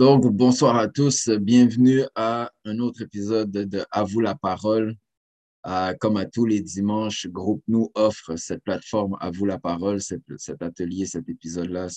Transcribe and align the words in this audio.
Donc, 0.00 0.26
bonsoir 0.32 0.76
à 0.76 0.88
tous. 0.88 1.28
Bienvenue 1.28 2.04
à 2.14 2.50
un 2.64 2.78
autre 2.78 3.02
épisode 3.02 3.50
de 3.50 3.84
À 3.90 4.02
vous 4.02 4.20
la 4.20 4.34
parole. 4.34 4.96
Euh, 5.66 5.92
comme 6.00 6.16
à 6.16 6.24
tous 6.24 6.46
les 6.46 6.62
dimanches, 6.62 7.26
Groupe 7.26 7.62
Nous 7.68 7.90
offre 7.94 8.34
cette 8.36 8.64
plateforme 8.64 9.18
À 9.20 9.30
vous 9.30 9.44
la 9.44 9.58
parole, 9.58 10.00
cet, 10.00 10.22
atelier, 10.62 11.04
cet 11.04 11.28
épisode-là, 11.28 11.88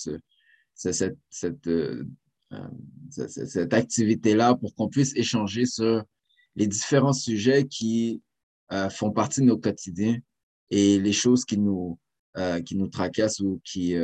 cette, 0.74 1.66
euh, 1.66 2.04
euh, 2.52 2.68
cette, 3.08 3.72
activité-là 3.72 4.54
pour 4.54 4.74
qu'on 4.74 4.88
puisse 4.90 5.16
échanger 5.16 5.64
sur 5.64 6.04
les 6.56 6.66
différents 6.66 7.14
sujets 7.14 7.64
qui 7.64 8.20
font 8.90 9.12
partie 9.12 9.40
de 9.40 9.46
nos 9.46 9.56
quotidiens 9.56 10.18
et 10.68 10.98
les 10.98 11.12
choses 11.14 11.46
qui 11.46 11.56
nous, 11.56 11.98
qui 12.66 12.76
nous 12.76 12.88
tracassent 12.88 13.40
ou 13.40 13.62
qui, 13.64 13.96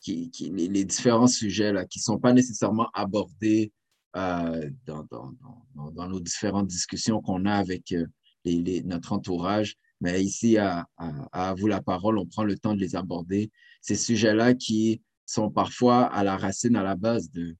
qui, 0.00 0.30
les, 0.52 0.84
différents 0.84 1.26
sujets 1.26 1.72
là, 1.72 1.84
qui 1.84 1.98
ne 1.98 2.02
sont 2.02 2.18
pas 2.18 2.32
nécessairement 2.32 2.88
abordés 2.94 3.72
euh, 4.16 4.70
dans, 4.86 5.04
dans, 5.10 5.32
dans, 5.74 5.90
dans, 5.92 6.08
nos 6.08 6.20
différentes 6.20 6.66
discussions 6.66 7.20
qu'on 7.20 7.44
a 7.46 7.54
avec 7.54 7.92
euh, 7.92 8.06
les, 8.44 8.82
notre 8.82 9.12
entourage. 9.12 9.76
Mais 10.00 10.22
ici, 10.22 10.56
à, 10.56 10.86
à, 10.96 11.54
vous 11.54 11.66
la 11.66 11.82
parole, 11.82 12.18
on 12.18 12.26
prend 12.26 12.44
le 12.44 12.56
temps 12.58 12.74
de 12.74 12.80
les 12.80 12.96
aborder. 12.96 13.50
Ces 13.82 13.96
sujets-là 13.96 14.54
qui 14.54 15.02
sont 15.26 15.50
parfois 15.50 16.06
à 16.06 16.24
la 16.24 16.36
racine, 16.36 16.74
à 16.74 16.82
la 16.82 16.96
base 16.96 17.30
de, 17.30 17.54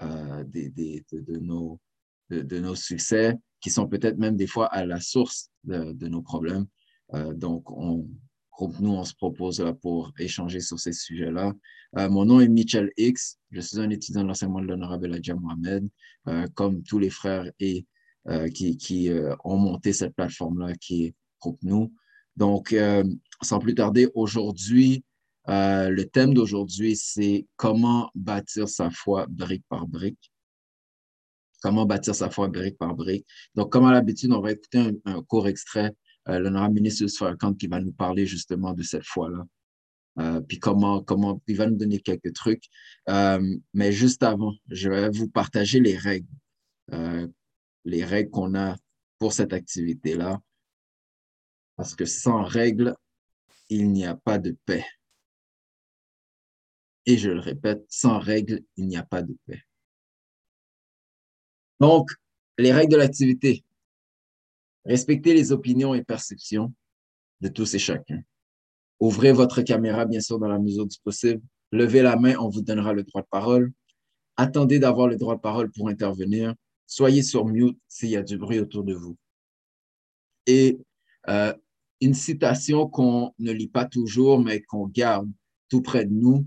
euh, 0.00 0.44
des, 0.44 0.70
des, 0.70 1.04
de, 1.12 1.38
nos, 1.38 1.78
de, 2.30 2.40
de, 2.40 2.58
nos 2.58 2.74
succès, 2.74 3.36
qui 3.60 3.70
sont 3.70 3.86
peut-être 3.86 4.16
même 4.16 4.36
des 4.36 4.46
fois 4.46 4.66
à 4.66 4.86
la 4.86 5.00
source 5.00 5.50
de, 5.64 6.08
nos 6.08 6.22
problèmes. 6.22 6.66
Donc, 7.34 7.70
on, 7.70 8.08
groupe 8.52 8.78
Nous, 8.80 8.92
on 8.92 9.04
se 9.04 9.14
propose 9.14 9.60
là, 9.60 9.72
pour 9.72 10.12
échanger 10.18 10.60
sur 10.60 10.78
ces 10.78 10.92
sujets-là. 10.92 11.52
Euh, 11.98 12.08
mon 12.08 12.24
nom 12.24 12.40
est 12.40 12.48
Michel 12.48 12.90
X. 12.96 13.38
Je 13.50 13.60
suis 13.60 13.78
un 13.78 13.90
étudiant 13.90 14.22
de 14.22 14.28
l'enseignement 14.28 14.60
de 14.60 14.66
l'honorable 14.66 15.12
Adja 15.12 15.34
Mohamed, 15.34 15.88
euh, 16.28 16.46
comme 16.54 16.82
tous 16.82 16.98
les 16.98 17.10
frères 17.10 17.50
et, 17.58 17.86
euh, 18.28 18.48
qui, 18.48 18.76
qui 18.76 19.10
ont 19.44 19.56
monté 19.58 19.92
cette 19.92 20.14
plateforme-là 20.14 20.74
qui 20.74 21.06
est 21.06 21.14
Groupe 21.40 21.58
Nous. 21.62 21.92
Donc, 22.36 22.74
sans 23.42 23.58
plus 23.58 23.74
tarder, 23.74 24.08
aujourd'hui, 24.14 25.04
le 25.46 26.02
thème 26.04 26.32
d'aujourd'hui, 26.32 26.96
c'est 26.96 27.46
comment 27.56 28.10
bâtir 28.14 28.68
sa 28.68 28.90
foi 28.90 29.26
brique 29.28 29.64
par 29.68 29.86
brique. 29.86 30.32
Comment 31.62 31.84
bâtir 31.84 32.14
sa 32.14 32.30
foi 32.30 32.48
brique 32.48 32.78
par 32.78 32.94
brique. 32.94 33.26
Donc, 33.54 33.70
comme 33.70 33.84
à 33.84 33.92
l'habitude, 33.92 34.32
on 34.32 34.40
va 34.40 34.52
écouter 34.52 34.92
un, 35.04 35.22
court 35.22 35.46
extrait 35.46 35.94
l'honorable 36.26 36.74
ministre 36.74 37.06
Farrakhan 37.08 37.54
qui 37.54 37.66
va 37.66 37.80
nous 37.80 37.92
parler 37.92 38.26
justement 38.26 38.72
de 38.74 38.82
cette 38.82 39.04
foi-là. 39.04 39.44
Euh, 40.18 40.40
puis 40.40 40.58
comment, 40.58 41.02
comment 41.02 41.40
il 41.46 41.56
va 41.56 41.66
nous 41.66 41.76
donner 41.76 42.00
quelques 42.00 42.34
trucs. 42.34 42.64
Euh, 43.08 43.56
mais 43.72 43.92
juste 43.92 44.22
avant, 44.22 44.54
je 44.68 44.90
vais 44.90 45.10
vous 45.10 45.28
partager 45.28 45.80
les 45.80 45.96
règles, 45.96 46.28
euh, 46.92 47.26
les 47.84 48.04
règles 48.04 48.30
qu'on 48.30 48.54
a 48.54 48.76
pour 49.18 49.32
cette 49.32 49.52
activité-là. 49.52 50.40
Parce 51.76 51.94
que 51.94 52.04
sans 52.04 52.44
règles, 52.44 52.94
il 53.70 53.90
n'y 53.90 54.04
a 54.04 54.14
pas 54.14 54.38
de 54.38 54.56
paix. 54.66 54.84
Et 57.06 57.16
je 57.16 57.30
le 57.30 57.40
répète, 57.40 57.84
sans 57.88 58.18
règles, 58.18 58.62
il 58.76 58.86
n'y 58.86 58.96
a 58.96 59.02
pas 59.02 59.22
de 59.22 59.36
paix. 59.46 59.62
Donc, 61.80 62.10
les 62.58 62.72
règles 62.72 62.92
de 62.92 62.98
l'activité. 62.98 63.64
Respectez 64.84 65.34
les 65.34 65.52
opinions 65.52 65.94
et 65.94 66.02
perceptions 66.02 66.72
de 67.40 67.48
tous 67.48 67.74
et 67.74 67.78
chacun. 67.78 68.22
Ouvrez 69.00 69.32
votre 69.32 69.62
caméra, 69.62 70.04
bien 70.04 70.20
sûr, 70.20 70.38
dans 70.38 70.48
la 70.48 70.58
mesure 70.58 70.86
du 70.86 70.96
possible. 71.02 71.42
Levez 71.72 72.02
la 72.02 72.16
main, 72.16 72.36
on 72.38 72.48
vous 72.48 72.62
donnera 72.62 72.92
le 72.92 73.02
droit 73.02 73.22
de 73.22 73.28
parole. 73.28 73.72
Attendez 74.36 74.78
d'avoir 74.78 75.08
le 75.08 75.16
droit 75.16 75.36
de 75.36 75.40
parole 75.40 75.70
pour 75.72 75.88
intervenir. 75.88 76.54
Soyez 76.86 77.22
sur 77.22 77.46
mute 77.46 77.78
s'il 77.88 78.10
y 78.10 78.16
a 78.16 78.22
du 78.22 78.38
bruit 78.38 78.60
autour 78.60 78.84
de 78.84 78.94
vous. 78.94 79.16
Et 80.46 80.78
euh, 81.28 81.54
une 82.00 82.14
citation 82.14 82.88
qu'on 82.88 83.32
ne 83.38 83.52
lit 83.52 83.68
pas 83.68 83.86
toujours, 83.86 84.40
mais 84.40 84.60
qu'on 84.62 84.86
garde 84.86 85.30
tout 85.68 85.82
près 85.82 86.04
de 86.04 86.12
nous. 86.12 86.46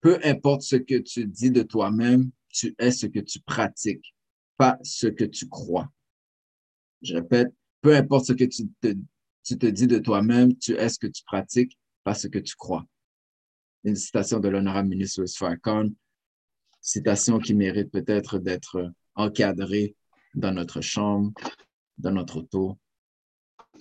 Peu 0.00 0.18
importe 0.24 0.62
ce 0.62 0.76
que 0.76 0.98
tu 0.98 1.26
dis 1.26 1.50
de 1.50 1.62
toi-même, 1.62 2.30
tu 2.48 2.74
es 2.78 2.90
ce 2.90 3.06
que 3.06 3.20
tu 3.20 3.40
pratiques, 3.40 4.14
pas 4.56 4.78
ce 4.82 5.06
que 5.06 5.24
tu 5.24 5.48
crois. 5.48 5.88
Je 7.02 7.14
répète, 7.14 7.52
peu 7.84 7.94
importe 7.94 8.24
ce 8.28 8.32
que 8.32 8.44
tu 8.44 8.66
te, 8.80 9.66
dis 9.66 9.86
de 9.86 9.98
toi-même, 9.98 10.56
tu 10.56 10.72
es 10.72 10.88
ce 10.88 10.98
que 10.98 11.06
tu 11.06 11.22
pratiques, 11.22 11.78
pas 12.02 12.14
ce 12.14 12.28
que 12.28 12.38
tu 12.38 12.56
crois? 12.56 12.86
Une 13.84 13.94
citation 13.94 14.40
de 14.40 14.48
l'honorable 14.48 14.88
ministre 14.88 15.22
Farrakhan, 15.26 15.90
citation 16.80 17.38
qui 17.38 17.52
mérite 17.52 17.92
peut-être 17.92 18.38
d'être 18.38 18.90
encadrée 19.14 19.94
dans 20.34 20.52
notre 20.52 20.80
chambre, 20.80 21.30
dans 21.98 22.10
notre 22.10 22.38
auto, 22.38 22.78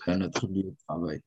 dans 0.06 0.18
notre 0.18 0.48
lieu 0.48 0.64
de 0.64 0.76
travail. 0.86 1.22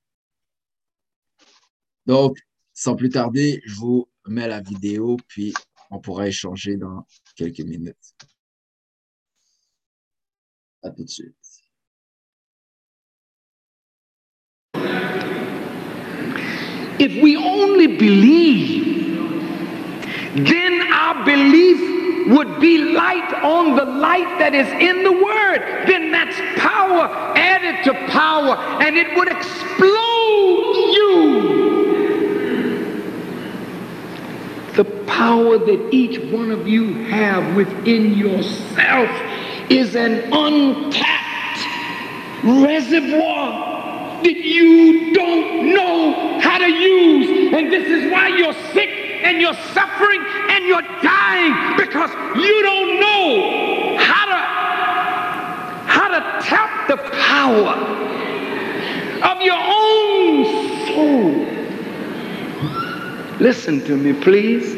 Donc, 2.04 2.36
sans 2.74 2.94
plus 2.94 3.08
tarder, 3.08 3.62
je 3.64 3.74
vous 3.76 4.06
mets 4.26 4.48
la 4.48 4.60
vidéo, 4.60 5.16
puis 5.28 5.54
on 5.90 5.98
pourra 5.98 6.28
échanger 6.28 6.76
dans 6.76 7.06
quelques 7.36 7.60
minutes. 7.60 8.14
À 10.82 10.90
tout 10.90 11.04
de 11.04 11.08
suite. 11.08 11.45
If 16.98 17.22
we 17.22 17.36
only 17.36 17.86
believe, 17.86 19.16
then 20.34 20.92
our 20.92 21.24
belief 21.24 22.28
would 22.28 22.58
be 22.60 22.78
light 22.78 23.32
on 23.42 23.76
the 23.76 23.84
light 23.84 24.38
that 24.38 24.54
is 24.54 24.66
in 24.68 25.04
the 25.04 25.12
Word. 25.12 25.86
Then 25.86 26.10
that's 26.10 26.36
power 26.58 27.08
added 27.36 27.84
to 27.84 27.94
power, 28.10 28.56
and 28.82 28.96
it 28.96 29.16
would 29.16 29.28
explode 29.28 30.74
you. 30.96 31.66
The 34.74 34.84
power 35.06 35.58
that 35.58 35.88
each 35.92 36.18
one 36.30 36.50
of 36.50 36.66
you 36.68 36.94
have 37.04 37.56
within 37.56 38.14
yourself 38.14 39.10
is 39.70 39.94
an 39.94 40.32
untapped 40.32 41.16
reservoir 42.44 43.65
that 44.22 44.36
you 44.36 45.12
don't 45.14 45.74
know 45.74 46.40
how 46.40 46.58
to 46.58 46.68
use. 46.68 47.52
And 47.52 47.72
this 47.72 47.86
is 47.86 48.10
why 48.12 48.28
you're 48.28 48.54
sick 48.72 48.90
and 49.22 49.40
you're 49.40 49.54
suffering 49.74 50.22
and 50.50 50.64
you're 50.66 50.82
dying 51.02 51.76
because 51.76 52.10
you 52.36 52.62
don't 52.62 53.00
know 53.00 53.96
how 53.98 54.26
to 54.26 54.36
how 55.86 56.08
to 56.08 56.20
tap 56.46 56.88
the 56.88 56.96
power 56.96 57.74
of 59.22 59.42
your 59.42 59.58
own 59.58 60.44
soul. 60.86 61.56
Listen 63.40 63.84
to 63.84 63.96
me, 63.96 64.12
please. 64.22 64.74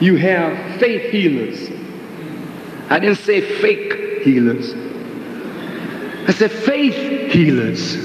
You 0.00 0.16
have 0.16 0.80
faith 0.80 1.10
healers. 1.10 1.70
I 2.90 2.98
didn't 2.98 3.18
say 3.18 3.40
fake 3.60 4.22
healers. 4.22 4.74
I 6.26 6.32
said, 6.32 6.50
faith 6.50 7.32
healers. 7.32 7.96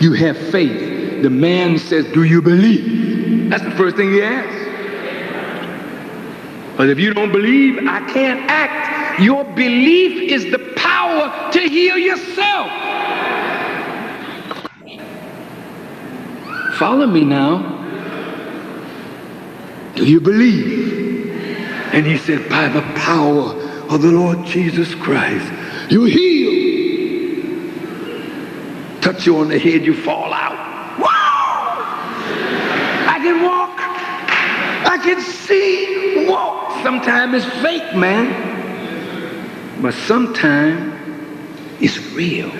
You 0.00 0.12
have 0.12 0.36
faith. 0.50 1.22
The 1.22 1.30
man 1.30 1.78
says, 1.78 2.06
Do 2.12 2.22
you 2.22 2.40
believe? 2.40 3.50
That's 3.50 3.64
the 3.64 3.72
first 3.72 3.96
thing 3.96 4.12
he 4.12 4.22
asks. 4.22 4.68
But 6.76 6.88
if 6.88 6.98
you 7.00 7.12
don't 7.12 7.32
believe, 7.32 7.78
I 7.88 8.00
can't 8.12 8.48
act. 8.48 9.20
Your 9.20 9.42
belief 9.42 10.30
is 10.30 10.52
the 10.52 10.60
power 10.76 11.50
to 11.50 11.60
heal 11.60 11.98
yourself. 11.98 12.70
Follow 16.76 17.08
me 17.08 17.24
now. 17.24 17.74
Do 19.96 20.04
you 20.06 20.20
believe? 20.20 21.32
And 21.92 22.06
he 22.06 22.16
said, 22.16 22.48
By 22.48 22.68
the 22.68 22.82
power 22.94 23.54
of 23.90 24.02
the 24.02 24.12
Lord 24.12 24.46
Jesus 24.46 24.94
Christ, 24.94 25.52
you 25.90 26.04
heal 26.04 26.67
touch 29.12 29.24
you 29.24 29.38
on 29.38 29.48
the 29.48 29.58
head, 29.58 29.86
you 29.86 29.94
fall 29.94 30.34
out. 30.34 30.52
I 33.08 33.18
can 33.22 33.42
walk. 33.42 33.80
I 34.86 34.98
can 35.02 35.20
see, 35.22 36.26
walk. 36.28 36.82
Sometimes 36.82 37.42
it's 37.42 37.46
fake, 37.62 37.96
man. 37.96 39.80
But 39.80 39.94
sometimes 39.94 40.92
it's 41.80 41.98
real. 42.12 42.50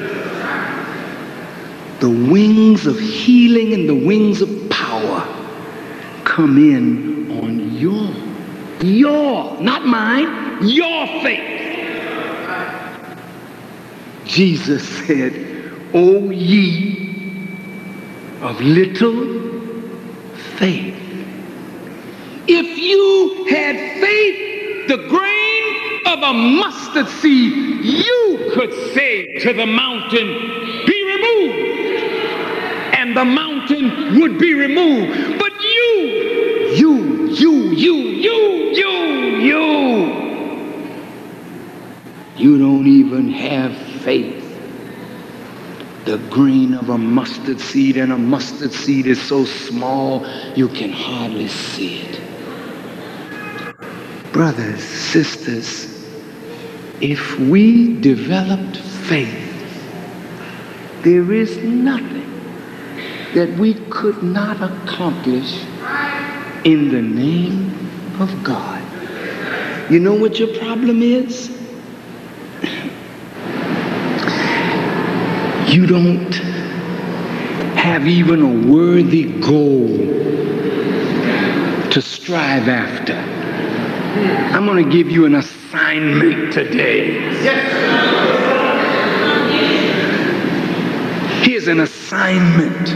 The 2.00 2.09
wings 2.09 2.87
of 2.87 2.99
healing 2.99 3.75
and 3.75 3.87
the 3.87 4.06
wings 4.06 4.41
of 4.41 4.71
power 4.71 5.21
come 6.25 6.56
in 6.56 7.31
on 7.43 7.77
your, 7.77 8.11
your, 8.83 9.61
not 9.61 9.85
mine, 9.85 10.67
your 10.67 11.06
faith. 11.23 11.56
Jesus 14.25 14.89
said, 15.06 15.48
O 15.94 16.31
ye 16.31 17.08
of 18.43 18.61
little 18.61 19.38
faith. 20.58 20.94
if 22.46 22.79
you 22.79 23.46
had 23.50 23.76
faith, 24.00 24.88
the 24.88 24.96
grain 25.08 26.00
of 26.06 26.23
a 26.23 26.32
mustard 26.32 27.08
seed, 27.08 27.85
you 27.85 28.50
could 28.55 28.73
say 28.94 29.38
to 29.40 29.52
the 29.52 29.67
mountain, 29.67 30.26
Be 30.87 31.05
removed. 31.05 31.58
And 32.94 33.17
the 33.17 33.25
mountain 33.25 34.20
would 34.20 34.38
be 34.38 34.55
removed. 34.55 35.38
But 35.38 35.52
you, 35.61 35.93
you, 36.75 36.94
you, 37.29 37.52
you, 37.70 37.94
you, 37.94 38.38
you, 38.73 38.91
you, 39.41 39.64
you 42.37 42.58
don't 42.58 42.87
even 42.87 43.31
have 43.32 43.76
faith 44.02 44.38
the 46.08 46.16
grain 46.31 46.72
of 46.72 46.88
a 46.88 46.96
mustard 46.96 47.60
seed, 47.60 47.99
and 47.99 48.12
a 48.12 48.16
mustard 48.16 48.72
seed 48.72 49.06
is 49.06 49.20
so 49.20 49.44
small 49.44 50.26
you 50.56 50.66
can 50.66 50.90
hardly 50.90 51.49
see 51.49 52.00
it. 52.00 52.20
Brothers, 54.32 54.82
sisters, 54.82 56.08
if 57.02 57.38
we 57.38 58.00
developed 58.00 58.78
faith, 58.78 59.44
there 61.02 61.31
is 61.31 61.58
nothing 61.58 62.31
that 63.34 63.50
we 63.58 63.75
could 63.90 64.22
not 64.22 64.56
accomplish 64.62 65.62
in 66.64 66.88
the 66.88 67.02
name 67.02 67.69
of 68.19 68.43
God. 68.43 68.82
You 69.90 70.00
know 70.00 70.14
what 70.14 70.38
your 70.38 70.56
problem 70.58 71.02
is? 71.02 71.57
You 75.70 75.87
don't 75.87 76.35
have 77.76 78.06
even 78.06 78.43
a 78.43 78.73
worthy 78.73 79.25
goal 79.41 79.87
to 81.91 82.03
strive 82.03 82.69
after. 82.69 83.15
I'm 84.55 84.67
going 84.67 84.82
to 84.82 84.91
give 84.91 85.11
you 85.11 85.26
an 85.26 85.35
assignment 85.35 86.53
today. 86.53 87.20
Here's 91.43 91.69
an 91.69 91.81
assignment. 91.81 92.88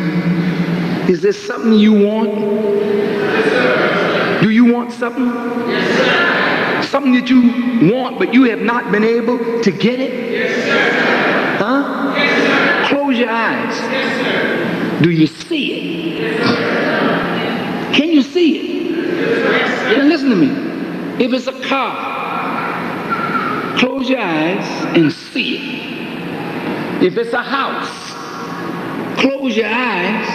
Is 1.11 1.21
there 1.21 1.33
something 1.33 1.75
you 1.75 1.93
want? 1.93 2.31
Do 4.43 4.51
you 4.51 4.65
want 4.73 4.93
something? 4.93 5.31
Something 6.83 7.13
that 7.13 7.29
you 7.29 7.93
want, 7.93 8.19
but 8.19 8.33
you 8.35 8.45
have 8.45 8.61
not 8.61 8.91
been 8.91 9.05
able 9.05 9.63
to 9.63 9.71
get 9.71 10.01
it? 10.01 10.32
Your 13.23 13.31
eyes. 13.31 15.01
Do 15.01 15.11
you 15.11 15.29
see 15.29 16.19
it? 16.19 16.43
Can 17.95 18.09
you 18.09 18.21
see 18.21 18.59
it? 18.59 19.97
Now 19.97 20.03
listen 20.07 20.31
to 20.31 20.35
me. 20.35 20.51
If 21.25 21.33
it's 21.33 21.47
a 21.47 21.53
car, 21.69 21.95
close 23.79 24.11
your 24.11 24.19
eyes 24.19 24.67
and 24.97 25.13
see 25.13 25.57
it. 25.57 27.05
If 27.05 27.17
it's 27.17 27.33
a 27.33 27.45
house, 27.45 28.11
close 29.21 29.57
your 29.57 29.69
eyes 29.69 30.27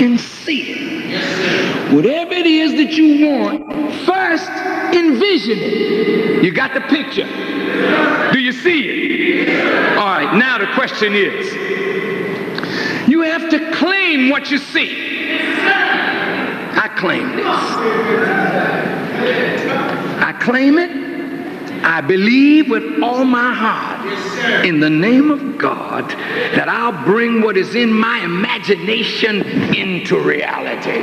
and 0.00 0.20
see 0.20 0.70
it. 0.70 1.92
Whatever 1.92 2.34
it 2.34 2.46
is 2.46 2.74
that 2.74 2.92
you 2.92 3.26
want, 3.26 3.92
first 4.04 4.69
envision 4.94 5.58
it. 5.58 6.44
You 6.44 6.52
got 6.52 6.74
the 6.74 6.80
picture. 6.82 7.26
Do 8.32 8.38
you 8.38 8.52
see 8.52 8.88
it? 8.88 9.98
All 9.98 10.06
right, 10.06 10.34
now 10.36 10.58
the 10.58 10.72
question 10.74 11.14
is 11.14 11.52
you 13.08 13.22
have 13.22 13.50
to 13.50 13.70
claim 13.72 14.30
what 14.30 14.50
you 14.50 14.58
see. 14.58 15.38
I 16.72 16.88
claim 16.96 17.36
this. 17.36 17.46
I 20.22 20.32
claim 20.40 20.78
it. 20.78 20.90
I 21.82 22.00
believe 22.02 22.68
with 22.70 23.02
all 23.02 23.24
my 23.24 23.52
heart 23.54 24.64
in 24.66 24.80
the 24.80 24.90
name 24.90 25.30
of 25.30 25.58
God 25.58 26.10
that 26.10 26.68
I'll 26.68 27.04
bring 27.04 27.40
what 27.40 27.56
is 27.56 27.74
in 27.74 27.92
my 27.92 28.18
imagination 28.18 29.42
into 29.74 30.18
reality. 30.20 31.00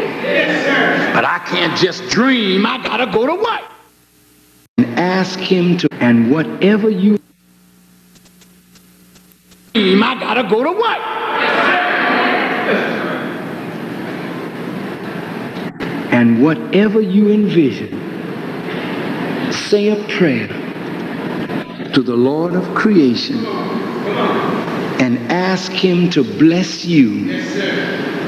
But 1.14 1.26
I 1.26 1.40
can't 1.46 1.76
just 1.78 2.08
dream, 2.10 2.66
I 2.66 2.78
gotta 2.84 3.08
go 3.12 3.26
to 3.26 3.36
work 3.36 3.77
and 4.78 5.00
ask 5.00 5.40
Him 5.40 5.78
to, 5.80 5.88
and 5.94 6.32
whatever 6.32 6.90
you 6.90 7.18
dream, 9.74 10.04
I 10.04 10.20
gotta 10.20 10.48
go 10.48 10.64
to 10.64 10.72
work. 10.72 11.00
And 16.14 16.42
whatever 16.42 17.02
you 17.02 17.32
envision, 17.32 17.92
say 19.52 19.90
a 19.90 20.08
prayer 20.18 20.48
to 21.94 22.02
the 22.02 22.16
Lord 22.16 22.54
of 22.54 22.64
creation 22.76 23.46
and 25.00 25.18
ask 25.32 25.72
Him 25.72 26.10
to 26.12 26.24
bless 26.24 26.86
you 26.86 27.28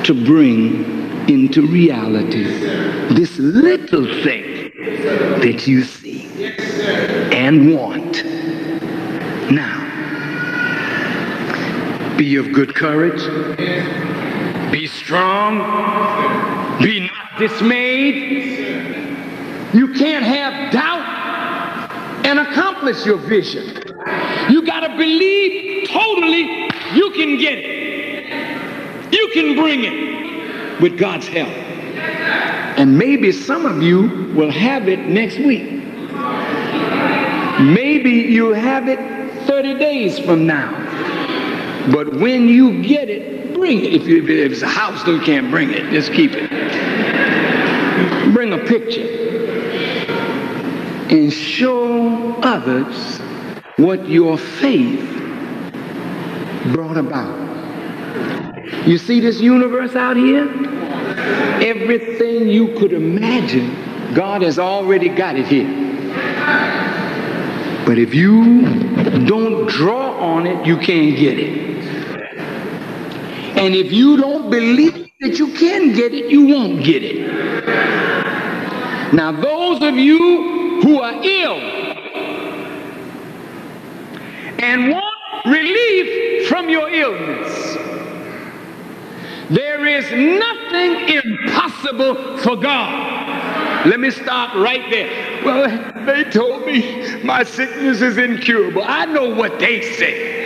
to 0.03 0.25
bring 0.25 1.29
into 1.29 1.61
reality 1.67 2.43
this 3.13 3.37
little 3.37 4.05
thing 4.23 4.71
that 5.41 5.67
you 5.67 5.83
see 5.83 6.08
and 6.41 7.75
want. 7.75 8.23
Now, 9.51 9.77
be 12.17 12.37
of 12.37 12.53
good 12.53 12.75
courage, 12.75 13.21
be 14.71 14.87
strong, 14.87 15.59
be 16.81 17.01
not 17.01 17.39
dismayed. 17.39 18.57
You 19.73 19.93
can't 19.93 20.25
have 20.25 20.71
doubt 20.71 22.25
and 22.25 22.39
accomplish 22.39 23.05
your 23.05 23.17
vision. 23.17 23.65
You 24.49 24.65
got 24.65 24.79
to 24.81 24.89
believe 24.97 25.89
totally 25.89 26.69
you 26.93 27.11
can 27.11 27.37
get 27.37 27.57
it. 27.59 29.13
You 29.13 29.29
can 29.33 29.55
bring 29.55 29.83
it 29.83 30.81
with 30.81 30.97
God's 30.97 31.27
help. 31.27 31.49
And 31.49 32.97
maybe 32.97 33.31
some 33.31 33.65
of 33.65 33.83
you 33.83 34.31
will 34.33 34.51
have 34.51 34.87
it 34.87 34.99
next 34.99 35.37
week. 35.39 35.78
Maybe 38.01 38.31
you'll 38.31 38.53
have 38.53 38.87
it 38.87 38.97
30 39.45 39.77
days 39.77 40.17
from 40.19 40.47
now. 40.47 40.71
But 41.91 42.13
when 42.13 42.47
you 42.47 42.81
get 42.81 43.09
it, 43.09 43.53
bring 43.53 43.83
it. 43.83 43.93
If, 43.93 44.07
you, 44.07 44.23
if 44.23 44.29
it's 44.29 44.61
a 44.61 44.69
house, 44.69 45.05
you 45.05 45.19
can't 45.19 45.51
bring 45.51 45.71
it. 45.71 45.91
Just 45.91 46.13
keep 46.13 46.31
it. 46.33 46.49
Bring 48.33 48.53
a 48.53 48.57
picture 48.57 49.05
and 51.09 51.33
show 51.33 52.35
others 52.35 53.17
what 53.75 54.07
your 54.07 54.37
faith 54.37 55.01
brought 56.71 56.95
about. 56.95 57.35
You 58.87 58.97
see 58.97 59.19
this 59.19 59.41
universe 59.41 59.93
out 59.97 60.15
here? 60.15 60.45
Everything 61.61 62.47
you 62.47 62.79
could 62.79 62.93
imagine, 62.93 64.13
God 64.13 64.41
has 64.41 64.57
already 64.57 65.09
got 65.09 65.35
it 65.35 65.47
here. 65.47 65.88
But 67.89 67.97
if 67.97 68.13
you 68.13 68.61
don't 69.25 69.67
draw 69.67 70.11
on 70.19 70.45
it, 70.45 70.63
you 70.63 70.77
can't 70.77 71.17
get 71.17 71.39
it. 71.39 71.83
And 73.57 73.73
if 73.73 73.91
you 73.91 74.15
don't 74.15 74.51
believe 74.51 75.09
that 75.21 75.39
you 75.39 75.47
can 75.55 75.93
get 75.93 76.13
it, 76.13 76.29
you 76.29 76.45
won't 76.45 76.83
get 76.83 77.01
it. 77.03 77.25
Now, 79.11 79.31
those 79.31 79.81
of 79.81 79.95
you 79.95 80.83
who 80.83 81.01
are 81.01 81.13
ill 81.13 81.57
and 84.59 84.91
want 84.91 85.45
relief 85.47 86.47
from 86.47 86.69
your 86.69 86.91
illness, 86.91 87.73
there 89.49 89.83
is 89.87 90.11
nothing 90.11 91.09
impossible 91.09 92.37
for 92.37 92.55
God. 92.55 93.87
Let 93.87 93.99
me 93.99 94.11
stop 94.11 94.53
right 94.53 94.91
there. 94.91 95.28
Well, 95.43 96.05
they 96.05 96.23
told 96.25 96.65
me 96.65 97.23
my 97.23 97.43
sickness 97.43 98.01
is 98.01 98.17
incurable. 98.17 98.83
I 98.83 99.05
know 99.05 99.33
what 99.33 99.59
they 99.59 99.81
say. 99.81 100.39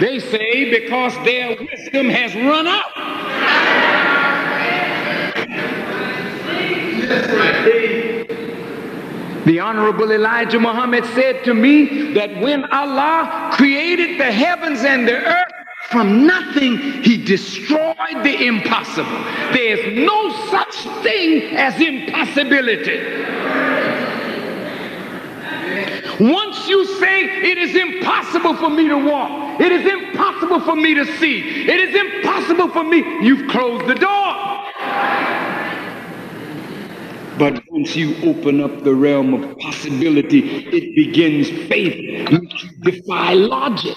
They 0.00 0.20
say 0.20 0.70
because 0.70 1.14
their 1.24 1.56
wisdom 1.60 2.08
has 2.08 2.34
run 2.34 2.66
out. 2.68 3.08
The 9.44 9.60
Honorable 9.60 10.12
Elijah 10.12 10.60
Muhammad 10.60 11.04
said 11.06 11.42
to 11.44 11.54
me 11.54 12.12
that 12.12 12.36
when 12.40 12.64
Allah 12.66 13.50
created 13.54 14.20
the 14.20 14.30
heavens 14.30 14.84
and 14.84 15.08
the 15.08 15.14
earth, 15.14 15.57
from 15.90 16.26
nothing, 16.26 17.02
he 17.02 17.16
destroyed 17.24 18.22
the 18.22 18.46
impossible. 18.46 19.10
There's 19.52 19.96
no 19.96 20.30
such 20.50 20.74
thing 21.02 21.56
as 21.56 21.80
impossibility. 21.80 22.98
Once 26.20 26.68
you 26.68 26.84
say 26.98 27.24
it 27.24 27.58
is 27.58 27.74
impossible 27.74 28.54
for 28.56 28.68
me 28.68 28.88
to 28.88 28.98
walk, 28.98 29.60
it 29.60 29.72
is 29.72 29.90
impossible 29.90 30.60
for 30.60 30.76
me 30.76 30.92
to 30.94 31.06
see. 31.16 31.40
It 31.68 31.80
is 31.80 31.94
impossible 31.94 32.68
for 32.68 32.84
me. 32.84 32.98
You've 33.24 33.48
closed 33.48 33.86
the 33.86 33.94
door. 33.94 34.48
But 37.38 37.62
once 37.70 37.94
you 37.94 38.16
open 38.28 38.60
up 38.60 38.82
the 38.82 38.94
realm 38.94 39.32
of 39.32 39.56
possibility, 39.58 40.66
it 40.66 40.94
begins 40.96 41.48
faith, 41.68 42.30
you 42.30 42.48
defy 42.82 43.34
logic. 43.34 43.96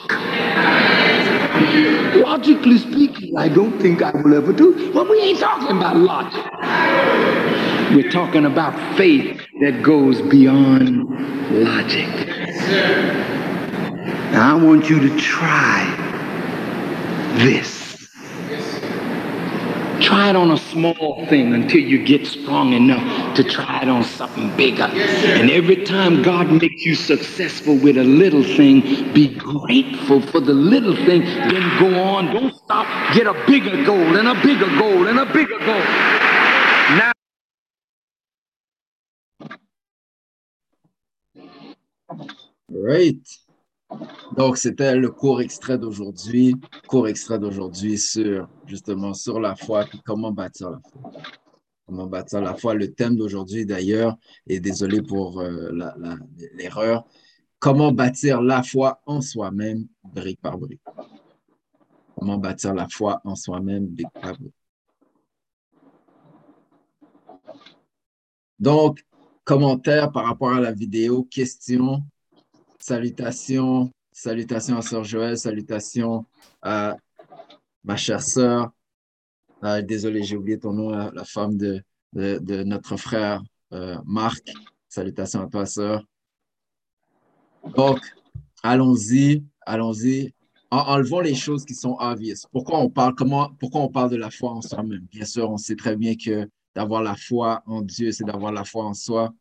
Logically 2.24 2.78
speaking, 2.78 3.38
I 3.38 3.48
don't 3.50 3.80
think 3.80 4.02
I 4.02 4.12
will 4.12 4.34
ever 4.36 4.54
do. 4.54 4.92
But 4.94 5.10
we 5.10 5.20
ain't 5.22 5.40
talking 5.40 5.76
about 5.78 5.96
logic. 5.98 6.44
We're 7.96 8.12
talking 8.12 8.46
about 8.46 8.74
faith 8.98 9.42
that 9.62 9.84
goes 9.84 10.22
beyond 10.22 11.10
logic. 11.64 12.08
Now, 14.32 14.58
I 14.58 14.64
want 14.64 14.90
you 14.90 15.00
to 15.00 15.18
try 15.20 15.86
this. 17.36 17.71
Try 20.12 20.32
it 20.32 20.36
on 20.36 20.52
a 20.52 20.58
small 20.58 21.26
thing 21.30 21.54
until 21.54 21.80
you 21.80 22.04
get 22.04 22.28
strong 22.28 22.74
enough 22.74 23.36
to 23.38 23.46
try 23.46 23.82
it 23.82 23.88
on 23.88 24.04
something 24.04 24.54
bigger. 24.58 24.84
And 24.84 25.50
every 25.50 25.86
time 25.86 26.22
God 26.22 26.52
makes 26.52 26.84
you 26.84 26.96
successful 26.96 27.78
with 27.78 27.98
a 27.98 28.04
little 28.04 28.44
thing, 28.44 28.82
be 29.14 29.30
grateful 29.30 30.22
for 30.22 30.42
the 30.42 30.54
little 30.54 30.98
thing, 30.98 31.22
then 31.24 31.80
go 31.80 32.04
on. 32.04 32.26
Don't 32.28 32.54
stop. 32.56 32.88
Get 33.16 33.26
a 33.26 33.34
bigger 33.48 33.86
goal 33.86 34.18
and 34.18 34.28
a 34.28 34.36
bigger 34.44 34.68
goal 34.78 35.08
and 35.08 35.18
a 35.18 35.26
bigger 35.28 35.60
goal. 35.60 35.86
Now, 37.00 37.14
Right. 42.70 43.26
Donc, 44.38 44.58
c'était 44.58 44.96
le 44.96 45.10
court 45.10 45.42
extrait 45.42 45.78
d'aujourd'hui, 45.78 46.56
court 46.88 47.08
extrait 47.08 47.40
d'aujourd'hui 47.40 47.98
sur, 47.98 48.48
justement, 48.66 49.14
sur 49.14 49.40
la 49.40 49.56
foi, 49.56 49.86
puis 49.86 50.02
comment 50.06 50.32
bâtir 50.32 50.70
la 50.70 50.80
foi. 50.80 51.12
Comment 51.86 52.08
bâtir 52.08 52.42
la 52.42 52.56
foi. 52.56 52.74
Le 52.74 52.94
thème 52.94 53.18
d'aujourd'hui, 53.18 53.66
d'ailleurs, 53.66 54.16
et 54.48 54.60
désolé 54.60 55.02
pour 55.02 55.42
euh, 55.42 55.72
l'erreur, 56.54 57.06
comment 57.60 57.92
bâtir 57.92 58.42
la 58.42 58.64
foi 58.64 59.02
en 59.06 59.20
soi-même, 59.20 59.88
brique 60.04 60.40
par 60.42 60.58
brique. 60.58 60.82
Comment 62.16 62.38
bâtir 62.38 62.74
la 62.74 62.88
foi 62.88 63.20
en 63.26 63.36
soi-même, 63.36 63.88
brique 63.88 64.14
par 64.14 64.38
brique. 64.38 64.54
Donc, 68.60 69.04
commentaires 69.44 70.12
par 70.12 70.26
rapport 70.26 70.54
à 70.54 70.60
la 70.60 70.72
vidéo, 70.72 71.24
questions, 71.24 72.04
salutations, 72.82 73.92
salutations 74.12 74.78
à 74.78 74.82
Sœur 74.82 75.04
Joël, 75.04 75.38
salutations 75.38 76.26
à 76.62 76.98
ma 77.84 77.96
chère 77.96 78.22
sœur. 78.22 78.72
Euh, 79.64 79.82
désolé, 79.82 80.24
j'ai 80.24 80.36
oublié 80.36 80.60
ton 80.60 80.74
nom, 80.74 80.90
la, 80.90 81.24
femme 81.24 81.58
de, 81.58 81.84
notre 82.14 82.98
frère 82.98 83.42
euh, 83.74 83.98
Marc. 84.06 84.52
Salutations 84.90 85.42
à 85.42 85.48
toi, 85.48 85.66
sœur. 85.66 86.04
Donc, 87.76 88.00
allons-y, 88.64 89.44
allons-y. 89.66 90.34
En- 90.72 90.78
enlevons 90.78 91.20
les 91.20 91.36
choses 91.36 91.64
qui 91.64 91.76
sont 91.76 91.96
obvious. 92.00 92.48
Pourquoi 92.52 92.80
on 92.80 92.90
parle, 92.90 93.14
comment, 93.14 93.52
pourquoi 93.60 93.82
on 93.82 93.90
parle 93.90 94.10
de 94.10 94.16
la 94.16 94.32
foi 94.32 94.52
en 94.52 94.62
soi-même? 94.62 95.06
Bien 95.12 95.26
sûr, 95.26 95.50
on 95.50 95.58
sait 95.58 95.76
très 95.76 95.96
bien 95.96 96.16
que 96.16 96.50
d'avoir 96.74 97.04
la 97.04 97.16
foi 97.16 97.62
en 97.66 97.82
Dieu, 97.82 98.12
c'est 98.12 98.24
d'avoir 98.24 98.52
la 98.52 98.64
foi 98.64 98.86
en 98.86 98.94
soi. 98.94 99.34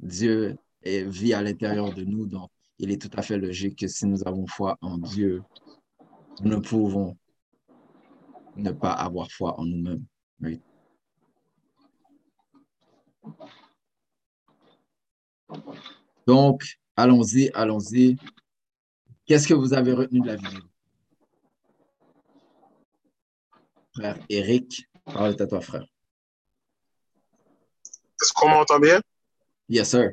Dieu 0.00 0.56
vit 0.84 1.32
à 1.32 1.42
l'intérieur 1.42 1.94
de 1.94 2.02
nous, 2.04 2.26
donc 2.26 2.50
il 2.78 2.90
est 2.90 3.00
tout 3.00 3.10
à 3.16 3.22
fait 3.22 3.38
logique 3.38 3.78
que 3.78 3.88
si 3.88 4.06
nous 4.06 4.26
avons 4.26 4.46
foi 4.46 4.76
en 4.80 4.98
Dieu, 4.98 5.42
nous 6.40 6.50
ne 6.50 6.56
pouvons 6.56 7.16
ne 8.56 8.70
pas 8.72 8.92
avoir 8.92 9.30
foi 9.30 9.58
en 9.58 9.64
nous-mêmes. 9.64 10.04
Donc, 16.26 16.64
allons-y, 16.96 17.50
allons-y. 17.54 18.16
Qu'est-ce 19.26 19.48
que 19.48 19.54
vous 19.54 19.72
avez 19.72 19.92
retenu 19.92 20.20
de 20.20 20.26
la 20.26 20.36
vidéo? 20.36 20.60
Frère 23.94 24.18
Eric, 24.28 24.88
parle 25.04 25.36
à 25.38 25.46
toi, 25.46 25.60
frère. 25.60 25.86
Est-ce 28.20 28.32
qu'on 28.32 28.48
m'entend 28.48 28.80
bien? 28.80 29.00
Yes, 29.68 29.90
sir. 29.90 30.10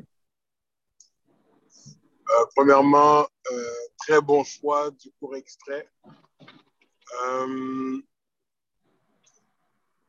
Euh, 2.32 2.46
premièrement, 2.54 3.26
euh, 3.50 3.74
très 3.98 4.20
bon 4.20 4.42
choix 4.44 4.90
du 4.90 5.10
court 5.20 5.36
extrait. 5.36 5.86
Euh, 7.24 8.00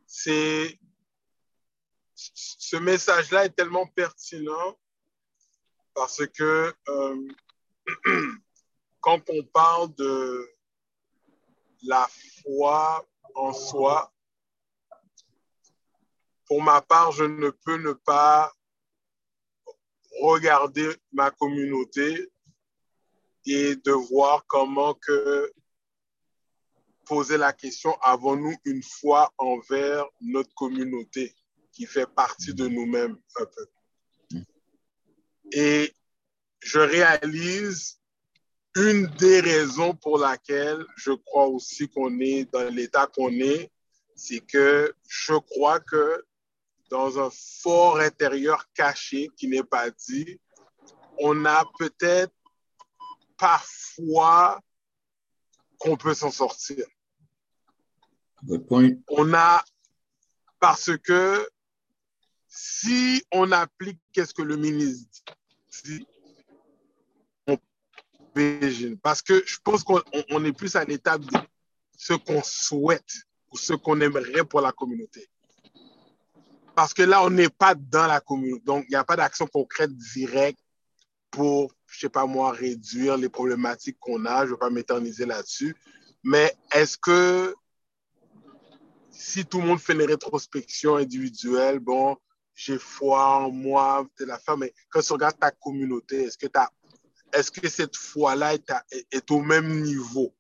ce 0.06 0.78
message-là 2.78 3.46
est 3.46 3.56
tellement 3.56 3.88
pertinent 3.88 4.80
parce 5.94 6.26
que 6.28 6.74
quand 9.02 9.30
on 9.30 9.44
parle 9.44 9.94
de 9.96 10.50
la 11.84 12.08
foi 12.42 13.06
en 13.36 13.52
soi, 13.52 14.14
pour 16.46 16.62
ma 16.62 16.82
part, 16.82 17.12
je 17.12 17.26
ne 17.26 17.50
peux 17.50 17.78
ne 17.78 17.92
pas 17.94 18.54
regarder 20.22 20.96
ma 21.12 21.32
communauté 21.32 22.30
et 23.46 23.76
de 23.76 23.92
voir 23.92 24.46
comment 24.48 24.94
que 24.94 25.52
poser 27.06 27.38
la 27.38 27.54
question, 27.54 27.94
avons-nous 28.02 28.56
une 28.66 28.82
foi 28.82 29.32
envers 29.38 30.06
notre 30.22 30.54
communauté 30.56 31.36
qui 31.72 31.86
fait 31.86 32.08
partie 32.08 32.54
de 32.54 32.68
nous-mêmes 32.68 33.18
un 33.36 33.46
peu? 33.46 34.40
Et 35.52 35.94
je 36.62 36.80
réalise 36.80 38.00
une 38.76 39.08
des 39.18 39.42
raisons 39.42 39.94
pour 39.96 40.18
laquelle 40.18 40.84
je 40.96 41.12
crois 41.12 41.48
aussi 41.48 41.90
qu'on 41.90 42.20
est 42.20 42.52
dans 42.52 42.74
l'état 42.74 43.08
qu'on 43.08 43.32
est, 43.32 43.72
c'est 44.16 44.40
que 44.40 44.94
je 45.08 45.34
crois 45.34 45.80
que 45.80 46.26
dans 46.90 47.20
un 47.20 47.30
fort 47.32 47.98
intérieur 48.00 48.66
caché 48.74 49.30
qui 49.36 49.48
n'est 49.48 49.64
pas 49.64 49.90
dit, 49.90 50.40
on 51.20 51.46
a 51.46 51.66
peut-être 51.78 52.34
parfois 53.38 54.60
qu'on 55.78 55.98
peut 55.98 56.14
s'en 56.14 56.32
sortir. 56.32 56.86
Good 58.46 58.68
point. 58.68 58.90
On 59.10 59.34
a, 59.34 59.64
parce 60.60 60.98
que 60.98 61.48
si 62.48 63.24
on 63.32 63.52
applique 63.52 64.00
qu'est-ce 64.12 64.34
que 64.34 64.42
le 64.44 64.58
ministre 64.58 65.24
dit, 65.84 66.06
on 67.48 67.58
parce 69.02 69.22
que 69.22 69.44
je 69.46 69.58
pense 69.64 69.84
qu'on 69.84 70.02
on- 70.14 70.24
on 70.32 70.46
est 70.46 70.54
plus 70.54 70.76
à 70.76 70.84
l'étape 70.84 71.22
de 71.22 71.38
ce 71.98 72.14
qu'on 72.14 72.42
souhaite 72.44 73.14
ou 73.52 73.58
ce 73.58 73.74
qu'on 73.74 74.02
aimerait 74.02 74.44
pour 74.44 74.62
la 74.62 74.72
communauté. 74.72 75.30
Parce 76.76 76.94
que 76.94 77.04
là, 77.04 77.24
on 77.24 77.30
n'est 77.30 77.50
pas 77.50 77.76
dans 77.76 78.08
la 78.08 78.20
communauté. 78.20 78.64
Donc, 78.66 78.86
il 78.88 78.92
n'y 78.92 78.96
a 78.96 79.04
pas 79.04 79.16
d'action 79.16 79.46
concrète 79.48 79.96
directe 79.96 80.60
pour, 81.30 81.72
je 81.88 82.00
sais 82.00 82.10
pas 82.10 82.26
moi, 82.26 82.52
réduire 82.52 83.18
les 83.18 83.30
problématiques 83.30 83.98
qu'on 84.00 84.26
a. 84.26 84.42
Je 84.46 84.52
ne 84.52 84.56
vais 84.56 84.60
pas 84.60 84.70
m'éterniser 84.70 85.26
là-dessus. 85.26 85.76
Mais 86.24 86.56
est-ce 86.72 86.98
que 86.98 87.56
si 89.12 89.46
tout 89.46 89.62
le 89.62 89.68
monde 89.68 89.80
fait 89.80 89.94
une 89.94 90.02
rétrospection 90.04 90.96
individuelle, 90.96 91.80
bon, 91.80 92.18
j'ai 92.56 92.80
foi 92.80 93.38
en 93.38 93.52
moi, 93.52 94.06
telle 94.18 94.32
affaire, 94.32 94.58
mais 94.58 94.74
quand 94.90 95.02
tu 95.02 95.14
regardes 95.14 95.40
ta 95.40 95.52
communauté, 95.52 96.24
est-ce 96.24 96.38
que, 96.38 96.48
est-ce 97.32 97.52
que 97.52 97.68
cette 97.70 97.96
foi-là 97.96 98.54
est- 98.56 98.74
est 99.12 99.32
au 99.32 99.42
même 99.42 99.82
niveau? 99.82 100.34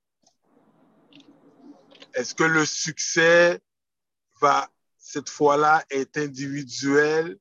Est-ce 2.13 2.35
que 2.35 2.43
le 2.43 2.65
succès 2.65 3.59
va, 4.39 4.69
cette 5.13 5.29
fois-là, 5.29 5.83
est 5.91 6.17
individuel 6.17 7.37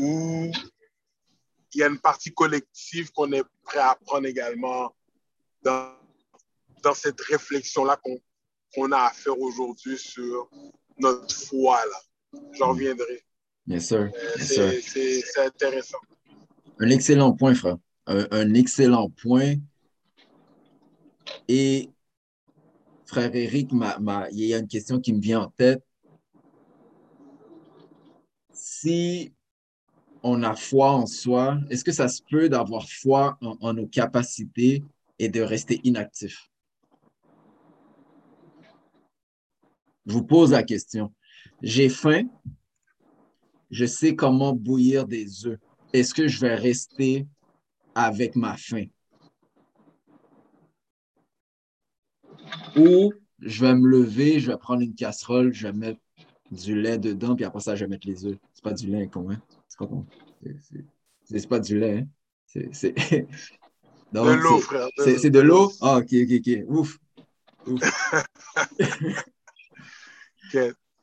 ou 0.00 0.50
il 1.74 1.80
y 1.80 1.82
a 1.82 1.88
une 1.88 1.98
partie 1.98 2.32
collective 2.32 3.10
qu'on 3.12 3.30
est 3.32 3.44
prêt 3.62 3.80
à 3.80 3.94
prendre 4.06 4.26
également 4.26 4.94
dans, 5.62 5.92
dans 6.82 6.94
cette 6.94 7.20
réflexion-là 7.20 7.96
qu'on 8.02 8.18
qu'on 8.74 8.90
a 8.90 9.02
à 9.02 9.10
faire 9.10 9.38
aujourd'hui 9.38 9.96
sur 9.98 10.50
notre 10.98 11.32
foi-là. 11.32 12.00
J'en 12.54 12.70
reviendrai. 12.70 13.24
Yes, 13.68 13.86
sir. 13.88 14.10
Euh. 14.12 14.80
C'est 14.82 15.38
intéressant. 15.38 15.98
Un 16.80 16.90
excellent 16.90 17.32
point, 17.34 17.54
frère. 17.54 17.76
Un, 18.06 18.26
un 18.32 18.54
excellent 18.54 19.10
point. 19.10 19.54
Et 21.46 21.90
frère 23.06 23.32
Eric, 23.34 23.70
ma- 23.70 23.98
ma- 24.00 24.28
il 24.30 24.46
y 24.46 24.54
a 24.54 24.58
une 24.58 24.66
question 24.66 24.98
qui 24.98 25.12
me 25.12 25.20
vient 25.20 25.42
en 25.42 25.50
tête 25.50 25.84
si 28.54 29.34
on 30.22 30.42
a 30.42 30.54
foi 30.54 30.90
en 30.92 31.06
soi, 31.06 31.58
est-ce 31.68 31.84
que 31.84 31.92
ça 31.92 32.08
se 32.08 32.22
peut 32.22 32.48
d'avoir 32.48 32.88
foi 32.88 33.36
en, 33.42 33.74
nos 33.74 33.86
capacités 33.86 34.82
et 35.18 35.28
de 35.28 35.42
rester 35.42 35.80
inactif? 35.84 36.48
Je 40.06 40.12
vous 40.12 40.24
pose 40.24 40.52
la 40.52 40.62
question. 40.62 41.12
J'ai 41.62 41.88
faim, 41.88 42.24
je 43.70 43.84
sais 43.84 44.14
comment 44.14 44.52
bouillir 44.52 45.06
des 45.06 45.46
œufs. 45.46 45.58
Est-ce 45.92 46.14
que 46.14 46.28
je 46.28 46.40
vais 46.40 46.54
rester 46.54 47.26
avec 47.94 48.36
ma 48.36 48.56
faim? 48.56 48.86
Ou 52.76 53.12
je 53.40 53.64
vais 53.64 53.74
me 53.74 53.86
lever, 53.86 54.40
je 54.40 54.50
vais 54.50 54.58
prendre 54.58 54.82
une 54.82 54.94
casserole, 54.94 55.52
je 55.52 55.68
vais 55.68 55.72
mettre 55.72 56.00
du 56.50 56.80
lait 56.80 56.98
dedans, 56.98 57.34
puis 57.34 57.44
après 57.44 57.60
ça, 57.60 57.74
je 57.74 57.84
vais 57.84 57.88
mettre 57.88 58.06
les 58.06 58.26
œufs. 58.26 58.36
C'est 58.52 58.62
pas 58.62 58.72
du 58.72 58.86
lait? 58.86 59.10
C'est 59.68 59.78
pas 59.78 59.88
C'est 61.24 61.48
pas 61.48 61.60
du 61.60 61.78
lait, 61.78 61.98
hein? 61.98 62.06
C'est. 62.46 62.94
de 64.12 64.42
l'eau, 64.42 64.58
frère. 64.58 64.88
C'est 64.98 65.30
de 65.30 65.40
l'eau? 65.40 65.72
Ah, 65.80 65.98
ok, 65.98 66.12
ok, 66.12 66.32
ok. 66.38 66.64
Ouf. 66.68 66.98
Ouf. 67.66 67.82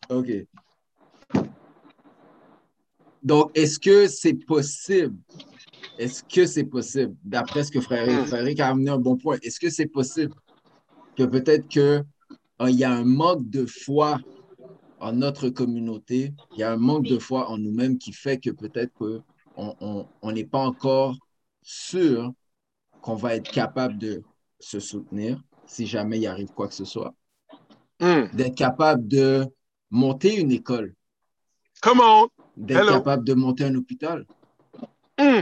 OK. 0.10 0.48
Donc, 3.24 3.52
est-ce 3.56 3.80
que 3.80 4.08
c'est 4.08 4.34
possible? 4.34 5.18
Est-ce 5.98 6.24
que 6.24 6.46
c'est 6.46 6.64
possible, 6.64 7.16
d'après 7.24 7.64
ce 7.64 7.72
que 7.72 7.82
Frère 7.82 8.08
Eric 8.08 8.60
a 8.60 8.70
amené 8.70 8.90
un 8.90 8.98
bon 8.98 9.18
point, 9.18 9.38
est-ce 9.44 9.60
que 9.60 9.70
c'est 9.70 9.88
possible 9.88 10.34
que 11.16 11.24
peut-être 11.24 11.68
qu'il 11.68 11.82
euh, 11.82 12.70
y 12.70 12.84
a 12.84 12.92
un 12.92 13.04
manque 13.04 13.50
de 13.50 13.66
foi 13.66 14.20
en 15.02 15.14
notre 15.14 15.50
communauté, 15.50 16.34
il 16.52 16.60
y 16.60 16.64
a 16.64 16.72
un 16.72 16.78
manque 16.78 17.08
de 17.08 17.18
foi 17.18 17.50
en 17.50 17.58
nous-mêmes 17.58 17.98
qui 17.98 18.14
fait 18.14 18.38
que 18.38 18.52
peut-être 18.52 18.94
qu'on 18.94 20.32
n'est 20.32 20.46
pas 20.46 20.60
encore 20.60 21.18
sûr 21.62 22.32
qu'on 23.02 23.16
va 23.16 23.36
être 23.36 23.52
capable 23.52 23.98
de 23.98 24.22
se 24.60 24.80
soutenir 24.80 25.42
si 25.66 25.88
jamais 25.88 26.20
il 26.20 26.28
arrive 26.28 26.52
quoi 26.54 26.68
que 26.68 26.74
ce 26.76 26.86
soit. 26.86 27.16
Hmm. 28.00 28.26
D'être 28.34 28.56
capable 28.56 29.08
de 29.08 29.46
monter 29.90 30.40
une 30.40 30.52
école. 30.52 30.96
Comment? 31.82 32.30
D'être 32.56 32.88
capable 32.88 33.24
de 33.26 33.34
monter 33.34 33.64
un 33.66 33.76
hôpital. 33.76 34.26
Hmm. 35.20 35.42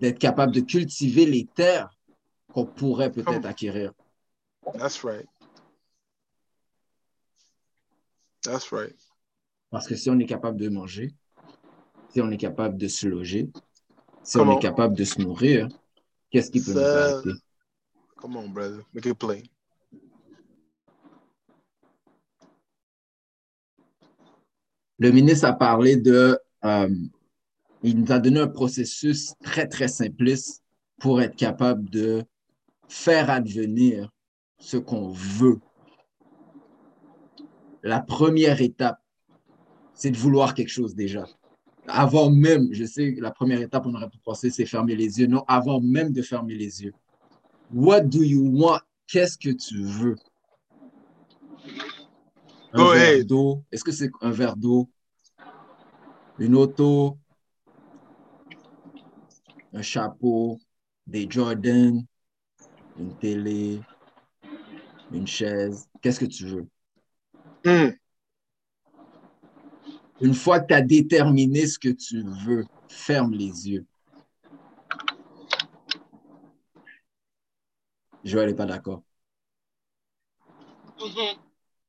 D'être 0.00 0.18
capable 0.18 0.52
de 0.52 0.60
cultiver 0.60 1.26
les 1.26 1.44
terres 1.44 1.90
qu'on 2.54 2.64
pourrait 2.64 3.12
peut-être 3.12 3.44
acquérir. 3.44 3.92
That's 4.78 5.04
right. 5.04 5.26
That's 8.42 8.72
right. 8.72 8.96
Parce 9.70 9.86
que 9.86 9.94
si 9.94 10.10
on 10.10 10.18
est 10.18 10.26
capable 10.26 10.58
de 10.58 10.68
manger, 10.68 11.14
si 12.08 12.20
on 12.20 12.30
est 12.30 12.36
capable 12.36 12.76
de 12.76 12.88
se 12.88 13.06
loger, 13.06 13.50
si 14.22 14.38
on 14.38 14.56
est 14.56 14.60
capable 14.60 14.96
de 14.96 15.04
se 15.04 15.20
nourrir, 15.20 15.68
qu'est-ce 16.30 16.50
qui 16.50 16.60
peut 16.62 16.72
nous 16.72 16.78
arrêter? 16.78 17.30
Come 18.16 18.36
on, 18.36 18.48
brother. 18.48 18.82
Make 18.92 19.06
it 19.06 19.18
plain. 19.18 19.42
Le 24.98 25.10
ministre 25.12 25.46
a 25.46 25.54
parlé 25.54 25.96
de, 25.96 26.38
euh, 26.64 26.94
il 27.82 28.00
nous 28.00 28.12
a 28.12 28.18
donné 28.18 28.40
un 28.40 28.48
processus 28.48 29.32
très, 29.42 29.66
très 29.66 29.88
simpliste 29.88 30.62
pour 30.98 31.22
être 31.22 31.36
capable 31.36 31.88
de 31.88 32.22
faire 32.86 33.30
advenir 33.30 34.10
ce 34.58 34.76
qu'on 34.76 35.08
veut. 35.08 35.58
La 37.82 38.00
première 38.00 38.60
étape, 38.60 39.00
c'est 39.94 40.10
de 40.10 40.16
vouloir 40.16 40.54
quelque 40.54 40.70
chose 40.70 40.94
déjà. 40.94 41.26
Avant 41.86 42.30
même, 42.30 42.68
je 42.72 42.84
sais 42.84 43.14
que 43.14 43.20
la 43.20 43.30
première 43.30 43.60
étape, 43.60 43.86
on 43.86 43.94
aurait 43.94 44.08
pu 44.08 44.18
penser, 44.18 44.50
c'est 44.50 44.66
fermer 44.66 44.94
les 44.94 45.18
yeux. 45.18 45.26
Non, 45.26 45.44
avant 45.48 45.80
même 45.80 46.12
de 46.12 46.22
fermer 46.22 46.54
les 46.54 46.84
yeux. 46.84 46.92
What 47.72 48.02
do 48.02 48.22
you 48.22 48.48
want? 48.52 48.80
Qu'est-ce 49.06 49.36
que 49.36 49.50
tu 49.50 49.82
veux? 49.82 50.16
Un 52.72 52.92
verre 52.92 53.24
d'eau. 53.24 53.64
Est-ce 53.72 53.82
que 53.82 53.92
c'est 53.92 54.10
un 54.20 54.30
verre 54.30 54.56
d'eau? 54.56 54.88
Une 56.38 56.54
auto? 56.54 57.18
Un 59.72 59.82
chapeau? 59.82 60.60
Des 61.06 61.26
Jordan? 61.28 62.04
Une 62.98 63.16
télé? 63.18 63.80
Une 65.12 65.26
chaise? 65.26 65.88
Qu'est-ce 66.00 66.20
que 66.20 66.26
tu 66.26 66.46
veux? 66.46 66.68
Hmm. 67.64 67.90
Une 70.20 70.34
fois 70.34 70.60
que 70.60 70.68
tu 70.68 70.74
as 70.74 70.82
déterminé 70.82 71.66
ce 71.66 71.78
que 71.78 71.88
tu 71.88 72.22
veux, 72.22 72.64
ferme 72.88 73.32
les 73.32 73.68
yeux. 73.68 73.86
Joël 78.24 78.50
n'est 78.50 78.54
pas 78.54 78.66
d'accord. 78.66 79.02
Mm-hmm. 80.98 81.36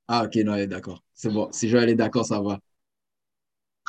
Ah, 0.08 0.24
ok, 0.24 0.36
non, 0.38 0.56
elle 0.56 0.62
est 0.62 0.68
d'accord. 0.68 1.04
C'est 1.14 1.30
bon. 1.30 1.50
Si 1.52 1.68
Joël 1.68 1.90
est 1.90 1.96
d'accord, 1.96 2.26
ça 2.26 2.42
va. 2.42 2.60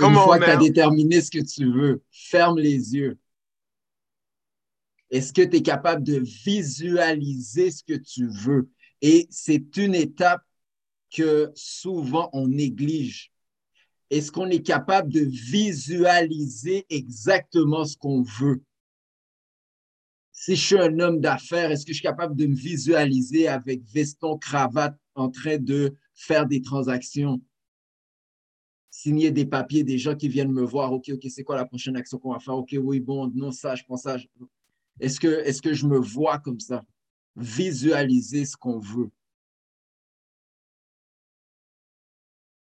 Une 0.00 0.14
fois 0.14 0.38
que 0.38 0.44
tu 0.44 0.50
as 0.50 0.56
déterminé 0.56 1.20
ce 1.20 1.30
que 1.30 1.38
tu 1.38 1.70
veux, 1.70 2.02
ferme 2.10 2.58
les 2.58 2.94
yeux. 2.94 3.18
Est-ce 5.10 5.32
que 5.32 5.42
tu 5.42 5.56
es 5.56 5.62
capable 5.62 6.02
de 6.02 6.18
visualiser 6.18 7.70
ce 7.70 7.84
que 7.84 7.94
tu 7.94 8.26
veux? 8.26 8.70
Et 9.02 9.28
c'est 9.30 9.76
une 9.76 9.94
étape 9.94 10.42
que 11.12 11.50
souvent 11.54 12.30
on 12.32 12.48
néglige. 12.48 13.32
Est-ce 14.10 14.30
qu'on 14.30 14.48
est 14.48 14.62
capable 14.62 15.12
de 15.12 15.20
visualiser 15.20 16.86
exactement 16.90 17.84
ce 17.84 17.96
qu'on 17.96 18.22
veut? 18.22 18.62
Si 20.32 20.56
je 20.56 20.66
suis 20.66 20.78
un 20.78 20.98
homme 20.98 21.20
d'affaires, 21.20 21.70
est-ce 21.70 21.86
que 21.86 21.92
je 21.92 21.98
suis 21.98 22.02
capable 22.02 22.36
de 22.36 22.46
me 22.46 22.54
visualiser 22.54 23.48
avec 23.48 23.82
veston, 23.84 24.36
cravate, 24.38 24.98
en 25.14 25.30
train 25.30 25.58
de 25.58 25.94
faire 26.14 26.46
des 26.46 26.60
transactions? 26.60 27.40
signer 28.92 29.30
des 29.30 29.46
papiers, 29.46 29.82
des 29.82 29.98
gens 29.98 30.14
qui 30.14 30.28
viennent 30.28 30.52
me 30.52 30.62
voir, 30.62 30.92
OK, 30.92 31.10
OK, 31.12 31.26
c'est 31.30 31.42
quoi 31.42 31.56
la 31.56 31.64
prochaine 31.64 31.96
action 31.96 32.18
qu'on 32.18 32.34
va 32.34 32.38
faire? 32.38 32.54
OK, 32.54 32.76
oui, 32.78 33.00
bon, 33.00 33.26
non, 33.34 33.50
ça, 33.50 33.74
je 33.74 33.82
pense 33.84 34.02
ça. 34.02 34.18
Est-ce 35.00 35.18
que, 35.18 35.26
est 35.26 35.60
que 35.60 35.72
je 35.72 35.86
me 35.86 35.98
vois 35.98 36.38
comme 36.38 36.60
ça? 36.60 36.84
Visualiser 37.34 38.44
ce 38.44 38.54
qu'on 38.56 38.78
veut. 38.78 39.10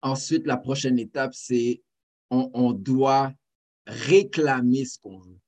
Ensuite, 0.08 0.48
la 0.48 0.58
prochaine 0.58 1.00
étape, 1.00 1.34
c'est 1.34 1.82
on, 2.30 2.50
on 2.54 2.72
doit 2.72 3.34
réclamer 3.86 4.86
ce 4.86 4.98
qu'on 5.00 5.20
veut. 5.20 5.40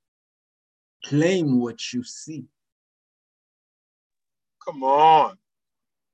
Claim 1.02 1.58
what 1.58 1.92
you 1.92 2.02
see. 2.02 2.46
Come 4.58 4.82
on. 4.82 5.32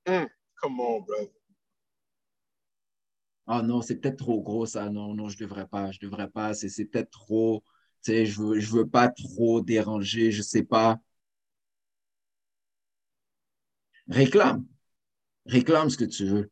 Mm, 0.06 0.26
come 0.62 0.80
on, 0.80 1.00
brother. 1.04 1.32
Ah 3.48 3.62
non, 3.62 3.82
c'est 3.82 3.96
peut-être 3.96 4.18
trop 4.18 4.40
gros 4.42 4.66
ça. 4.66 4.88
Non, 4.90 5.14
non, 5.14 5.28
je 5.28 5.38
devrais 5.38 5.66
pas. 5.66 5.90
Je 5.90 5.98
devrais 6.00 6.28
pas. 6.28 6.54
C'est 6.54 6.84
peut-être 6.84 7.10
trop. 7.10 7.64
Tu 8.04 8.12
sais, 8.12 8.26
je 8.26 8.40
veux, 8.40 8.60
je 8.60 8.70
veux 8.70 8.88
pas 8.88 9.08
trop 9.08 9.60
déranger. 9.60 10.30
Je 10.30 10.42
sais 10.42 10.62
pas. 10.62 10.98
Réclame. 14.08 14.66
Réclame 15.46 15.90
ce 15.90 15.98
que 15.98 16.04
tu 16.04 16.26
veux. 16.26 16.50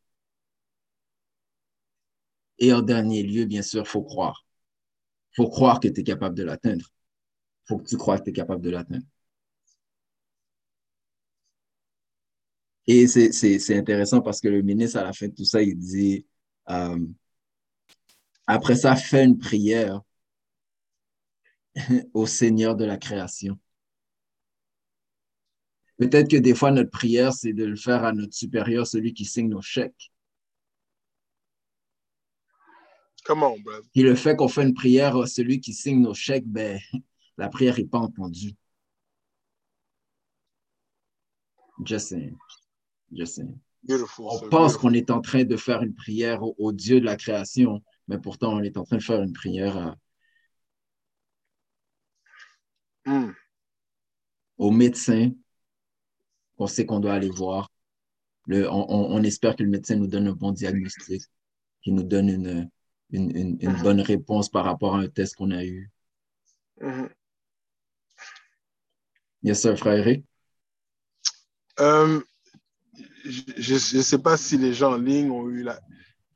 Et 2.59 2.73
en 2.73 2.81
dernier 2.81 3.23
lieu, 3.23 3.45
bien 3.45 3.61
sûr, 3.61 3.87
faut 3.87 4.03
croire. 4.03 4.45
Faut 5.35 5.49
croire 5.49 5.79
que 5.79 5.87
tu 5.89 6.01
es 6.01 6.03
capable 6.03 6.35
de 6.35 6.43
l'atteindre. 6.43 6.87
Faut 7.65 7.77
que 7.79 7.85
tu 7.87 7.97
crois 7.97 8.19
que 8.19 8.25
tu 8.25 8.31
es 8.31 8.33
capable 8.33 8.63
de 8.63 8.71
l'atteindre. 8.71 9.05
Et 12.87 13.07
c'est 13.07 13.77
intéressant 13.77 14.21
parce 14.21 14.39
que 14.41 14.47
le 14.47 14.61
ministre, 14.61 14.97
à 14.99 15.03
la 15.03 15.13
fin 15.13 15.27
de 15.27 15.33
tout 15.33 15.45
ça, 15.45 15.61
il 15.61 15.77
dit, 15.77 16.25
euh, 16.69 16.99
après 18.47 18.75
ça, 18.75 18.95
fais 18.95 19.23
une 19.23 19.37
prière 19.37 20.01
au 22.13 22.25
Seigneur 22.27 22.75
de 22.75 22.85
la 22.85 22.97
création. 22.97 23.57
Peut-être 25.97 26.29
que 26.29 26.37
des 26.37 26.55
fois, 26.55 26.71
notre 26.71 26.89
prière, 26.89 27.33
c'est 27.33 27.51
de 27.51 27.65
le 27.65 27.75
faire 27.75 28.05
à 28.05 28.13
notre 28.13 28.33
supérieur, 28.33 28.87
celui 28.87 29.13
qui 29.13 29.25
signe 29.25 29.49
nos 29.49 29.61
chèques. 29.61 30.09
Come 33.25 33.41
on, 33.41 33.59
brother. 33.59 33.89
Et 33.95 34.03
le 34.03 34.15
fait 34.15 34.35
qu'on 34.35 34.47
fait 34.47 34.63
une 34.63 34.75
prière 34.75 35.17
à 35.17 35.25
celui 35.25 35.59
qui 35.59 35.73
signe 35.73 35.99
nos 35.99 36.13
chèques, 36.13 36.45
ben, 36.45 36.79
la 37.37 37.49
prière 37.49 37.77
n'est 37.77 37.85
pas 37.85 37.97
entendue. 37.97 38.55
Just 41.83 42.09
saying. 42.09 42.37
Just 43.11 43.35
saying. 43.35 43.59
on 44.19 44.49
pense 44.49 44.77
qu'on 44.77 44.93
est 44.93 45.09
en 45.09 45.21
train 45.21 45.43
de 45.43 45.57
faire 45.57 45.81
une 45.81 45.95
prière 45.95 46.41
au, 46.43 46.71
Dieu 46.71 46.99
de 46.99 47.05
la 47.05 47.17
création, 47.17 47.83
mais 48.07 48.19
pourtant 48.19 48.53
on 48.53 48.61
est 48.61 48.77
en 48.77 48.83
train 48.83 48.97
de 48.97 49.03
faire 49.03 49.21
une 49.21 49.33
prière 49.33 49.95
hmm. 53.05 53.31
au 54.57 54.71
médecin 54.71 55.31
qu'on 56.57 56.67
sait 56.67 56.85
qu'on 56.85 56.99
doit 56.99 57.13
aller 57.13 57.29
voir. 57.29 57.69
Le, 58.47 58.71
on, 58.71 59.21
espère 59.23 59.55
que 59.55 59.63
le 59.63 59.69
médecin 59.69 59.95
nous 59.95 60.07
donne 60.07 60.27
un 60.27 60.33
bon 60.33 60.51
diagnostic, 60.51 61.23
qu'il 61.81 61.95
nous 61.95 62.03
donne 62.03 62.29
une, 62.29 62.69
une, 63.11 63.57
une, 63.59 63.81
bonne 63.81 64.01
réponse 64.01 64.49
par 64.49 64.65
rapport 64.65 64.95
à 64.95 64.99
un 64.99 65.07
test 65.07 65.35
qu'on 65.35 65.51
a 65.51 65.63
eu. 65.63 65.91
Mm-hmm. 66.81 67.09
Yes, 69.43 69.61
sir, 69.61 69.77
frère 69.77 69.99
Eric? 69.99 70.25
Um, 71.77 72.23
je 73.25 73.73
ne 73.97 74.01
sais 74.01 74.19
pas 74.19 74.37
si 74.37 74.57
les 74.57 74.73
gens 74.73 74.93
en 74.93 74.97
ligne 74.97 75.29
ont 75.29 75.49
eu 75.49 75.61
la, 75.61 75.79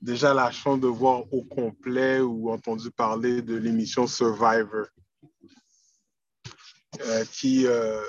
déjà 0.02 0.34
la 0.34 0.52
chance 0.52 0.80
de 0.80 0.88
voir 0.88 1.32
au 1.34 1.44
complet 1.44 2.20
ou 2.20 2.52
entendu 2.52 2.92
parler 2.92 3.42
de 3.42 3.56
l'émission 3.56 4.08
Survivor, 4.08 4.86
euh, 7.02 7.26
qui, 7.32 7.66
euh, 7.68 8.04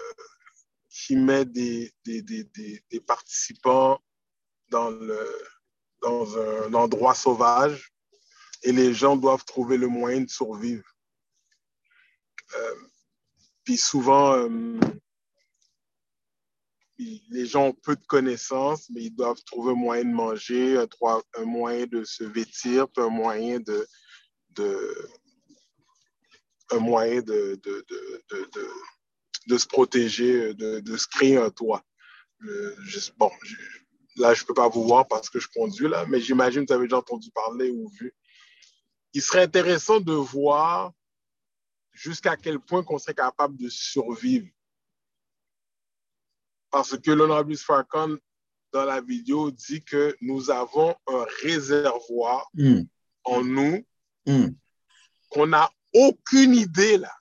qui 0.89 1.17
met 1.17 1.45
des, 1.45 1.93
des, 2.05 2.23
des, 2.23 2.45
des, 2.91 3.01
participants 3.01 4.01
dans, 4.71 4.91
le, 4.91 5.19
dans 6.03 6.37
un 6.39 6.75
endroit 6.75 7.15
sauvage 7.15 7.93
et 8.63 8.73
les 8.73 8.93
gens 8.93 9.17
doivent 9.17 9.45
trouver 9.45 9.77
le 9.77 9.89
moyen 9.89 10.23
de 10.23 10.31
survivre. 10.31 10.85
Euh, 12.57 12.75
puis 13.65 13.77
souvent, 13.77 14.49
les 17.31 17.47
gens 17.47 17.69
ont 17.69 17.73
peu 17.73 17.97
de 17.97 18.07
connaissances, 18.07 18.91
mais 18.91 19.05
ils 19.05 19.15
doivent 19.15 19.43
trouver 19.45 19.73
un 19.73 19.77
moyen 19.77 20.05
de 20.05 20.13
manger, 20.13 20.79
un, 20.79 21.45
moyen 21.45 21.87
de 21.87 22.05
se 22.05 22.25
vêtir, 22.25 22.87
un 22.97 23.09
moyen 23.09 23.61
de, 23.61 23.87
de 24.51 25.09
un 26.73 26.79
moyen 26.79 27.21
de, 27.21 27.61
de, 27.65 27.85
de, 29.47 29.59
se 29.59 29.67
protéger, 29.67 30.55
de, 30.55 30.97
se 30.97 31.07
créer 31.09 31.37
un 31.37 31.51
toit. 31.51 31.85
bon, 33.17 33.31
là, 34.17 34.35
je 34.35 34.43
ne 34.43 34.47
peux 34.47 34.55
pas 34.55 34.69
vous 34.69 34.85
voir 34.85 35.09
parce 35.09 35.29
que 35.31 35.41
je 35.41 35.49
conduis 35.49 35.89
là, 35.89 36.07
mais 36.07 36.21
j'imagine 36.21 36.63
que 36.63 36.73
vous 36.73 36.79
avez 36.79 36.87
déjà 36.87 36.99
entendu 36.99 37.31
parler 37.33 37.71
ou 37.71 37.89
vu. 37.89 38.15
Il 39.13 39.23
serait 39.23 39.43
intéressant 39.43 40.01
de 40.01 40.13
voir 40.13 40.93
jusqu'à 41.93 42.37
quel 42.37 42.61
point 42.61 42.83
qu'on 42.85 42.99
serait 42.99 43.15
capable 43.15 43.57
de 43.57 43.69
survivre 43.69 44.49
parce 46.71 46.97
que 46.97 47.11
l'honorable 47.11 47.57
Farcon, 47.57 48.19
dans 48.73 48.85
la 48.85 49.01
vidéo, 49.01 49.51
dit 49.51 49.83
que 49.83 50.17
nous 50.21 50.51
avons 50.51 50.95
un 51.07 51.25
réservoir 51.43 52.49
hmm. 52.55 52.83
en 53.25 53.45
nous 53.45 53.85
hmm. 54.27 54.49
qu'on 55.29 55.49
n'a 55.49 55.71
aucune 55.93 56.55
idée 56.55 56.99
là. 56.99 57.13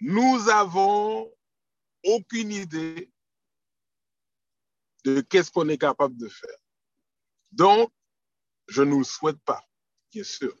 Nous 0.00 0.48
avons 0.48 1.30
aucune 2.04 2.52
idée 2.52 3.12
de 5.04 5.20
qu'est-ce 5.20 5.50
qu'on 5.50 5.68
est 5.68 5.78
capable 5.78 6.16
de 6.16 6.28
faire. 6.28 6.58
Donc, 7.52 7.92
je 8.68 8.82
ne 8.82 8.90
nous 8.90 8.98
le 8.98 9.04
souhaite 9.04 9.40
pas, 9.44 9.62
bien 10.10 10.24
sûr. 10.24 10.56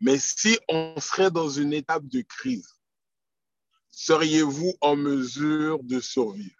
Mais 0.00 0.18
si 0.18 0.58
on 0.68 0.98
serait 1.00 1.30
dans 1.30 1.48
une 1.48 1.72
étape 1.72 2.06
de 2.06 2.22
crise, 2.22 2.80
seriez-vous 3.90 4.74
en 4.80 4.96
mesure 4.96 5.82
de 5.82 6.00
survivre? 6.00 6.56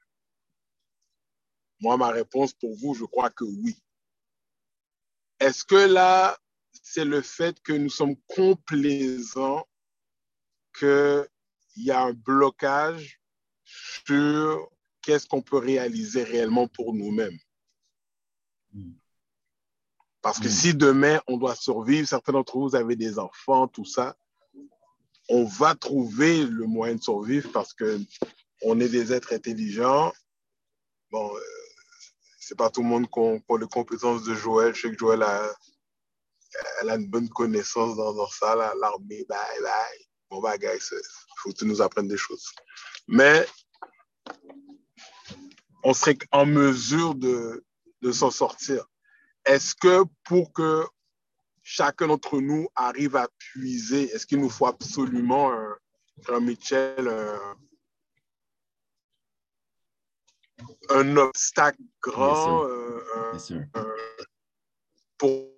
Moi, 1.80 1.96
ma 1.96 2.10
réponse 2.10 2.52
pour 2.52 2.76
vous, 2.76 2.94
je 2.94 3.04
crois 3.04 3.30
que 3.30 3.44
oui. 3.44 3.82
Est-ce 5.38 5.64
que 5.64 5.74
là, 5.74 6.38
c'est 6.82 7.06
le 7.06 7.22
fait 7.22 7.58
que 7.62 7.72
nous 7.72 7.88
sommes 7.88 8.16
complaisants 8.26 9.66
qu'il 10.78 11.26
y 11.76 11.90
a 11.90 12.02
un 12.02 12.12
blocage 12.12 13.20
sur 13.64 14.70
qu'est-ce 15.00 15.26
qu'on 15.26 15.40
peut 15.40 15.56
réaliser 15.56 16.22
réellement 16.22 16.68
pour 16.68 16.92
nous-mêmes? 16.92 17.38
Parce 20.22 20.38
que 20.38 20.48
hmm. 20.48 20.50
si 20.50 20.74
demain, 20.74 21.20
on 21.26 21.36
doit 21.36 21.54
survivre, 21.54 22.06
certains 22.06 22.32
d'entre 22.32 22.58
vous 22.58 22.74
avez 22.74 22.96
des 22.96 23.18
enfants, 23.18 23.68
tout 23.68 23.84
ça, 23.84 24.16
on 25.28 25.44
va 25.44 25.74
trouver 25.74 26.44
le 26.44 26.66
moyen 26.66 26.96
de 26.96 27.02
survivre 27.02 27.50
parce 27.52 27.72
que 27.72 28.00
on 28.62 28.80
est 28.80 28.88
des 28.88 29.12
êtres 29.12 29.32
intelligents. 29.32 30.12
Bon, 31.10 31.34
euh, 31.34 31.40
c'est 32.38 32.58
pas 32.58 32.68
tout 32.68 32.82
le 32.82 32.88
monde 32.88 33.08
qui 33.08 33.20
a, 33.20 33.58
les 33.58 33.66
compétences 33.68 34.24
de 34.24 34.34
Joël. 34.34 34.74
Je 34.74 34.82
sais 34.82 34.90
que 34.90 34.98
Joël 34.98 35.22
a, 35.22 35.50
elle 36.80 36.90
a 36.90 36.96
une 36.96 37.06
bonne 37.06 37.28
connaissance 37.28 37.96
dans, 37.96 38.26
ça, 38.28 38.56
l'armée, 38.56 39.24
bye 39.28 39.62
bye. 39.62 40.06
Bon, 40.30 40.40
bah, 40.40 40.58
guys, 40.58 40.78
il 40.90 41.00
faut 41.36 41.50
que 41.50 41.58
tu 41.58 41.64
nous 41.64 41.80
apprennes 41.80 42.08
des 42.08 42.16
choses. 42.16 42.52
Mais 43.08 43.46
on 45.84 45.94
serait 45.94 46.18
en 46.32 46.44
mesure 46.44 47.14
de, 47.14 47.64
de 48.02 48.12
s'en 48.12 48.30
sortir. 48.30 48.89
Est-ce 49.44 49.74
que 49.74 50.04
pour 50.24 50.52
que 50.52 50.84
chacun 51.70 52.08
d'entre 52.08 52.40
nous 52.40 52.68
arrive 52.74 53.16
à 53.16 53.28
puiser. 53.38 54.10
Est-ce 54.10 54.26
qu'il 54.26 54.40
nous 54.40 54.50
faut 54.50 54.66
absolument 54.66 55.52
un, 55.52 56.40
Michel, 56.40 57.08
un, 60.90 61.16
obstacle 61.16 61.80
grand 62.02 62.64
euh, 62.64 63.00
pour 65.16 65.48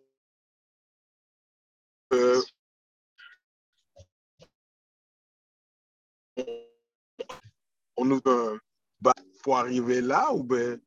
on 7.97 8.05
nous 8.05 8.21
pour 9.43 9.59
arriver 9.59 10.01
là 10.01 10.33
ou 10.33 10.45
ben 10.45 10.81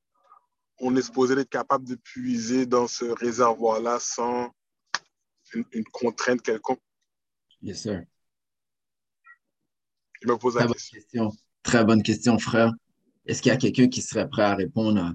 on 0.79 0.95
est 0.95 1.01
supposé 1.01 1.33
être 1.39 1.49
capable 1.49 1.85
de 1.85 1.95
puiser 1.95 2.65
dans 2.65 2.87
ce 2.87 3.05
réservoir-là 3.05 3.99
sans 3.99 4.51
une, 5.53 5.85
contrainte 5.85 6.41
quelconque? 6.41 6.81
Yes, 7.61 7.83
sir. 7.83 8.03
Je 10.21 10.27
me 10.27 10.37
pose 10.37 10.55
la 10.55 10.67
question. 10.67 11.31
Très 11.63 11.83
bonne 11.85 12.03
question, 12.03 12.37
frère. 12.37 12.71
Est-ce 13.25 13.41
qu'il 13.41 13.51
y 13.51 13.55
a 13.55 13.57
quelqu'un 13.57 13.87
qui 13.87 14.01
serait 14.01 14.29
prêt 14.29 14.43
à 14.43 14.55
répondre 14.55 15.01
à 15.01 15.13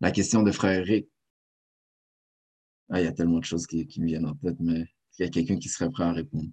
la 0.00 0.10
question 0.10 0.42
de 0.42 0.50
frère 0.50 0.80
Eric? 0.80 1.08
Ah, 2.88 3.00
il 3.00 3.04
y 3.04 3.08
a 3.08 3.12
tellement 3.12 3.38
de 3.38 3.44
choses 3.44 3.66
qui, 3.66 3.86
qui 3.86 4.00
me 4.00 4.06
viennent 4.06 4.26
en 4.26 4.34
tête, 4.34 4.56
mais 4.60 4.80
est-ce 4.80 5.16
qu'il 5.16 5.26
y 5.26 5.28
a 5.28 5.30
quelqu'un 5.30 5.58
qui 5.58 5.68
serait 5.68 5.90
prêt 5.90 6.04
à 6.04 6.12
répondre? 6.12 6.50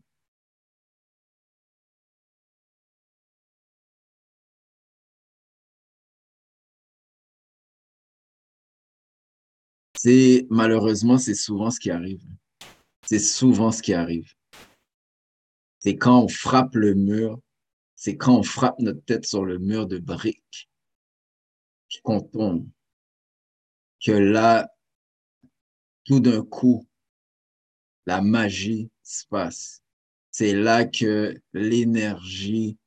C'est 10.05 10.47
malheureusement, 10.49 11.17
c'est 11.17 11.33
souvent 11.33 11.71
ce 11.71 11.79
qui 11.79 11.89
arrive. 11.89 12.19
C'est 13.05 13.19
souvent 13.19 13.71
ce 13.71 13.81
qui 13.81 13.93
arrive. 13.93 14.33
C'est 15.79 15.95
quand 15.95 16.25
on 16.25 16.27
frappe 16.27 16.75
le 16.75 16.93
mur, 16.93 17.39
c'est 17.95 18.17
quand 18.17 18.39
on 18.39 18.43
frappe 18.43 18.77
notre 18.79 19.01
tête 19.05 19.25
sur 19.25 19.45
le 19.45 19.59
mur 19.59 19.87
de 19.87 19.99
briques 19.99 20.69
qu'on 22.03 22.19
tombe, 22.19 22.67
que 24.05 24.11
là, 24.11 24.67
tout 26.03 26.19
d'un 26.19 26.43
coup, 26.43 26.85
la 28.05 28.19
magie 28.19 28.89
se 29.03 29.25
passe. 29.29 29.83
C'est 30.31 30.53
là 30.53 30.83
que 30.83 31.33
l'énergie, 31.53 32.77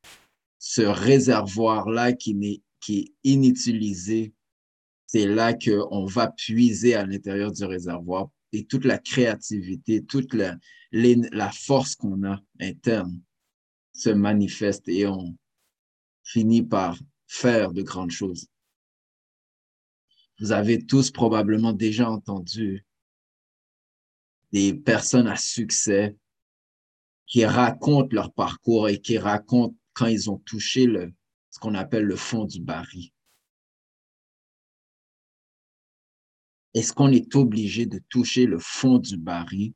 ce 0.59 0.83
réservoir-là 0.83 2.13
qui, 2.13 2.63
qui 2.81 2.99
est 2.99 3.13
inutilisé, 3.25 4.35
c'est 5.07 5.27
là 5.27 5.55
qu'on 5.55 6.05
va 6.05 6.31
puiser 6.31 6.95
à 6.95 7.07
l'intérieur 7.07 7.53
du 7.53 7.64
réservoir 7.64 8.29
et 8.53 8.64
toute 8.64 8.85
la 8.85 8.99
créativité, 8.99 10.05
toute 10.05 10.35
la, 10.35 10.57
la 10.92 11.51
force 11.53 11.95
qu'on 11.95 12.25
a 12.25 12.40
interne 12.61 13.21
se 13.92 14.11
manifeste 14.11 14.88
et 14.88 15.07
on 15.07 15.37
finit 16.25 16.62
par 16.62 16.99
faire 17.27 17.73
de 17.73 17.83
grandes 17.83 18.11
choses. 18.11 18.49
Vous 20.38 20.53
avez 20.53 20.85
tous 20.85 21.11
probablement 21.11 21.73
déjà 21.73 22.11
entendu 22.11 22.85
des 24.53 24.75
personnes 24.75 25.29
à 25.29 25.37
succès 25.37 26.16
qui 27.27 27.45
racontent 27.45 28.14
leur 28.14 28.33
parcours 28.33 28.88
et 28.88 29.01
qui 29.01 29.19
racontent 29.19 29.77
quand 29.92 30.07
ils 30.07 30.31
ont 30.31 30.38
touché 30.38 30.87
le, 30.87 31.12
ce 31.51 31.59
qu'on 31.59 31.75
appelle 31.75 32.05
le 32.05 32.16
fond 32.16 32.45
du 32.45 32.61
baril. 32.61 33.11
Est-ce 36.77 36.93
qu'on 36.93 37.11
est 37.11 37.35
obligé 37.35 37.87
de 37.87 37.99
toucher 38.11 38.45
le 38.45 38.59
fond 38.59 38.99
du 38.99 39.17
baril 39.17 39.73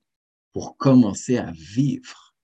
pour 0.52 0.76
commencer 0.76 1.38
à 1.38 1.50
vivre? 1.50 2.34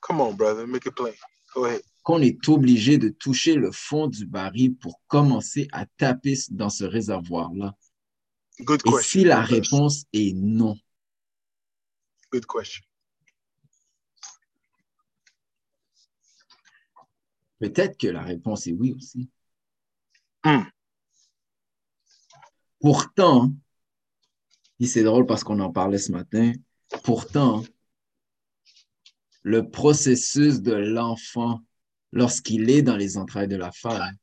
Come 0.00 0.22
on, 0.22 0.32
brother, 0.32 0.66
make 0.66 0.86
it 0.86 0.94
plain. 0.94 1.12
Go 1.54 1.66
ahead. 1.66 1.82
Qu'on 2.02 2.22
est 2.22 2.48
obligé 2.48 2.96
de 2.96 3.10
toucher 3.10 3.56
le 3.56 3.70
fond 3.72 4.06
du 4.06 4.24
baril 4.24 4.74
pour 4.74 5.02
commencer 5.06 5.68
à 5.70 5.84
taper 5.84 6.34
dans 6.48 6.70
ce 6.70 6.84
réservoir-là? 6.84 7.76
Good 8.60 8.80
Et 8.86 9.02
si 9.02 9.22
la 9.22 9.42
réponse 9.42 10.06
est 10.14 10.32
non? 10.34 10.78
Good 12.32 12.46
question. 12.46 12.86
Peut-être 17.58 17.98
que 17.98 18.06
la 18.06 18.22
réponse 18.22 18.66
est 18.66 18.72
oui 18.72 18.94
aussi. 18.96 19.28
Hmm. 20.42 20.62
Pourtant, 22.86 23.52
c'est 24.80 25.02
drôle 25.02 25.26
parce 25.26 25.42
qu'on 25.42 25.58
en 25.58 25.72
parlait 25.72 25.98
ce 25.98 26.12
matin, 26.12 26.52
pourtant, 27.02 27.64
le 29.42 29.68
processus 29.68 30.60
de 30.60 30.72
l'enfant 30.72 31.64
lorsqu'il 32.12 32.70
est 32.70 32.82
dans 32.82 32.94
les 32.96 33.16
entrailles 33.16 33.48
de 33.48 33.56
la 33.56 33.72
femme 33.72 34.16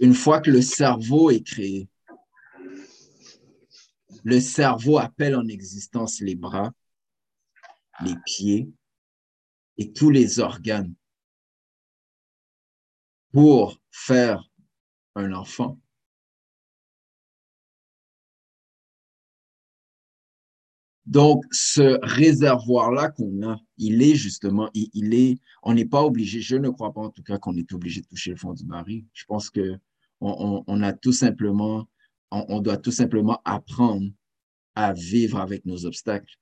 Une 0.00 0.14
fois 0.14 0.40
que 0.40 0.50
le 0.50 0.62
cerveau 0.62 1.30
est 1.30 1.42
créé, 1.42 1.90
le 4.22 4.40
cerveau 4.40 4.96
appelle 4.96 5.36
en 5.36 5.46
existence 5.46 6.22
les 6.22 6.36
bras, 6.36 6.72
les 8.02 8.16
pieds 8.24 8.70
et 9.76 9.92
tous 9.92 10.08
les 10.08 10.40
organes 10.40 10.94
pour 13.30 13.78
faire 13.90 14.42
un 15.16 15.30
enfant. 15.34 15.78
Donc, 21.06 21.44
ce 21.50 21.98
réservoir-là 22.02 23.10
qu'on 23.10 23.42
a, 23.46 23.58
il 23.76 24.02
est 24.02 24.14
justement, 24.14 24.70
il, 24.72 25.14
est, 25.14 25.38
on 25.62 25.74
n'est 25.74 25.84
pas 25.84 26.02
obligé, 26.02 26.40
je 26.40 26.56
ne 26.56 26.70
crois 26.70 26.94
pas 26.94 27.02
en 27.02 27.10
tout 27.10 27.22
cas 27.22 27.38
qu'on 27.38 27.56
est 27.56 27.72
obligé 27.72 28.00
de 28.00 28.06
toucher 28.06 28.30
le 28.30 28.36
fond 28.36 28.54
du 28.54 28.64
baril. 28.64 29.04
Je 29.12 29.24
pense 29.26 29.50
que 29.50 29.78
on, 30.20 30.82
a 30.82 30.92
tout 30.94 31.12
simplement, 31.12 31.86
on, 32.30 32.60
doit 32.60 32.78
tout 32.78 32.92
simplement 32.92 33.42
apprendre 33.44 34.08
à 34.74 34.94
vivre 34.94 35.38
avec 35.38 35.66
nos 35.66 35.84
obstacles. 35.84 36.34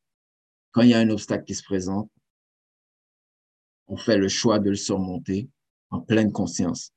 Quand 0.71 0.83
il 0.83 0.91
y 0.91 0.95
a 0.95 1.01
un 1.01 1.11
obstacle 1.11 1.45
qui 1.45 1.55
se 1.55 1.65
présente, 1.65 2.09
on 3.89 3.97
fait 3.97 4.17
le 4.17 4.29
choix 4.29 4.61
de 4.61 4.71
le 4.71 4.77
surmonter 4.77 5.51
en 5.91 6.01
pleine 6.01 6.31
conscience. 6.31 6.93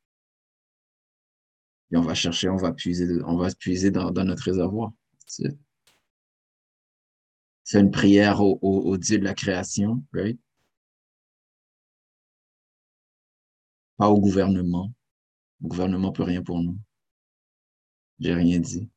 Et 1.92 1.98
on 1.98 2.02
va 2.02 2.14
chercher, 2.14 2.50
on 2.50 2.58
va 2.58 2.72
puiser, 2.72 3.92
dans, 3.92 4.12
notre 4.24 4.44
réservoir. 4.44 4.94
Une 7.74 7.92
prière 7.92 8.42
au, 8.42 8.98
Dieu 8.98 9.18
de 9.18 9.24
la 9.24 9.34
création, 9.34 10.04
right? 10.14 10.40
Pas 13.98 14.10
au 14.10 14.20
gouvernement. 14.20 14.94
Le 15.62 15.70
gouvernement 15.70 16.12
peut 16.12 16.24
rien 16.24 16.44
pour 16.44 16.62
nous. 16.62 16.78
J'ai 18.20 18.34
rien 18.34 18.60
dit. 18.60 18.90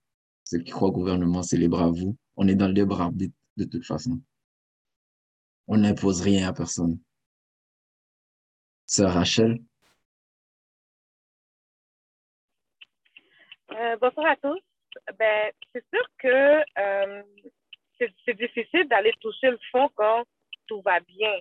Ceux 0.44 0.58
qui 0.58 0.70
croient 0.70 0.88
au 0.88 0.92
gouvernement, 0.92 1.42
c'est 1.42 1.56
les 1.56 1.68
bravos. 1.68 2.16
On 2.36 2.46
est 2.48 2.54
dans 2.54 2.68
le 2.68 2.74
libre 2.74 3.00
arbitre 3.00 3.34
de 3.56 3.64
toute 3.64 3.84
façon. 3.84 4.20
On 5.66 5.78
n'impose 5.78 6.20
rien 6.20 6.48
à 6.48 6.52
personne. 6.52 6.98
Sœur 8.86 9.12
Rachel? 9.12 9.58
Euh, 13.72 13.96
bonsoir 14.00 14.26
à 14.26 14.36
tous. 14.36 14.60
Ben, 15.18 15.52
c'est 15.72 15.84
sûr 15.92 16.02
que 16.18 16.62
euh, 16.80 17.22
c'est 17.98 18.36
difficile 18.36 18.88
d'aller 18.88 19.12
toucher 19.20 19.50
le 19.50 19.58
fond 19.70 19.88
quand 19.94 20.24
tout 20.66 20.80
va 20.82 21.00
bien. 21.00 21.32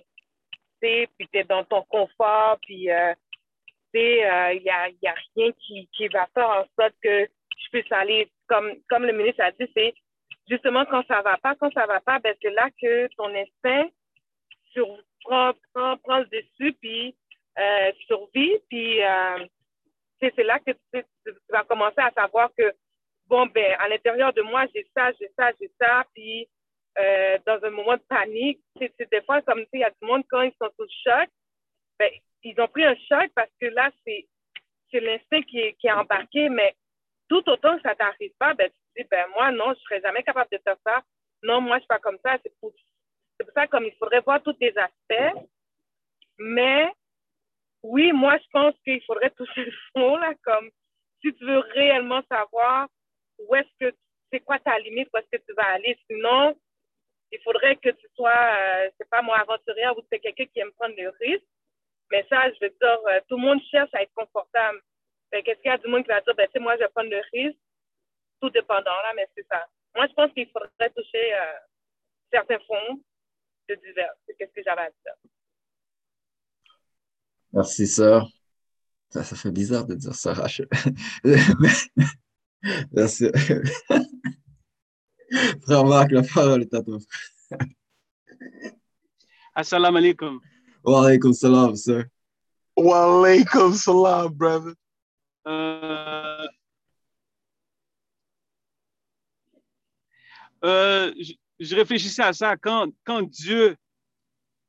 Puis 0.80 1.08
tu 1.32 1.38
es 1.38 1.44
dans 1.44 1.64
ton 1.64 1.82
confort, 1.82 2.58
puis 2.62 2.90
euh, 2.90 3.14
il 3.94 4.24
euh, 4.24 4.60
n'y 4.60 4.70
a, 4.70 4.88
y 4.88 5.08
a 5.08 5.14
rien 5.34 5.52
qui, 5.52 5.88
qui 5.96 6.08
va 6.08 6.26
faire 6.34 6.48
en 6.48 6.64
sorte 6.78 6.94
que 7.02 7.24
je 7.24 7.68
puisse 7.70 7.92
aller, 7.92 8.30
comme, 8.46 8.72
comme 8.88 9.04
le 9.04 9.12
ministre 9.12 9.42
a 9.42 9.50
dit, 9.52 9.70
c'est 9.76 9.94
justement 10.48 10.84
quand 10.86 11.04
ça 11.06 11.22
va 11.22 11.36
pas, 11.38 11.54
quand 11.56 11.72
ça 11.72 11.86
va 11.86 12.00
pas, 12.00 12.18
ben, 12.20 12.34
c'est 12.40 12.50
là 12.50 12.68
que 12.80 13.08
ton 13.16 13.34
instinct 13.34 13.88
sur, 14.72 14.86
prend, 15.24 15.52
prend, 15.74 15.96
prend 15.98 16.18
le 16.18 16.26
dessus, 16.26 16.72
puis 16.80 17.14
euh, 17.58 17.92
survit, 18.06 18.58
puis 18.68 19.02
euh, 19.02 19.46
c'est 20.20 20.44
là 20.44 20.58
que 20.60 20.72
tu, 20.92 21.04
vas 21.48 21.64
commencer 21.64 22.00
à 22.00 22.10
savoir 22.12 22.50
que 22.56 22.72
bon, 23.28 23.46
ben, 23.46 23.76
à 23.78 23.88
l'intérieur 23.88 24.32
de 24.32 24.42
moi, 24.42 24.66
j'ai 24.74 24.86
ça, 24.96 25.12
j'ai 25.20 25.30
ça, 25.38 25.52
j'ai 25.60 25.70
ça, 25.80 26.04
puis 26.14 26.48
euh, 26.98 27.38
dans 27.46 27.62
un 27.62 27.70
moment 27.70 27.96
de 27.96 28.02
panique, 28.08 28.60
c'est 28.78 29.10
des 29.10 29.22
fois 29.22 29.42
comme, 29.42 29.60
tu 29.60 29.64
sais, 29.64 29.68
il 29.74 29.80
y 29.80 29.84
a 29.84 29.90
du 29.90 30.06
monde, 30.06 30.24
quand 30.28 30.42
ils 30.42 30.54
sont 30.60 30.70
sous 30.78 30.88
choc, 31.04 31.28
ben, 31.98 32.10
ils 32.42 32.60
ont 32.60 32.68
pris 32.68 32.84
un 32.84 32.96
choc 33.08 33.30
parce 33.34 33.50
que 33.60 33.66
là, 33.66 33.90
c'est 34.04 34.26
l'instinct 35.00 35.42
qui 35.42 35.60
est, 35.60 35.74
qui 35.74 35.86
est 35.86 35.92
embarqué, 35.92 36.48
mais 36.48 36.74
tout 37.28 37.48
autant 37.48 37.76
que 37.76 37.82
ça 37.82 37.94
t'arrive 37.94 38.32
pas, 38.38 38.54
ben, 38.54 38.70
tu 38.70 39.02
dis, 39.02 39.08
ben, 39.10 39.26
moi, 39.34 39.52
non, 39.52 39.74
je 39.74 39.80
serais 39.80 40.00
jamais 40.00 40.22
capable 40.22 40.50
de 40.50 40.60
faire 40.64 40.76
ça. 40.84 41.02
Non, 41.42 41.60
moi, 41.60 41.76
je 41.76 41.80
suis 41.82 41.88
pas 41.88 41.98
comme 41.98 42.18
ça. 42.24 42.36
C'est 42.42 42.52
pour, 42.60 42.72
pour 43.38 43.50
ça, 43.54 43.66
comme 43.66 43.84
il 43.84 43.94
faudrait 43.96 44.20
voir 44.20 44.42
tous 44.42 44.56
les 44.60 44.76
aspects. 44.76 45.46
Mais, 46.38 46.90
oui, 47.82 48.12
moi, 48.12 48.38
je 48.38 48.48
pense 48.50 48.74
qu'il 48.82 49.02
faudrait 49.04 49.30
toucher 49.36 49.66
le 49.66 49.74
fond, 49.92 50.16
là, 50.16 50.32
comme, 50.42 50.70
si 51.20 51.32
tu 51.34 51.44
veux 51.44 51.58
réellement 51.58 52.22
savoir 52.28 52.88
où 53.38 53.54
est-ce 53.54 53.68
que, 53.80 53.96
c'est 54.32 54.40
quoi 54.40 54.58
ta 54.58 54.78
limite, 54.78 55.08
où 55.12 55.16
est-ce 55.18 55.38
que 55.38 55.42
tu 55.46 55.54
vas 55.54 55.72
aller? 55.72 55.98
Sinon, 56.10 56.56
il 57.30 57.40
faudrait 57.42 57.76
que 57.76 57.90
tu 57.90 58.06
sois, 58.14 58.30
euh, 58.30 58.90
c'est 58.98 59.08
pas 59.08 59.22
moi, 59.22 59.38
aventurière 59.38 59.96
ou 59.96 60.02
c'est 60.10 60.18
quelqu'un 60.18 60.46
qui 60.46 60.60
aime 60.60 60.72
prendre 60.72 60.94
le 60.96 61.10
risque. 61.20 61.46
Mais 62.10 62.26
ça, 62.28 62.50
je 62.50 62.58
veux 62.60 62.70
dire, 62.70 63.00
euh, 63.08 63.20
tout 63.28 63.36
le 63.36 63.42
monde 63.42 63.60
cherche 63.70 63.90
à 63.92 64.02
être 64.02 64.12
confortable. 64.14 64.80
Qu'est-ce 65.30 65.60
qu'il 65.60 65.70
y 65.70 65.74
a 65.74 65.78
du 65.78 65.88
monde 65.88 66.04
qui 66.04 66.08
va 66.08 66.22
dire, 66.22 66.34
ben, 66.34 66.48
moi, 66.60 66.74
je 66.76 66.80
vais 66.80 66.88
prendre 66.88 67.10
le 67.10 67.20
risque, 67.32 67.58
tout 68.40 68.48
dépendant, 68.50 68.84
là, 68.84 69.12
mais 69.14 69.28
c'est 69.36 69.46
ça. 69.46 69.66
Moi, 69.94 70.06
je 70.06 70.14
pense 70.14 70.32
qu'il 70.32 70.48
faudrait 70.48 70.90
toucher 70.96 71.34
euh, 71.34 71.58
certains 72.32 72.58
fonds 72.60 73.02
de 73.68 73.74
divers. 73.74 74.14
C'est 74.26 74.32
ce 74.38 74.52
que 74.52 74.62
j'avais 74.64 74.82
à 74.82 74.90
dire. 74.90 75.14
Merci, 77.52 77.86
sœur. 77.86 78.26
Ça, 79.10 79.22
ça 79.24 79.36
fait 79.36 79.50
bizarre 79.50 79.86
de 79.86 79.94
dire 79.94 80.14
ça, 80.14 80.32
Rachel. 80.32 80.68
Merci. 82.92 83.26
Frère 85.62 85.84
Marc, 85.84 86.10
la 86.10 86.22
parole 86.22 86.62
est 86.62 86.74
à 86.74 86.82
toi. 86.82 86.98
Assalamu 89.54 89.98
alaikum. 89.98 90.40
Wa 90.84 91.06
alaikum 91.06 91.32
salam, 91.32 91.76
sir. 91.76 92.04
Wa 92.76 93.04
alaikum 93.04 93.72
salam, 93.74 94.28
brother. 94.32 94.74
Euh, 95.46 96.46
euh, 100.64 101.14
je, 101.18 101.32
je, 101.60 101.74
réfléchissais 101.74 102.22
à 102.22 102.32
ça 102.32 102.56
quand, 102.56 102.92
quand 103.04 103.22
Dieu, 103.22 103.76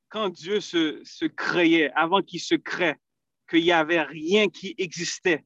quand 0.10 0.30
Dieu 0.30 0.60
se, 0.60 1.02
se 1.04 1.25
créait, 1.25 1.91
avant 1.93 2.21
qu'il 2.21 2.39
se 2.39 2.56
crée, 2.56 2.95
qu'il 3.49 3.63
n'y 3.63 3.71
avait 3.71 4.04
rien 4.04 4.47
qui 4.47 4.73
existait. 4.78 5.43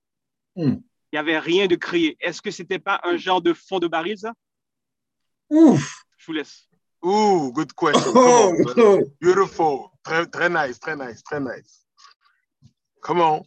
Hmm. 0.56 0.76
Il 1.13 1.17
n'y 1.17 1.19
avait 1.19 1.38
rien 1.38 1.67
de 1.67 1.76
créé. 1.76 2.17
Est-ce 2.19 2.41
que 2.41 2.49
ce 2.49 2.63
n'était 2.63 2.80
pas 2.80 2.99
un 3.04 3.17
genre 3.17 3.39
de 3.39 3.54
fond 3.54 3.78
de 3.78 3.88
baril, 3.88 4.17
ça? 4.17 4.34
Ouf! 5.47 6.06
Je 6.17 6.26
vous 6.26 6.34
laisse. 6.34 6.67
Ooh, 7.04 7.52
good 7.54 7.71
question. 7.73 8.13
Oh, 8.15 8.52
on, 8.76 9.02
Beautiful. 9.21 9.91
Très, 10.02 10.26
très 10.26 10.49
nice, 10.49 10.80
très 10.80 10.95
nice, 10.95 11.21
très 11.21 11.39
nice. 11.39 11.86
Come 12.99 13.21
on. 13.21 13.45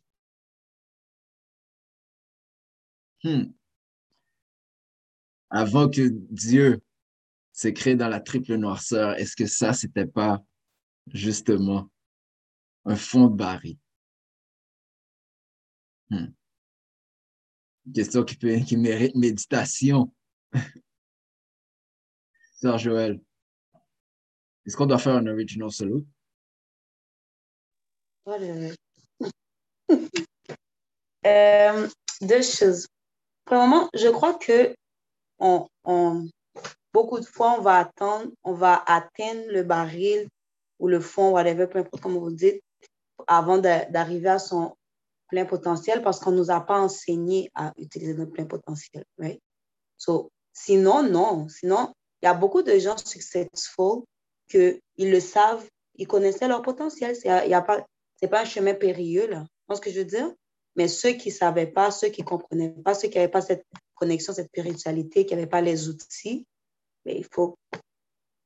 Hmm. 3.24 3.50
Avant 5.50 5.88
que 5.88 6.08
Dieu 6.30 6.80
s'est 7.50 7.72
créé 7.72 7.96
dans 7.96 8.08
la 8.08 8.20
triple 8.20 8.54
noirceur, 8.54 9.18
est-ce 9.18 9.34
que 9.34 9.46
ça, 9.46 9.72
c'était 9.72 10.06
pas 10.06 10.40
justement 11.12 11.90
un 12.84 12.94
fond 12.94 13.26
de 13.26 13.34
baril? 13.34 13.76
Hmm. 16.10 16.26
Question 17.94 18.24
qui, 18.24 18.36
peut, 18.36 18.56
qui 18.58 18.76
mérite 18.76 19.14
méditation. 19.14 20.12
Sœur 22.60 22.78
Joël, 22.78 23.20
est-ce 24.66 24.76
qu'on 24.76 24.86
doit 24.86 24.98
faire 24.98 25.14
un 25.14 25.26
original 25.26 25.70
salute? 25.70 26.06
euh, 31.26 31.88
deux 32.22 32.42
choses. 32.42 32.88
Premièrement, 33.44 33.88
je 33.94 34.08
crois 34.08 34.34
que 34.34 34.74
on, 35.38 35.68
on, 35.84 36.28
beaucoup 36.92 37.20
de 37.20 37.24
fois, 37.24 37.56
on 37.58 37.62
va 37.62 37.78
attendre, 37.78 38.32
on 38.42 38.54
va 38.54 38.82
atteindre 38.86 39.44
le 39.50 39.62
baril 39.62 40.28
ou 40.80 40.88
le 40.88 40.98
fond, 40.98 41.30
whatever, 41.30 41.68
peu 41.68 41.78
importe 41.78 42.02
comment 42.02 42.20
vous 42.20 42.32
dites, 42.32 42.60
avant 43.28 43.58
d'arriver 43.58 44.28
à 44.28 44.38
son 44.40 44.75
plein 45.28 45.44
potentiel 45.44 46.02
parce 46.02 46.20
qu'on 46.20 46.30
ne 46.30 46.36
nous 46.36 46.50
a 46.50 46.60
pas 46.60 46.78
enseigné 46.78 47.50
à 47.54 47.72
utiliser 47.78 48.14
notre 48.14 48.32
plein 48.32 48.46
potentiel. 48.46 49.04
Right? 49.18 49.40
So, 49.98 50.30
sinon, 50.52 51.02
non. 51.02 51.48
Sinon, 51.48 51.92
il 52.22 52.26
y 52.26 52.28
a 52.28 52.34
beaucoup 52.34 52.62
de 52.62 52.78
gens 52.78 52.96
successful 52.96 54.04
qu'ils 54.48 54.80
le 54.98 55.20
savent, 55.20 55.68
ils 55.96 56.06
connaissaient 56.06 56.48
leur 56.48 56.62
potentiel. 56.62 57.16
Ce 57.16 57.26
n'est 57.26 58.28
pas, 58.28 58.40
un 58.40 58.44
chemin 58.44 58.74
périlleux, 58.74 59.28
là. 59.28 59.44
Tu 59.68 59.76
ce 59.76 59.80
que 59.80 59.90
je 59.90 59.98
veux 59.98 60.04
dire? 60.04 60.32
Mais 60.76 60.88
ceux 60.88 61.12
qui 61.12 61.30
ne 61.30 61.34
savaient 61.34 61.66
pas, 61.66 61.90
ceux 61.90 62.08
qui 62.08 62.22
ne 62.22 62.26
comprenaient 62.26 62.74
pas, 62.84 62.94
ceux 62.94 63.08
qui 63.08 63.18
n'avaient 63.18 63.30
pas 63.30 63.40
cette 63.40 63.64
connexion, 63.94 64.32
cette 64.32 64.48
spiritualité, 64.48 65.26
qui 65.26 65.34
n'avaient 65.34 65.46
pas 65.46 65.62
les 65.62 65.88
outils, 65.88 66.46
mais 67.04 67.14
ben, 67.14 67.18
il 67.18 67.26
faut 67.32 67.56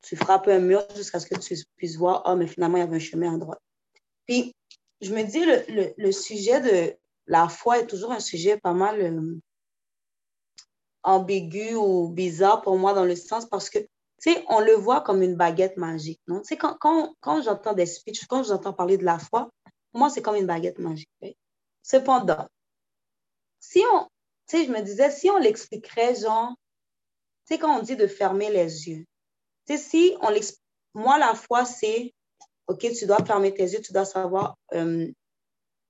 tu 0.01 0.15
frappes 0.15 0.47
un 0.47 0.59
mur 0.59 0.83
jusqu'à 0.95 1.19
ce 1.19 1.27
que 1.27 1.37
tu 1.37 1.55
puisses 1.75 1.97
voir, 1.97 2.23
oh, 2.25 2.35
mais 2.35 2.47
finalement, 2.47 2.77
il 2.77 2.81
y 2.81 2.83
avait 2.83 2.95
un 2.95 2.99
chemin 2.99 3.35
à 3.35 3.37
droite. 3.37 3.61
Puis, 4.25 4.53
je 5.01 5.13
me 5.13 5.23
dis, 5.23 5.43
le, 5.43 5.93
le, 5.97 6.11
sujet 6.11 6.61
de 6.61 6.95
la 7.27 7.49
foi 7.49 7.79
est 7.79 7.87
toujours 7.87 8.11
un 8.11 8.19
sujet 8.19 8.57
pas 8.57 8.73
mal 8.73 9.01
euh, 9.01 9.39
ambigu 11.03 11.75
ou 11.75 12.09
bizarre 12.09 12.61
pour 12.61 12.77
moi 12.77 12.93
dans 12.93 13.05
le 13.05 13.15
sens 13.15 13.47
parce 13.47 13.69
que, 13.69 13.79
tu 13.79 13.87
sais, 14.19 14.45
on 14.49 14.59
le 14.59 14.73
voit 14.73 15.01
comme 15.01 15.23
une 15.23 15.35
baguette 15.35 15.77
magique, 15.77 16.21
non? 16.27 16.41
Tu 16.41 16.49
sais, 16.49 16.57
quand, 16.57 16.77
quand, 16.79 17.15
quand 17.19 17.41
j'entends 17.41 17.73
des 17.73 17.87
speeches, 17.87 18.27
quand 18.27 18.43
j'entends 18.43 18.73
parler 18.73 18.97
de 18.97 19.05
la 19.05 19.17
foi, 19.17 19.49
pour 19.91 19.99
moi, 19.99 20.09
c'est 20.09 20.21
comme 20.21 20.35
une 20.35 20.45
baguette 20.45 20.79
magique. 20.79 21.09
Cependant, 21.81 22.47
si 23.59 23.83
on, 23.93 24.03
tu 24.47 24.57
sais, 24.57 24.65
je 24.65 24.71
me 24.71 24.81
disais, 24.81 25.09
si 25.09 25.29
on 25.29 25.37
l'expliquerait, 25.37 26.15
genre, 26.15 26.53
tu 27.47 27.55
sais, 27.55 27.59
quand 27.59 27.79
on 27.79 27.81
dit 27.81 27.95
de 27.95 28.07
fermer 28.07 28.51
les 28.51 28.87
yeux, 28.87 29.05
tu 29.65 29.75
sais, 29.75 29.77
si 29.77 30.15
on 30.21 30.29
l'explique, 30.29 30.61
moi, 30.93 31.17
la 31.17 31.33
foi, 31.33 31.65
c'est, 31.65 32.13
OK, 32.71 32.87
tu 32.97 33.05
dois 33.05 33.23
fermer 33.25 33.53
tes 33.53 33.63
yeux, 33.63 33.81
tu 33.81 33.91
dois 33.91 34.05
savoir, 34.05 34.57
euh, 34.73 35.07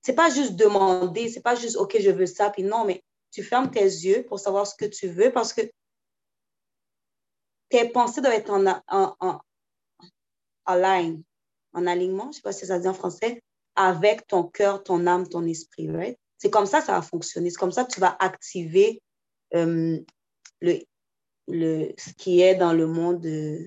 c'est 0.02 0.14
pas 0.14 0.30
juste 0.30 0.56
demander, 0.56 1.28
c'est 1.28 1.40
pas 1.40 1.54
juste, 1.54 1.76
OK, 1.76 1.96
je 2.00 2.10
veux 2.10 2.26
ça, 2.26 2.50
puis 2.50 2.64
non, 2.64 2.84
mais 2.84 3.02
tu 3.30 3.42
fermes 3.42 3.70
tes 3.70 3.84
yeux 3.84 4.24
pour 4.24 4.40
savoir 4.40 4.66
ce 4.66 4.74
que 4.74 4.84
tu 4.84 5.08
veux 5.08 5.32
parce 5.32 5.52
que 5.52 5.62
tes 7.68 7.88
pensées 7.88 8.20
doivent 8.20 8.34
être 8.34 8.50
en, 8.50 8.66
en, 8.88 9.16
en, 9.20 9.40
en 10.66 11.86
alignement, 11.86 12.30
je 12.32 12.36
sais 12.36 12.42
pas 12.42 12.52
si 12.52 12.66
ça 12.66 12.78
dit 12.78 12.88
en 12.88 12.94
français, 12.94 13.42
avec 13.76 14.26
ton 14.26 14.44
cœur, 14.44 14.82
ton 14.82 15.06
âme, 15.06 15.28
ton 15.28 15.46
esprit, 15.46 15.90
right? 15.90 16.18
C'est 16.38 16.50
comme 16.50 16.66
ça 16.66 16.80
ça 16.80 16.92
va 16.92 17.02
fonctionner. 17.02 17.50
C'est 17.50 17.58
comme 17.58 17.72
ça 17.72 17.84
que 17.84 17.92
tu 17.92 18.00
vas 18.00 18.16
activer 18.18 19.00
euh, 19.54 19.98
le, 20.60 20.78
le, 21.48 21.92
ce 21.96 22.12
qui 22.14 22.40
est 22.40 22.56
dans 22.56 22.72
le 22.72 22.86
monde 22.86 23.24
euh, 23.24 23.66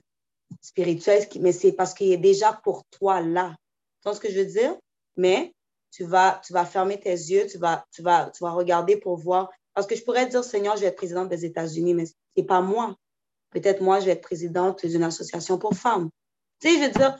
spirituel, 0.61 1.27
mais 1.39 1.51
c'est 1.51 1.71
parce 1.71 1.93
qu'il 1.93 2.11
est 2.11 2.17
déjà 2.17 2.53
pour 2.63 2.83
toi 2.91 3.21
là. 3.21 3.55
Tu 4.01 4.09
vois 4.09 4.15
ce 4.15 4.19
que 4.19 4.29
je 4.29 4.39
veux 4.39 4.45
dire? 4.45 4.75
Mais 5.17 5.53
tu 5.91 6.03
vas, 6.03 6.41
tu 6.45 6.53
vas 6.53 6.65
fermer 6.65 6.99
tes 6.99 7.11
yeux, 7.11 7.47
tu 7.47 7.57
vas, 7.57 7.85
tu, 7.91 8.01
vas, 8.01 8.31
tu 8.35 8.43
vas 8.43 8.51
regarder 8.51 8.97
pour 8.97 9.17
voir. 9.17 9.49
Parce 9.73 9.87
que 9.87 9.95
je 9.95 10.03
pourrais 10.03 10.25
dire, 10.25 10.43
Seigneur, 10.43 10.75
je 10.75 10.81
vais 10.81 10.87
être 10.87 10.97
présidente 10.97 11.29
des 11.29 11.45
États-Unis, 11.45 11.93
mais 11.93 12.05
ce 12.05 12.13
n'est 12.37 12.43
pas 12.43 12.61
moi. 12.61 12.95
Peut-être 13.51 13.81
moi, 13.81 13.99
je 13.99 14.05
vais 14.05 14.11
être 14.11 14.21
présidente 14.21 14.85
d'une 14.85 15.03
association 15.03 15.57
pour 15.57 15.73
femmes. 15.73 16.09
Tu 16.59 16.69
sais, 16.69 16.75
je 16.75 16.85
veux 16.85 16.91
dire, 16.91 17.17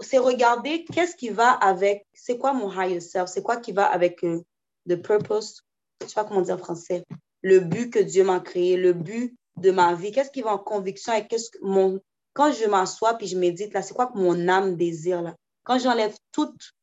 c'est 0.00 0.18
regarder 0.18 0.84
qu'est-ce 0.84 1.16
qui 1.16 1.28
va 1.28 1.50
avec, 1.50 2.06
c'est 2.14 2.38
quoi 2.38 2.52
mon 2.52 2.72
higher 2.72 3.00
self, 3.00 3.28
c'est 3.28 3.42
quoi 3.42 3.58
qui 3.58 3.72
va 3.72 3.86
avec 3.86 4.22
le 4.22 4.42
euh, 4.90 4.96
purpose, 4.96 5.62
je 6.02 6.08
sais 6.08 6.14
pas 6.14 6.24
comment 6.24 6.42
dire 6.42 6.56
en 6.56 6.58
français, 6.58 7.04
le 7.42 7.60
but 7.60 7.90
que 7.92 7.98
Dieu 7.98 8.24
m'a 8.24 8.40
créé, 8.40 8.76
le 8.76 8.92
but 8.92 9.36
de 9.56 9.70
ma 9.70 9.94
vie, 9.94 10.12
qu'est-ce 10.12 10.30
qui 10.30 10.42
va 10.42 10.54
en 10.54 10.58
conviction 10.58 11.12
et 11.12 11.26
qu'est-ce 11.26 11.50
que 11.50 11.58
mon, 11.62 12.00
quand 12.36 12.52
je 12.52 12.66
m'assois 12.66 13.14
puis 13.14 13.26
je 13.26 13.38
médite 13.38 13.72
là, 13.72 13.80
c'est 13.80 13.94
quoi 13.94 14.08
que 14.08 14.18
mon 14.18 14.46
âme 14.46 14.76
désire 14.76 15.22
là? 15.22 15.34
Quand 15.62 15.78
j'enlève 15.78 16.14
toute 16.32 16.74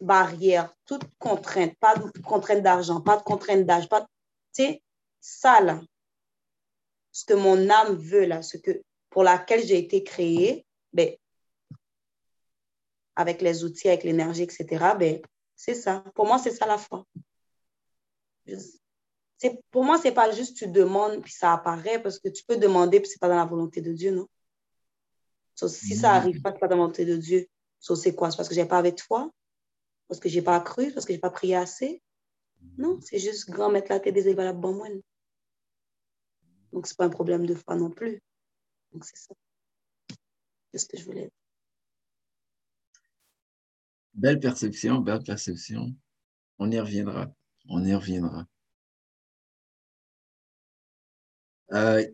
barrière, 0.00 0.72
toute 0.86 1.02
contrainte, 1.18 1.76
pas 1.80 1.96
de 1.96 2.20
contrainte 2.20 2.62
d'argent, 2.62 3.00
pas 3.00 3.16
de 3.16 3.22
contrainte 3.24 3.66
d'âge, 3.66 3.88
pas, 3.88 4.02
tu 4.02 4.06
sais, 4.52 4.82
ça 5.20 5.60
là, 5.60 5.80
ce 7.10 7.24
que 7.24 7.34
mon 7.34 7.68
âme 7.70 7.96
veut 7.96 8.24
là, 8.24 8.40
ce 8.42 8.56
que, 8.56 8.82
pour 9.10 9.24
laquelle 9.24 9.66
j'ai 9.66 9.78
été 9.78 10.04
créée, 10.04 10.64
ben, 10.92 11.10
avec 13.16 13.42
les 13.42 13.64
outils, 13.64 13.88
avec 13.88 14.04
l'énergie, 14.04 14.44
etc., 14.44 14.94
ben, 14.96 15.20
c'est 15.56 15.74
ça. 15.74 16.04
Pour 16.14 16.26
moi, 16.26 16.38
c'est 16.38 16.52
ça 16.52 16.66
la 16.66 16.78
foi. 16.78 17.04
Pour 19.72 19.84
moi, 19.84 19.98
c'est 20.00 20.12
pas 20.12 20.30
juste 20.30 20.56
tu 20.56 20.68
demandes 20.68 21.20
puis 21.20 21.32
ça 21.32 21.52
apparaît 21.52 22.00
parce 22.00 22.20
que 22.20 22.28
tu 22.28 22.44
peux 22.44 22.56
demander 22.56 23.00
puis 23.00 23.10
c'est 23.10 23.20
pas 23.20 23.28
dans 23.28 23.36
la 23.36 23.44
volonté 23.44 23.80
de 23.80 23.92
Dieu, 23.92 24.12
non? 24.12 24.28
Si 25.54 25.96
ça 25.96 26.12
arrive 26.12 26.40
pas, 26.40 26.52
c'est 26.52 26.58
pas 26.58 26.68
dans 26.68 26.76
la 26.76 26.82
volonté 26.82 27.04
de 27.04 27.16
Dieu. 27.16 27.46
c'est 27.80 28.14
quoi? 28.14 28.30
C'est 28.30 28.36
parce 28.36 28.48
que 28.48 28.54
j'ai 28.54 28.64
pas 28.64 28.78
avec 28.78 29.00
foi? 29.00 29.30
Parce 30.08 30.20
que 30.20 30.28
j'ai 30.28 30.42
pas 30.42 30.60
cru? 30.60 30.92
Parce 30.92 31.06
que 31.06 31.12
j'ai 31.12 31.18
pas 31.18 31.30
prié 31.30 31.56
assez? 31.56 32.02
Non, 32.78 33.00
c'est 33.00 33.18
juste 33.18 33.50
grand 33.50 33.70
mettre 33.70 33.90
la 33.90 34.00
tête 34.00 34.14
des 34.14 34.28
évaluables 34.28 34.60
bon 34.60 34.74
moi. 34.74 34.88
Donc, 36.72 36.86
c'est 36.86 36.96
pas 36.96 37.04
un 37.04 37.10
problème 37.10 37.46
de 37.46 37.54
foi 37.54 37.76
non 37.76 37.90
plus. 37.90 38.22
Donc, 38.92 39.04
c'est 39.04 39.16
ça. 39.16 39.34
C'est 40.70 40.78
ce 40.78 40.86
que 40.86 40.96
je 40.96 41.04
voulais 41.04 41.22
dire. 41.22 41.30
Belle 44.14 44.40
perception, 44.40 45.00
belle 45.00 45.22
perception. 45.22 45.94
On 46.58 46.70
y 46.70 46.80
reviendra. 46.80 47.32
On 47.68 47.84
y 47.84 47.94
reviendra. 47.94 48.46
Euh, 51.72 52.06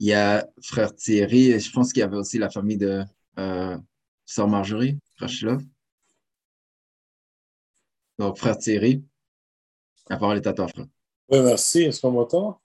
il 0.00 0.08
y 0.08 0.12
a 0.12 0.48
frère 0.62 0.94
Thierry, 0.94 1.58
je 1.58 1.72
pense 1.72 1.92
qu'il 1.92 2.00
y 2.00 2.02
avait 2.02 2.16
aussi 2.16 2.38
la 2.38 2.50
famille 2.50 2.78
de 2.78 3.04
euh, 3.38 3.78
Sœur 4.24 4.48
Marjorie, 4.48 4.98
frère 5.16 5.58
Donc, 8.18 8.38
frère 8.38 8.58
Thierry, 8.58 9.04
la 10.08 10.16
parole 10.16 10.36
est 10.38 10.46
à 10.46 10.52
toi, 10.52 10.68
frère. 10.68 10.86
Oui, 11.30 11.40
merci. 11.42 11.82
Est-ce 11.82 12.00
qu'on 12.00 12.10
m'entend? 12.10 12.60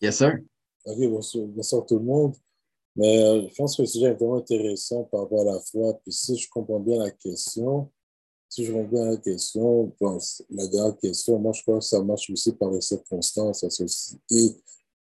Yes, 0.00 0.18
sir. 0.18 0.38
OK, 0.84 0.98
bonsoir, 1.08 1.46
bonsoir 1.46 1.86
tout 1.86 1.98
le 1.98 2.04
monde. 2.04 2.34
Mais 2.96 3.22
euh, 3.22 3.48
je 3.48 3.54
pense 3.54 3.76
que 3.76 3.82
le 3.82 3.88
sujet 3.88 4.06
est 4.06 4.14
vraiment 4.14 4.36
intéressant 4.36 5.04
par 5.04 5.22
rapport 5.22 5.40
à 5.42 5.52
la 5.54 5.60
foi. 5.60 5.94
Puis 6.02 6.12
si 6.12 6.36
je 6.36 6.48
comprends 6.50 6.80
bien 6.80 6.98
la 6.98 7.10
question, 7.10 7.90
si 8.48 8.66
je 8.66 8.72
reviens 8.72 9.04
à 9.04 9.10
la 9.12 9.16
question, 9.16 9.94
la 10.50 10.66
dernière 10.66 10.98
question, 10.98 11.38
moi, 11.38 11.52
je 11.52 11.62
crois 11.62 11.78
que 11.78 11.84
ça 11.84 12.02
marche 12.02 12.28
aussi 12.28 12.52
par 12.52 12.70
les 12.70 12.82
circonstances. 12.82 13.64
Et 14.30 14.56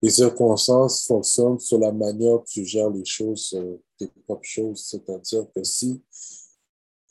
les 0.02 0.10
circonstances 0.10 1.06
fonctionnent 1.06 1.60
sur 1.60 1.80
la 1.80 1.92
manière 1.92 2.40
que 2.40 2.50
tu 2.50 2.66
gères 2.66 2.90
les 2.90 3.06
choses, 3.06 3.54
euh, 3.56 3.78
tes 3.98 4.08
propres 4.26 4.44
choses. 4.44 4.84
C'est-à-dire 4.86 5.46
que 5.56 5.64
si, 5.64 6.02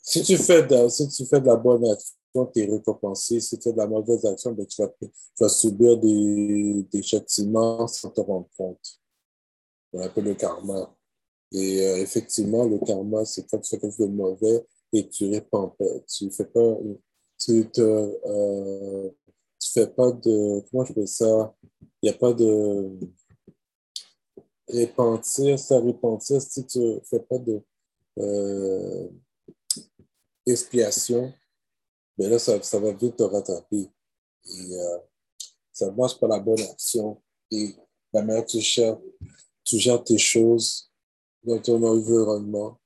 si, 0.01 0.23
tu 0.23 0.37
fais 0.37 0.63
de, 0.63 0.89
si 0.89 1.07
tu 1.07 1.25
fais 1.25 1.39
de 1.39 1.47
la 1.47 1.55
bonne 1.55 1.85
action, 1.85 2.45
tu 2.53 2.59
es 2.59 2.65
récompensé. 2.65 3.39
Si 3.39 3.57
tu 3.57 3.63
fais 3.63 3.73
de 3.73 3.77
la 3.77 3.87
mauvaise 3.87 4.25
action, 4.25 4.51
ben, 4.51 4.65
tu, 4.65 4.81
vas, 5.39 5.49
subir 5.49 5.97
des, 5.97 6.85
des 6.91 7.01
châtiments 7.01 7.87
sans 7.87 8.09
te 8.09 8.21
rendre 8.21 8.49
compte. 8.57 8.99
On 9.93 10.01
appelle 10.01 10.25
le 10.25 10.35
karma. 10.35 10.93
Et 11.53 11.81
euh, 11.81 11.97
effectivement, 11.97 12.65
le 12.65 12.79
karma, 12.79 13.25
c'est 13.25 13.49
quand 13.49 13.59
tu 13.59 13.69
fais 13.69 13.79
quelque 13.79 13.95
chose 13.95 14.07
de 14.07 14.13
mauvais, 14.13 14.65
et 14.93 15.07
tu 15.07 15.29
répands 15.29 15.69
pas. 15.69 15.99
Tu 16.07 16.29
fais 16.31 16.45
pas, 16.45 16.77
tu 17.37 17.69
te, 17.71 17.81
euh, 17.81 19.09
fais 19.71 19.87
pas 19.87 20.11
de, 20.11 20.61
comment 20.69 20.85
je 20.85 20.93
fais 20.93 21.07
ça? 21.07 21.55
Il 22.01 22.09
n'y 22.09 22.09
a 22.09 22.13
pas 22.17 22.33
de 22.33 22.99
répentir, 24.67 25.59
ça 25.59 25.79
répentir 25.79 26.41
si 26.41 26.65
tu 26.65 26.79
fais 27.03 27.19
pas 27.19 27.37
de 27.37 27.61
euh, 28.19 29.07
expiation, 30.45 31.33
mais 32.17 32.25
ben 32.25 32.31
là, 32.31 32.39
ça, 32.39 32.61
ça, 32.61 32.79
va 32.79 32.91
vite 32.93 33.17
te 33.17 33.23
rattraper. 33.23 33.89
Et 34.45 34.75
euh, 34.75 34.97
ça 35.71 35.91
marche 35.91 36.19
par 36.19 36.29
la 36.29 36.39
bonne 36.39 36.61
action 36.61 37.21
et 37.51 37.75
la 38.13 38.23
manière 38.23 38.45
tu 38.45 38.59
gères, 38.59 38.99
tu 39.63 39.77
gères 39.77 40.03
tes 40.03 40.17
choses 40.17 40.91
dans 41.43 41.59
ton 41.59 41.81
environnement 41.83 42.81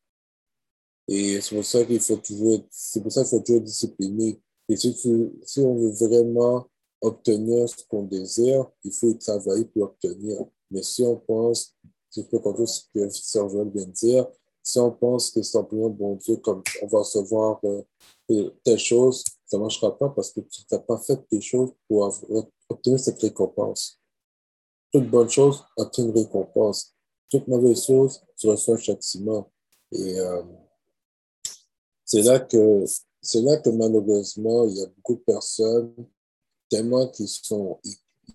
et 1.07 1.39
c'est 1.41 1.55
pour 1.55 1.65
ça 1.65 1.85
qu'il 1.85 1.99
faut 1.99 2.17
toujours, 2.17 2.65
c'est 2.69 3.01
pour 3.01 3.11
ça 3.11 3.21
qu'il 3.21 3.29
faut 3.29 3.39
toujours 3.39 3.61
discipliner. 3.61 4.41
Et 4.67 4.75
si, 4.75 4.95
tu, 4.95 5.31
si 5.43 5.59
on 5.59 5.75
veut 5.75 5.91
vraiment 5.91 6.67
obtenir 7.05 7.69
ce 7.69 7.85
qu'on 7.87 8.03
désire, 8.03 8.65
il 8.83 8.91
faut 8.91 9.09
y 9.09 9.17
travailler 9.17 9.65
pour 9.65 9.83
obtenir. 9.83 10.45
Mais 10.71 10.83
si 10.83 11.03
on 11.03 11.17
pense, 11.17 11.75
c'est 12.09 12.29
peu 12.29 12.39
comme 12.39 12.65
ce 12.65 12.81
que 12.93 13.09
Sœur 13.09 13.49
Joël 13.49 13.69
vient 13.73 13.85
de 13.85 13.91
dire, 13.91 14.27
si 14.63 14.79
on 14.79 14.91
pense 14.91 15.29
que 15.29 15.43
simplement, 15.43 15.89
bon 15.89 16.15
Dieu, 16.15 16.37
comme 16.37 16.63
on 16.81 16.87
va 16.87 16.99
recevoir 16.99 17.59
euh, 17.65 18.49
telle 18.63 18.79
chose, 18.79 19.23
ça 19.45 19.57
ne 19.57 19.61
marchera 19.61 19.95
pas 19.95 20.09
parce 20.09 20.31
que 20.31 20.39
tu 20.39 20.61
n'as 20.71 20.79
pas 20.79 20.97
fait 20.97 21.19
des 21.31 21.41
choses 21.41 21.71
pour 21.87 22.11
obtenir 22.69 22.99
cette 22.99 23.21
récompense. 23.21 23.99
Toute 24.91 25.09
bonne 25.09 25.29
chose 25.29 25.63
obtient 25.77 26.05
une 26.05 26.17
récompense. 26.17 26.95
Toute 27.29 27.47
mauvaise 27.47 27.83
chose, 27.83 28.21
tu 28.37 28.47
reçois 28.47 28.75
un 28.75 28.79
châtiment. 28.79 29.51
Et 29.91 30.19
euh, 30.19 30.41
c'est 32.03 32.23
là 32.23 32.39
que 32.39 32.85
c'est 33.21 33.41
là 33.41 33.57
que 33.57 33.69
malheureusement, 33.69 34.67
il 34.67 34.77
y 34.77 34.83
a 34.83 34.87
beaucoup 34.87 35.15
de 35.15 35.23
personnes, 35.25 35.93
tellement 36.75 37.07
qu'ils 37.07 37.27
sont, 37.27 37.79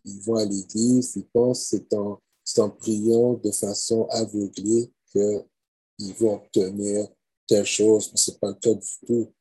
ils, 0.05 0.20
vont 0.20 0.37
à 0.37 0.44
l'église, 0.44 1.16
ils 1.16 1.26
pensent 1.26 1.66
c'est 1.66 1.92
en, 1.94 2.20
en 2.59 2.70
priant 2.70 3.35
de 3.35 3.50
façon 3.50 4.07
aveuglée 4.11 4.90
qu'ils 5.12 6.14
vont 6.18 6.37
obtenir 6.37 7.09
telle 7.47 7.66
chose, 7.66 8.11
mais 8.12 8.18
ce 8.18 8.30
n'est 8.30 8.38
pas 8.38 8.49
le 8.49 8.55
cas 8.55 8.74
du 8.74 9.07
tout. 9.07 9.32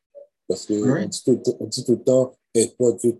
Parce 0.47 0.66
qu'on 0.66 1.06
dit, 1.06 1.22
dit, 1.22 1.84
tout 1.84 1.91
le 1.91 2.04
temps, 2.04 2.36
aide-toi, 2.54 2.93
Dieu 2.93 3.16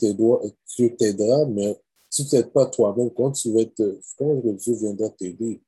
t'aidera, 0.98 1.46
mais 1.46 1.80
si 2.10 2.28
tu 2.28 2.36
n'aides 2.36 2.52
pas 2.52 2.66
toi-même, 2.66 3.12
comment 3.12 3.32
tu 3.32 3.54
vas 3.54 3.62
être, 3.62 4.00
comment 4.18 4.36
Dieu 4.36 4.74
viendra 4.76 5.10
t'aider? 5.12 5.62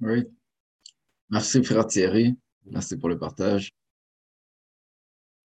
Oui. 0.00 0.28
Merci, 1.30 1.64
frère 1.64 1.86
Thierry. 1.86 2.34
Merci 2.66 2.96
pour 2.96 3.08
le 3.08 3.18
partage 3.18 3.74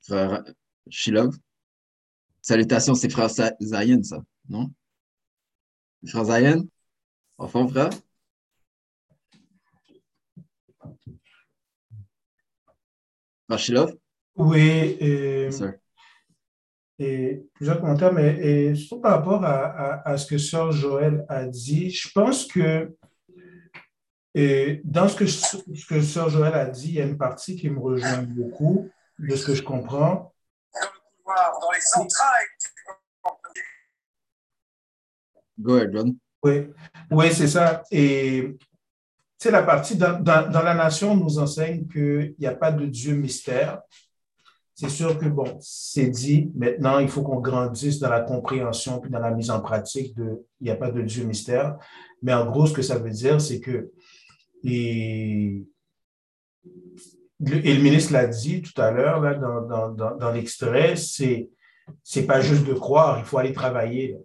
frère 0.08 0.44
Shilov. 0.90 1.38
Salutations, 2.42 2.96
c'est 2.96 3.10
frère 3.10 3.30
Zayen, 3.30 4.04
ça, 4.04 4.22
non? 4.50 4.72
Frère 6.06 6.26
Zayen? 6.26 6.68
Enfin, 7.38 7.68
frère? 7.68 7.90
Shilov? 13.58 13.96
Oui, 14.36 14.98
et, 15.00 15.50
et, 17.00 17.44
plusieurs 17.54 17.80
commentaires, 17.80 18.14
mais 18.14 18.38
et, 18.40 18.76
surtout 18.76 19.02
par 19.02 19.14
rapport 19.14 19.44
à, 19.44 20.08
à, 20.08 20.18
ce 20.18 20.28
que 20.28 20.38
Sœur 20.38 20.72
Joël 20.72 21.26
a 21.30 21.46
dit, 21.46 21.90
je 21.90 22.10
pense 22.14 22.46
que 22.46 22.96
et 24.40 24.82
dans 24.84 25.08
ce 25.08 25.16
que, 25.16 25.26
ce 25.26 25.58
que 25.88 26.00
Sœur 26.00 26.30
Joël 26.30 26.54
a 26.54 26.66
dit, 26.66 26.90
il 26.90 26.94
y 26.94 27.02
a 27.02 27.06
une 27.06 27.18
partie 27.18 27.56
qui 27.56 27.72
me 27.72 27.80
rejoint 27.80 28.22
beaucoup 28.22 28.88
de 29.18 29.36
ce 29.36 29.44
que 29.44 29.56
je 29.56 29.64
comprends. 29.64 30.32
Go 35.60 35.76
ahead, 35.76 35.92
John. 35.94 36.16
Oui, 36.44 36.70
oui 37.12 37.34
c'est 37.34 37.48
ça. 37.48 37.84
Et 37.92 38.56
c'est 39.38 39.52
la 39.52 39.64
partie, 39.64 39.96
dans, 39.96 40.22
dans, 40.22 40.64
la 40.64 40.74
nation, 40.74 41.12
on 41.12 41.18
nous 41.18 41.40
enseigne 41.40 41.88
qu'il 41.88 42.36
n'y 42.40 42.48
a 42.48 42.56
pas 42.56 42.72
de 42.72 42.86
Dieu 42.86 43.16
mystère. 43.16 43.82
C'est 44.74 44.90
sûr 44.90 45.18
que, 45.18 45.26
bon, 45.26 45.58
c'est 45.60 46.08
dit, 46.08 46.52
maintenant, 46.56 47.00
il 47.00 47.10
faut 47.10 47.24
qu'on 47.24 47.40
grandisse 47.40 48.00
dans 48.00 48.10
la 48.10 48.22
compréhension 48.22 49.00
puis 49.00 49.10
dans 49.10 49.20
la 49.20 49.32
mise 49.32 49.50
en 49.50 49.60
pratique 49.60 50.16
de 50.16 50.46
il 50.62 50.66
n'y 50.66 50.70
a 50.70 50.76
pas 50.76 50.92
de 50.92 51.02
Dieu 51.02 51.24
mystère. 51.24 51.78
Mais 52.22 52.34
en 52.34 52.46
gros, 52.46 52.68
ce 52.68 52.74
que 52.74 52.84
ça 52.84 53.00
veut 53.00 53.10
dire, 53.10 53.42
c'est 53.42 53.60
que, 53.60 53.92
et, 54.64 55.66
et 57.46 57.74
le 57.74 57.82
ministre 57.82 58.14
l'a 58.14 58.26
dit 58.26 58.62
tout 58.62 58.80
à 58.82 58.92
l'heure, 58.92 59.22
là, 59.22 59.36
dans, 59.36 59.62
dans, 59.62 60.16
dans, 60.16 60.32
l'extrait, 60.32 60.96
c'est, 60.96 61.50
c'est 62.04 62.26
pas 62.26 62.42
juste 62.42 62.66
de 62.66 62.74
croire, 62.74 63.20
il 63.20 63.26
faut 63.26 63.38
aller 63.38 63.54
travailler. 63.54 64.18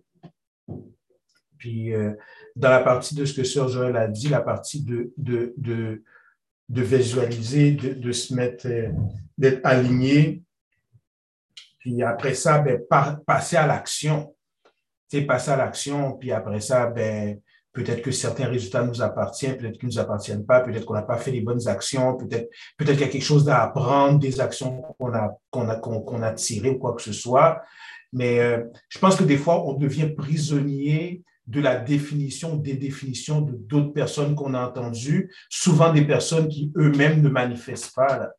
Puis, 1.58 1.92
euh, 1.92 2.12
dans 2.56 2.70
la 2.70 2.80
partie 2.80 3.14
de 3.14 3.24
ce 3.24 3.34
que 3.34 3.44
Sœur 3.44 3.68
Joël 3.68 3.96
a 3.96 4.08
dit, 4.08 4.28
la 4.28 4.40
partie 4.40 4.82
de, 4.82 5.12
de, 5.16 5.54
de, 5.58 6.02
de 6.68 6.82
visualiser, 6.82 7.72
de, 7.72 7.92
de, 7.92 8.12
se 8.12 8.34
mettre, 8.34 8.66
euh, 8.66 8.88
d'être 9.36 9.60
aligné, 9.64 10.42
puis 11.78 12.02
après 12.02 12.34
ça, 12.34 12.60
ben, 12.60 12.80
passer 13.26 13.56
à 13.56 13.66
l'action. 13.66 14.34
Tu 15.10 15.18
sais, 15.18 15.22
passer 15.22 15.50
à 15.50 15.56
l'action, 15.56 16.12
puis 16.12 16.32
après 16.32 16.60
ça, 16.60 16.86
ben, 16.86 17.40
Peut-être 17.72 18.02
que 18.02 18.10
certains 18.10 18.48
résultats 18.48 18.84
nous 18.84 19.00
appartiennent, 19.00 19.56
peut-être 19.56 19.78
qu'ils 19.78 19.88
ne 19.88 19.94
nous 19.94 19.98
appartiennent 19.98 20.44
pas, 20.44 20.60
peut-être 20.60 20.84
qu'on 20.84 20.94
n'a 20.94 21.02
pas 21.02 21.16
fait 21.16 21.30
les 21.30 21.40
bonnes 21.40 21.66
actions, 21.68 22.16
peut-être 22.16 22.50
peut-être 22.76 22.98
qu'il 22.98 23.06
y 23.06 23.08
a 23.08 23.12
quelque 23.12 23.24
chose 23.24 23.48
à 23.48 23.62
apprendre 23.62 24.18
des 24.18 24.40
actions 24.40 24.82
qu'on 24.98 25.14
a, 25.14 25.34
qu'on 25.50 25.68
a, 25.68 25.76
qu'on, 25.76 26.22
a 26.22 26.32
tirées 26.32 26.70
ou 26.70 26.78
quoi 26.78 26.94
que 26.94 27.02
ce 27.02 27.12
soit. 27.12 27.62
Mais 28.12 28.40
euh, 28.40 28.62
je 28.90 28.98
pense 28.98 29.16
que 29.16 29.24
des 29.24 29.38
fois, 29.38 29.66
on 29.66 29.72
devient 29.74 30.10
prisonnier 30.14 31.22
de 31.46 31.60
la 31.60 31.76
définition, 31.76 32.56
des 32.56 32.74
définitions 32.74 33.40
de 33.40 33.52
d'autres 33.52 33.92
personnes 33.92 34.34
qu'on 34.34 34.54
a 34.54 34.68
entendues, 34.68 35.32
souvent 35.48 35.92
des 35.92 36.04
personnes 36.04 36.48
qui 36.48 36.72
eux-mêmes 36.76 37.20
ne 37.22 37.28
manifestent 37.28 37.94
pas. 37.94 38.30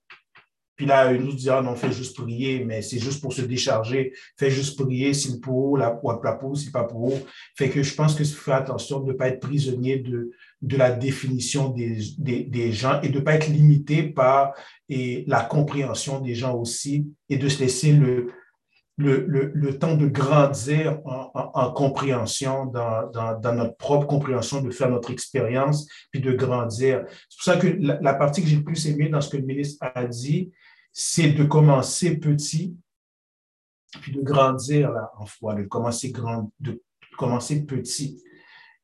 Puis 0.76 0.86
là, 0.86 1.14
ils 1.14 1.22
nous 1.22 1.34
disent, 1.34 1.50
ah 1.50 1.62
non, 1.62 1.76
fais 1.76 1.92
juste 1.92 2.18
prier, 2.18 2.64
mais 2.66 2.82
c'est 2.82 3.00
juste 3.00 3.22
pour 3.22 3.34
se 3.34 3.42
décharger. 3.42 4.14
Fais 4.38 4.50
juste 4.50 4.80
prier, 4.80 5.14
s'il 5.14 5.40
pour 5.40 5.78
la, 5.78 6.00
la 6.24 6.34
pour, 6.34 6.58
s'il 6.58 6.72
pas 6.72 6.86
pour. 6.86 7.14
Fait 7.56 7.70
que 7.70 7.84
je 7.84 7.94
pense 7.94 8.16
que 8.16 8.24
faut 8.24 8.42
faire 8.42 8.56
attention 8.56 9.00
de 9.00 9.12
ne 9.12 9.18
pas 9.18 9.28
être 9.28 9.40
prisonnier 9.40 10.00
de, 10.00 10.32
de 10.62 10.78
la 10.78 10.92
définition 10.92 11.70
des, 11.70 11.98
des, 12.18 12.44
des 12.44 12.72
gens 12.72 13.02
et 13.02 13.10
de 13.10 13.20
ne 13.20 13.24
pas 13.24 13.36
être 13.36 13.48
limité 13.48 14.04
par 14.04 14.54
et 14.90 15.24
la 15.28 15.42
compréhension 15.42 16.20
des 16.20 16.36
gens 16.36 16.56
aussi 16.56 17.08
et 17.30 17.38
de 17.38 17.48
se 17.50 17.60
laisser 17.60 17.92
le, 17.92 18.32
le, 18.98 19.26
le, 19.28 19.52
le 19.54 19.80
temps 19.80 19.96
de 19.96 20.08
grandir 20.08 21.00
en, 21.06 21.32
en, 21.34 21.72
compréhension, 21.72 22.66
dans, 22.66 23.10
dans, 23.12 23.40
dans, 23.40 23.54
notre 23.54 23.76
propre 23.78 24.06
compréhension, 24.06 24.62
de 24.62 24.70
faire 24.70 24.90
notre 24.90 25.12
expérience, 25.12 25.88
puis 26.12 26.22
de 26.22 26.32
grandir. 26.32 27.04
C'est 27.30 27.38
pour 27.38 27.44
ça 27.44 27.58
que 27.58 27.68
la, 27.80 28.00
la 28.02 28.14
partie 28.14 28.42
que 28.44 28.48
j'ai 28.48 28.58
le 28.58 28.64
plus 28.64 28.88
aimée 28.88 29.10
dans 29.10 29.22
ce 29.22 29.30
que 29.30 29.38
le 29.38 29.46
ministre 29.46 29.84
a 29.96 30.06
dit, 30.06 30.52
c'est 30.94 31.32
de 31.32 31.44
commencer 31.44 32.18
petit, 32.18 32.78
puis 34.02 34.12
de 34.12 34.22
grandir 34.22 34.92
là, 34.92 35.12
en 35.18 35.26
foi, 35.26 35.56
de 35.56 35.64
commencer, 35.64 36.12
grand, 36.12 36.52
de 36.60 36.82
commencer 37.18 37.66
petit. 37.66 38.24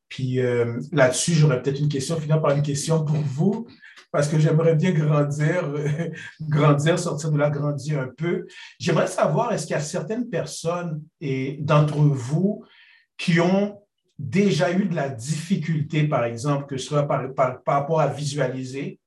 Puis 0.08 0.40
euh, 0.40 0.80
là-dessus, 0.90 1.34
j'aurais 1.34 1.62
peut-être 1.62 1.78
une 1.78 1.88
question, 1.88 2.20
finir 2.20 2.42
par 2.42 2.50
une 2.50 2.62
question 2.62 3.04
pour 3.04 3.16
vous, 3.16 3.68
parce 4.10 4.26
que 4.26 4.40
j'aimerais 4.40 4.74
bien 4.74 4.90
grandir, 4.90 5.72
grandir, 6.40 6.98
sortir 6.98 7.30
de 7.30 7.38
là, 7.38 7.48
grandir 7.48 8.00
un 8.00 8.08
peu. 8.08 8.46
J'aimerais 8.80 9.06
savoir, 9.06 9.52
est-ce 9.52 9.66
qu'il 9.66 9.74
y 9.74 9.78
a 9.78 9.80
certaines 9.80 10.28
personnes 10.28 11.00
et 11.20 11.58
d'entre 11.60 11.96
vous 11.96 12.64
qui 13.16 13.38
ont 13.38 13.80
déjà 14.18 14.72
eu 14.72 14.86
de 14.86 14.96
la 14.96 15.08
difficulté, 15.08 16.08
par 16.08 16.24
exemple, 16.24 16.66
que 16.66 16.76
ce 16.76 16.86
soit 16.86 17.06
par, 17.06 17.32
par, 17.34 17.62
par 17.62 17.74
rapport 17.80 18.00
à 18.00 18.08
visualiser, 18.08 18.98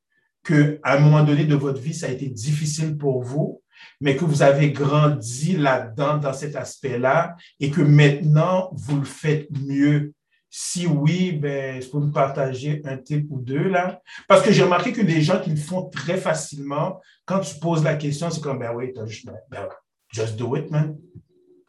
qu'à 0.43 0.77
un 0.83 0.99
moment 0.99 1.23
donné 1.23 1.45
de 1.45 1.55
votre 1.55 1.81
vie, 1.81 1.93
ça 1.93 2.07
a 2.07 2.09
été 2.09 2.27
difficile 2.27 2.97
pour 2.97 3.23
vous, 3.23 3.61
mais 4.01 4.15
que 4.15 4.25
vous 4.25 4.41
avez 4.41 4.71
grandi 4.71 5.55
là-dedans, 5.55 6.17
dans 6.17 6.33
cet 6.33 6.55
aspect-là, 6.55 7.35
et 7.59 7.71
que 7.71 7.81
maintenant, 7.81 8.69
vous 8.73 8.99
le 8.99 9.05
faites 9.05 9.47
mieux. 9.51 10.13
Si 10.49 10.85
oui, 10.85 11.31
ben, 11.31 11.77
est-ce 11.77 11.87
que 11.87 11.97
vous 11.97 12.11
partager 12.11 12.81
un 12.85 12.97
type 12.97 13.25
ou 13.31 13.39
deux 13.39 13.69
là? 13.69 14.01
Parce 14.27 14.43
que 14.43 14.51
j'ai 14.51 14.63
remarqué 14.63 14.91
que 14.93 15.01
les 15.01 15.21
gens 15.21 15.41
qui 15.41 15.49
le 15.49 15.55
font 15.55 15.89
très 15.89 16.17
facilement, 16.17 17.01
quand 17.25 17.39
tu 17.39 17.57
poses 17.59 17.83
la 17.83 17.95
question, 17.95 18.29
c'est 18.29 18.41
comme, 18.41 18.59
ben 18.59 18.71
oui, 18.75 18.93
juste, 19.07 19.25
ben, 19.25 19.35
ben, 19.49 19.67
just 20.11 20.35
do 20.35 20.55
it, 20.55 20.69
man. 20.69 20.95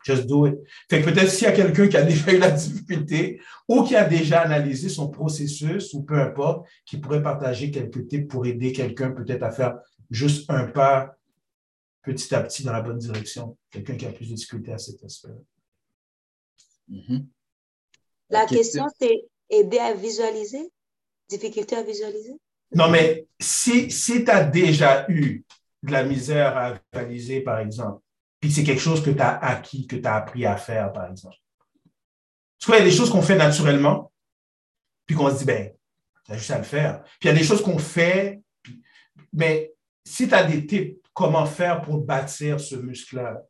Just 0.04 0.26
do 0.26 0.46
it. 0.46 0.58
Fait 0.90 1.00
que 1.00 1.10
peut-être 1.10 1.30
s'il 1.30 1.44
y 1.44 1.50
a 1.50 1.52
quelqu'un 1.52 1.88
qui 1.88 1.96
a 1.96 2.02
déjà 2.04 2.32
eu 2.32 2.38
la 2.38 2.50
difficulté 2.50 3.40
ou 3.66 3.82
qui 3.82 3.96
a 3.96 4.04
déjà 4.04 4.42
analysé 4.42 4.88
son 4.88 5.08
processus 5.08 5.94
ou 5.94 6.02
peu 6.02 6.20
importe, 6.20 6.68
qui 6.84 6.98
pourrait 6.98 7.22
partager 7.22 7.70
quelques 7.70 8.06
tips 8.06 8.28
pour 8.28 8.46
aider 8.46 8.72
quelqu'un 8.72 9.12
peut-être 9.12 9.42
à 9.42 9.50
faire 9.50 9.78
juste 10.10 10.50
un 10.50 10.66
pas 10.66 11.16
petit 12.02 12.34
à 12.34 12.42
petit 12.42 12.62
dans 12.62 12.72
la 12.72 12.82
bonne 12.82 12.98
direction. 12.98 13.56
Quelqu'un 13.70 13.96
qui 13.96 14.04
a 14.04 14.12
plus 14.12 14.28
de 14.28 14.34
difficulté 14.34 14.72
à 14.72 14.78
cet 14.78 15.02
aspect-là. 15.02 15.40
Mm-hmm. 16.90 17.26
La, 18.28 18.46
question, 18.46 18.86
c'est 19.00 19.24
aider 19.48 19.78
à 19.78 19.94
visualiser? 19.94 20.70
Difficulté 21.28 21.76
à 21.76 21.82
visualiser? 21.82 22.34
Non, 22.74 22.90
mais 22.90 23.26
si, 23.40 23.90
si 23.90 24.24
tu 24.24 24.30
as 24.30 24.44
déjà 24.44 25.06
eu 25.08 25.44
de 25.82 25.92
la 25.92 26.04
misère 26.04 26.56
à 26.56 26.74
visualiser, 26.92 27.40
par 27.40 27.60
exemple, 27.60 28.03
puis 28.44 28.52
c'est 28.52 28.62
quelque 28.62 28.82
chose 28.82 29.02
que 29.02 29.08
tu 29.08 29.20
as 29.20 29.38
acquis, 29.38 29.86
que 29.86 29.96
tu 29.96 30.04
as 30.04 30.16
appris 30.16 30.44
à 30.44 30.58
faire, 30.58 30.92
par 30.92 31.10
exemple. 31.10 31.36
Parce 32.60 32.66
qu'il 32.66 32.84
y 32.84 32.86
a 32.86 32.90
des 32.90 32.94
choses 32.94 33.08
qu'on 33.08 33.22
fait 33.22 33.38
naturellement, 33.38 34.12
puis 35.06 35.16
qu'on 35.16 35.30
se 35.30 35.38
dit, 35.38 35.44
ben, 35.46 35.72
tu 36.26 36.32
as 36.32 36.36
juste 36.36 36.50
à 36.50 36.58
le 36.58 36.64
faire. 36.64 37.02
Puis 37.04 37.20
il 37.22 37.26
y 37.28 37.30
a 37.30 37.38
des 37.38 37.42
choses 37.42 37.62
qu'on 37.62 37.78
fait, 37.78 38.42
mais 39.32 39.72
si 40.04 40.28
tu 40.28 40.34
as 40.34 40.44
des 40.44 40.66
tips, 40.66 41.00
comment 41.14 41.46
faire 41.46 41.80
pour 41.80 42.02
bâtir 42.02 42.60
ce 42.60 42.76
muscle-là? 42.76 43.40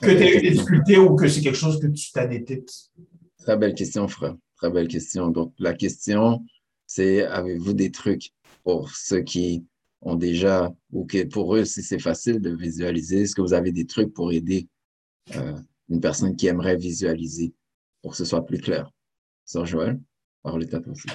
Que 0.00 0.06
tu 0.10 0.24
aies 0.24 0.38
eu 0.38 0.40
des 0.40 0.50
difficultés 0.50 0.98
ou 0.98 1.14
que 1.14 1.28
c'est 1.28 1.42
quelque 1.42 1.54
chose 1.54 1.78
que 1.78 1.86
tu 1.86 2.18
as 2.18 2.26
des 2.26 2.42
tips? 2.42 2.90
Très 3.38 3.56
belle 3.56 3.76
question, 3.76 4.08
frère. 4.08 4.34
Très 4.56 4.70
belle 4.70 4.88
question. 4.88 5.28
Donc, 5.28 5.54
la 5.60 5.74
question, 5.74 6.44
c'est 6.88 7.22
avez-vous 7.24 7.72
des 7.72 7.92
trucs 7.92 8.32
pour 8.64 8.90
ceux 8.90 9.22
qui 9.22 9.64
ont 10.02 10.14
déjà, 10.14 10.70
ou 10.92 11.06
que 11.06 11.24
pour 11.24 11.56
eux, 11.56 11.64
si 11.64 11.82
c'est 11.82 11.98
facile 11.98 12.40
de 12.40 12.54
visualiser, 12.54 13.22
est-ce 13.22 13.34
que 13.34 13.42
vous 13.42 13.52
avez 13.52 13.72
des 13.72 13.86
trucs 13.86 14.12
pour 14.14 14.32
aider 14.32 14.68
euh, 15.36 15.58
une 15.88 16.00
personne 16.00 16.36
qui 16.36 16.46
aimerait 16.46 16.76
visualiser 16.76 17.52
pour 18.02 18.12
que 18.12 18.16
ce 18.16 18.24
soit 18.24 18.44
plus 18.44 18.60
clair? 18.60 18.90
Sœur 19.44 19.66
Joël, 19.66 20.00
parole 20.42 20.62
est 20.62 20.74
à 20.74 20.80
toi 20.80 20.92
aussi. 20.92 21.08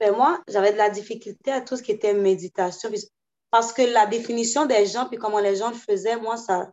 Ben 0.00 0.14
moi, 0.16 0.42
j'avais 0.48 0.72
de 0.72 0.78
la 0.78 0.88
difficulté 0.88 1.52
à 1.52 1.60
tout 1.60 1.76
ce 1.76 1.82
qui 1.82 1.92
était 1.92 2.14
méditation, 2.14 2.90
parce 3.50 3.72
que 3.72 3.82
la 3.82 4.06
définition 4.06 4.64
des 4.66 4.86
gens, 4.86 5.06
puis 5.06 5.18
comment 5.18 5.40
les 5.40 5.56
gens 5.56 5.70
le 5.70 5.76
faisaient, 5.76 6.16
moi, 6.16 6.36
ça, 6.36 6.72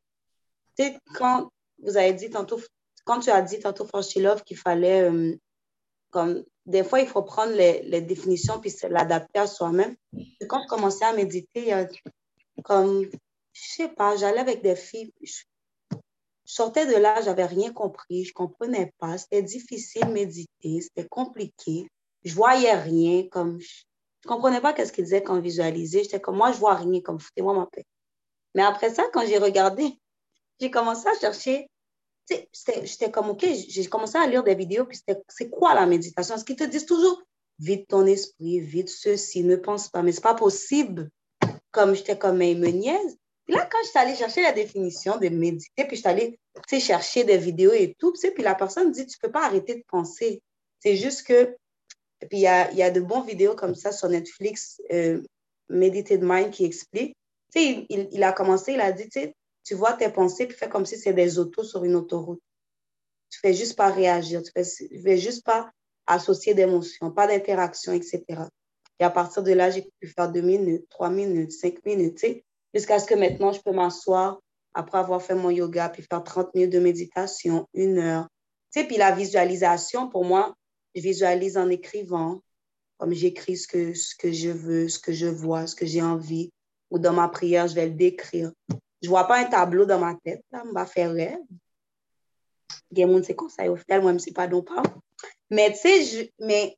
tu 0.78 0.86
sais, 0.86 1.00
quand 1.16 1.52
vous 1.84 1.98
avez 1.98 2.14
dit 2.14 2.30
tantôt, 2.30 2.60
quand 3.04 3.20
tu 3.20 3.30
as 3.30 3.42
dit 3.42 3.60
tantôt, 3.60 3.86
Franchilov, 3.86 4.44
qu'il 4.44 4.58
fallait 4.58 5.10
euh, 5.10 5.36
comme 6.10 6.44
des 6.68 6.84
fois, 6.84 7.00
il 7.00 7.08
faut 7.08 7.24
prendre 7.24 7.54
les, 7.54 8.02
définitions 8.02 8.60
puis 8.60 8.74
l'adapter 8.90 9.40
à 9.40 9.48
soi-même. 9.48 9.96
Quand 10.48 10.62
je 10.62 10.68
commençais 10.68 11.06
à 11.06 11.14
méditer, 11.14 11.74
comme, 12.64 13.06
je 13.54 13.62
sais 13.62 13.88
pas, 13.88 14.18
j'allais 14.18 14.42
avec 14.42 14.62
des 14.62 14.76
filles, 14.76 15.14
je, 15.22 15.44
sortais 16.44 16.86
de 16.86 16.96
là, 16.96 17.22
j'avais 17.22 17.46
rien 17.46 17.72
compris, 17.72 18.26
je 18.26 18.34
comprenais 18.34 18.92
pas, 19.00 19.18
c'était 19.18 19.42
difficile 19.42 20.08
de 20.08 20.12
méditer, 20.12 20.82
c'était 20.82 21.08
compliqué, 21.08 21.88
je 22.26 22.36
voyais 22.36 22.74
rien, 22.74 23.24
comme, 23.32 23.60
je, 23.62 23.84
ne 24.26 24.30
comprenais 24.30 24.60
pas 24.60 24.74
qu'est-ce 24.74 24.92
qu'ils 24.92 25.06
disaient 25.06 25.24
quand 25.24 25.40
visualisait, 25.40 26.04
j'étais 26.04 26.20
comme, 26.20 26.36
moi, 26.36 26.52
je 26.52 26.58
vois 26.58 26.76
rien, 26.76 27.00
comme, 27.00 27.20
foutez-moi 27.20 27.54
ma 27.54 27.66
paix. 27.68 27.86
Mais 28.56 28.64
après 28.64 28.90
ça, 28.90 29.06
quand 29.14 29.26
j'ai 29.26 29.38
regardé, 29.38 29.98
j'ai 30.60 30.70
commencé 30.70 31.08
à 31.08 31.18
chercher 31.18 31.70
j'étais 32.30 33.12
comme, 33.12 33.30
OK, 33.30 33.46
j'ai 33.70 33.86
commencé 33.86 34.18
à 34.18 34.28
lire 34.28 34.44
des 34.44 34.56
vidéos, 34.56 34.86
puis 34.86 35.00
c'est 35.30 35.50
quoi 35.50 35.74
la 35.74 35.86
méditation? 35.86 36.36
Parce 36.36 36.44
qu'ils 36.44 36.56
te 36.56 36.64
disent 36.64 36.86
toujours, 36.86 37.22
vide 37.60 37.88
ton 37.88 38.06
esprit, 38.06 38.60
vide 38.60 38.90
ceci, 38.90 39.44
ne 39.44 39.56
pense 39.56 39.90
pas, 39.90 40.04
mais 40.04 40.12
c'est 40.12 40.22
pas 40.22 40.36
possible. 40.36 41.10
Comme 41.72 41.96
j'étais 41.96 42.18
comme, 42.18 42.38
mais 42.38 42.52
il 42.52 42.60
me 42.60 42.70
niaise. 42.70 43.18
Puis 43.46 43.56
là, 43.56 43.68
quand 43.72 43.78
je 43.84 43.90
suis 43.90 44.00
allée 44.00 44.16
chercher 44.16 44.42
la 44.42 44.52
définition 44.52 45.18
de 45.18 45.30
méditer, 45.30 45.86
puis 45.86 45.96
je 45.96 46.02
suis 46.02 46.10
allée 46.10 46.40
chercher 46.80 47.24
des 47.24 47.38
vidéos 47.38 47.72
et 47.72 47.96
tout, 47.98 48.14
puis 48.14 48.44
la 48.44 48.56
personne 48.56 48.92
dit, 48.92 49.06
tu 49.06 49.18
peux 49.20 49.32
pas 49.32 49.46
arrêter 49.46 49.76
de 49.76 49.84
penser. 49.88 50.42
C'est 50.80 50.98
juste 50.98 51.24
que, 51.24 51.56
puis 52.20 52.40
il 52.40 52.40
y 52.40 52.48
a, 52.48 52.72
y 52.74 52.82
a, 52.82 52.92
de 52.92 53.00
bons 53.00 53.22
vidéos 53.22 53.56
comme 53.56 53.76
ça 53.76 53.92
sur 53.92 54.10
Netflix, 54.10 54.82
euh, 54.92 55.22
Mind, 55.70 56.52
qui 56.52 56.66
explique. 56.66 57.16
Tu 57.54 57.60
sais, 57.60 57.86
il, 57.90 58.10
il, 58.12 58.24
a 58.24 58.34
commencé, 58.34 58.74
il 58.74 58.82
a 58.82 58.92
dit, 58.92 59.10
tu 59.68 59.74
tu 59.74 59.80
vois 59.80 59.94
tes 59.94 60.10
pensées, 60.10 60.48
puis 60.48 60.56
fais 60.56 60.70
comme 60.70 60.86
si 60.86 60.98
c'est 60.98 61.14
des 61.14 61.40
autos 61.40 61.64
sur 61.64 61.84
une 61.84 61.96
autoroute. 61.96 62.42
Tu 63.30 63.40
fais 63.40 63.54
juste 63.54 63.76
pas 63.76 63.90
réagir, 63.90 64.42
tu 64.42 64.52
fais, 64.54 64.64
fais 64.64 65.18
juste 65.18 65.44
pas 65.44 65.70
associer 66.06 66.54
d'émotions, 66.54 67.12
pas 67.12 67.28
d'interaction, 67.28 67.92
etc. 67.92 68.24
Et 68.98 69.04
à 69.04 69.10
partir 69.10 69.44
de 69.44 69.52
là, 69.52 69.70
j'ai 69.70 69.92
pu 70.00 70.08
faire 70.08 70.32
deux 70.32 70.42
minutes, 70.42 70.88
trois 70.90 71.10
minutes, 71.10 71.52
cinq 71.52 71.86
minutes, 71.86 72.26
jusqu'à 72.74 72.98
ce 73.00 73.06
que 73.06 73.16
maintenant, 73.16 73.52
je 73.52 73.60
peux 73.62 73.74
m'asseoir 73.74 74.40
après 74.74 75.00
avoir 75.00 75.22
fait 75.22 75.36
mon 75.36 75.50
yoga, 75.50 75.90
puis 75.90 76.02
faire 76.10 76.24
30 76.24 76.56
minutes 76.56 76.72
de 76.72 76.80
méditation, 76.80 77.68
une 77.74 77.98
heure. 77.98 78.28
Tu 78.72 78.80
sais, 78.80 78.88
puis 78.88 78.96
la 78.96 79.12
visualisation, 79.12 80.08
pour 80.08 80.24
moi, 80.24 80.56
je 80.96 81.02
visualise 81.02 81.58
en 81.58 81.70
écrivant, 81.70 82.42
comme 83.00 83.12
j'écris 83.12 83.58
ce 83.58 83.68
que, 83.68 83.94
ce 83.94 84.16
que 84.16 84.32
je 84.32 84.50
veux, 84.50 84.88
ce 84.88 85.00
que 85.00 85.12
je 85.12 85.28
vois, 85.28 85.68
ce 85.68 85.76
que 85.76 85.86
j'ai 85.86 86.02
envie, 86.02 86.52
ou 86.90 87.00
dans 87.00 87.14
ma 87.14 87.28
prière, 87.28 87.68
je 87.68 87.76
vais 87.76 87.88
le 87.88 87.96
décrire. 87.96 88.54
Je 89.02 89.10
vois 89.10 89.28
pas 89.28 89.40
un 89.40 89.46
tableau 89.46 89.86
dans 89.86 90.00
ma 90.00 90.16
tête, 90.16 90.44
là, 90.52 90.64
je 90.66 90.74
vais 90.74 90.86
faire 90.86 91.12
rêve. 91.12 91.40
c'est 93.24 93.36
comme 93.36 93.50
ça, 93.50 93.70
au 93.70 93.76
final, 93.76 94.02
moi, 94.02 94.12
je 94.12 94.16
ne 94.16 94.20
sais 94.20 94.34
pas 94.34 94.48
non 94.48 94.64
pas. 94.64 94.82
Mais 95.50 95.72
tu 95.72 95.78
sais, 95.78 96.34
mais 96.40 96.78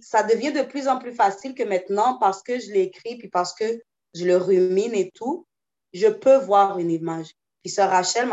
ça 0.00 0.22
devient 0.22 0.52
de 0.52 0.62
plus 0.62 0.88
en 0.88 0.98
plus 0.98 1.12
facile 1.12 1.54
que 1.54 1.62
maintenant, 1.62 2.18
parce 2.18 2.42
que 2.42 2.58
je 2.58 2.72
l'écris, 2.72 3.16
puis 3.16 3.28
parce 3.28 3.54
que 3.54 3.80
je 4.14 4.24
le 4.24 4.36
rumine 4.36 4.94
et 4.94 5.10
tout, 5.10 5.46
je 5.92 6.08
peux 6.08 6.36
voir 6.36 6.78
une 6.78 6.90
image. 6.90 7.32
Puis 7.62 7.72
Sœur 7.72 7.90
Rachel, 7.90 8.28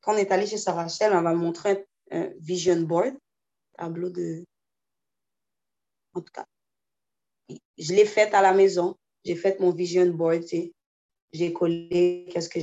quand 0.00 0.14
on 0.14 0.16
est 0.16 0.32
allé 0.32 0.46
chez 0.46 0.58
Sœur 0.58 0.76
Rachel, 0.76 1.12
on 1.12 1.22
va 1.22 1.34
me 1.34 1.38
montrer 1.38 1.86
un, 2.10 2.30
vision 2.38 2.80
board, 2.80 3.14
tableau 3.76 4.10
de... 4.10 4.44
En 6.14 6.20
tout 6.20 6.32
cas, 6.32 6.46
je 7.78 7.94
l'ai 7.94 8.04
fait 8.04 8.32
à 8.34 8.42
la 8.42 8.52
maison. 8.52 8.96
J'ai 9.24 9.36
fait 9.36 9.60
mon 9.60 9.70
vision 9.70 10.06
board, 10.06 10.44
j'ai 11.32 11.52
collé 11.52 12.26
qu'est-ce 12.30 12.48
que 12.48 12.60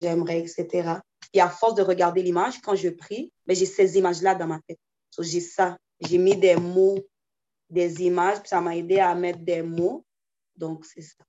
j'aimerais, 0.00 0.40
etc. 0.40 1.00
Et 1.32 1.40
à 1.40 1.48
force 1.48 1.74
de 1.74 1.82
regarder 1.82 2.22
l'image, 2.22 2.60
quand 2.60 2.74
je 2.74 2.88
prie, 2.88 3.32
mais 3.46 3.54
ben, 3.54 3.56
j'ai 3.58 3.66
ces 3.66 3.98
images-là 3.98 4.34
dans 4.34 4.46
ma 4.46 4.60
tête. 4.66 4.78
j'ai 5.18 5.40
ça. 5.40 5.76
J'ai 6.00 6.18
mis 6.18 6.36
des 6.36 6.56
mots, 6.56 7.06
des 7.70 8.02
images, 8.02 8.40
puis 8.40 8.48
ça 8.48 8.60
m'a 8.60 8.76
aidé 8.76 8.98
à 8.98 9.14
mettre 9.14 9.40
des 9.40 9.62
mots. 9.62 10.04
Donc, 10.56 10.84
c'est 10.84 11.02
ça. 11.02 11.24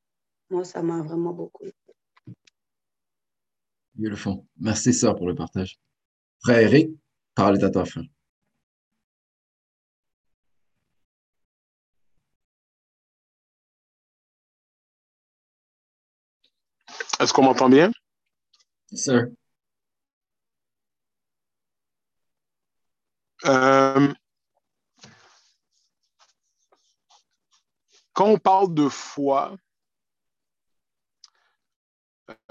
Moi, 0.50 0.64
ça 0.64 0.82
m'a 0.82 1.02
vraiment 1.02 1.32
beaucoup 1.32 1.66
aidé. 1.66 1.74
Beautiful. 3.96 4.44
Merci, 4.58 4.94
sœur, 4.94 5.16
pour 5.16 5.28
le 5.28 5.36
partage. 5.36 5.80
Frère 6.40 6.60
Eric, 6.60 6.92
parole 7.34 7.58
est 7.60 7.64
à 7.64 7.70
toi, 7.70 7.86
frère. 7.86 8.04
Est-ce 17.20 17.34
qu'on 17.34 17.44
m'entend 17.44 17.70
bien? 17.70 17.92
Sir. 18.94 19.28
Euh, 23.46 24.14
quand 28.14 28.28
on 28.28 28.38
parle 28.38 28.74
de 28.74 28.88
foi, 28.88 29.56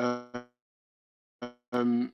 euh, 0.00 0.30
euh, 1.74 2.08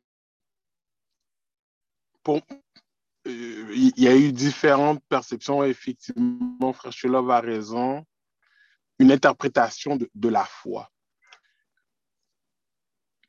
il 3.27 3.93
y 3.97 4.09
a 4.09 4.17
eu 4.17 4.33
différentes 4.33 5.03
perceptions. 5.09 5.65
Effectivement, 5.65 6.73
Frère 6.73 6.93
Chelov 6.93 7.31
a 7.31 7.41
raison. 7.41 8.05
Une 8.99 9.11
interprétation 9.11 9.97
de 9.97 10.29
la 10.29 10.45
foi. 10.45 10.92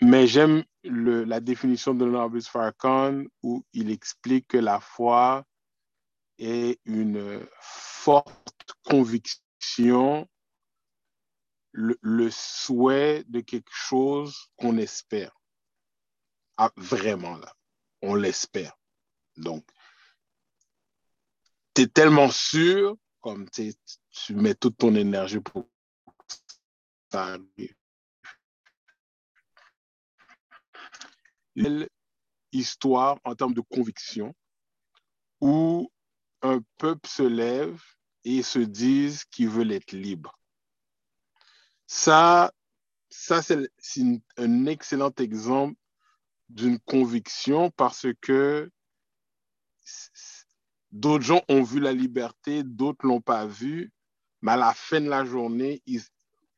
Mais 0.02 0.28
j'aime 0.28 0.64
la 0.84 1.40
définition 1.40 1.94
de 1.94 2.06
Norbert 2.06 2.44
Farrakhan 2.44 3.24
où 3.42 3.64
il 3.74 3.92
explique 3.92 4.48
que 4.50 4.58
la 4.58 4.80
foi 4.80 5.46
est 6.38 6.80
une 6.86 7.46
forte 7.62 8.74
conviction, 8.84 10.28
le, 11.72 12.30
souhait 12.30 13.24
de 13.28 13.40
quelque 13.40 13.72
chose 13.72 14.50
qu'on 14.58 14.78
espère. 14.78 15.32
Ah, 16.58 16.72
vraiment, 16.76 17.38
là, 17.38 17.54
on 18.02 18.16
l'espère. 18.16 18.78
Donc, 19.38 19.66
tu 21.74 21.84
es 21.84 21.88
tellement 21.88 22.30
sûr, 22.30 22.98
comme 23.22 23.50
tu 23.50 24.36
mets 24.36 24.54
toute 24.54 24.78
ton 24.78 24.94
énergie 24.96 25.40
pour 25.40 25.64
que 25.64 26.36
ça 27.12 27.24
arrive. 27.24 27.76
Histoire 32.52 33.20
en 33.24 33.36
termes 33.36 33.54
de 33.54 33.62
conviction 33.62 34.34
où 35.42 35.92
un 36.42 36.60
peuple 36.78 37.08
se 37.08 37.24
lève 37.24 37.82
et 38.24 38.44
se 38.44 38.60
dise 38.60 39.26
qu'il 39.26 39.50
veut 39.50 39.70
être 39.72 39.92
libre. 39.92 40.40
Ça, 41.88 42.52
ça 43.10 43.42
c'est 43.42 43.70
un 44.38 44.66
excellent 44.66 45.12
exemple 45.18 45.76
d'une 46.50 46.80
conviction 46.80 47.72
parce 47.72 48.08
que 48.22 48.72
d'autres 50.92 51.24
gens 51.24 51.42
ont 51.50 51.64
vu 51.64 51.80
la 51.80 51.92
liberté, 51.92 52.64
d'autres 52.64 53.06
l'ont 53.06 53.22
pas 53.22 53.46
vue, 53.46 53.92
mais 54.42 54.54
à 54.54 54.58
la 54.58 54.74
fin 54.74 55.02
de 55.02 55.10
la 55.10 55.26
journée, 55.26 55.82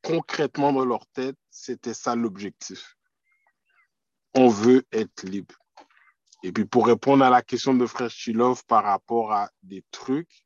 concrètement 0.01 0.73
dans 0.73 0.85
leur 0.85 1.07
tête, 1.07 1.37
c'était 1.49 1.93
ça 1.93 2.15
l'objectif 2.15 2.95
on 4.35 4.49
veut 4.49 4.85
être 4.91 5.23
libre. 5.23 5.55
Et 6.43 6.51
puis 6.51 6.65
pour 6.65 6.85
répondre 6.85 7.23
à 7.23 7.29
la 7.29 7.41
question 7.41 7.73
de 7.73 7.85
Frère 7.85 8.09
Chilov 8.09 8.63
par 8.67 8.83
rapport 8.83 9.31
à 9.31 9.49
des 9.63 9.83
trucs, 9.91 10.45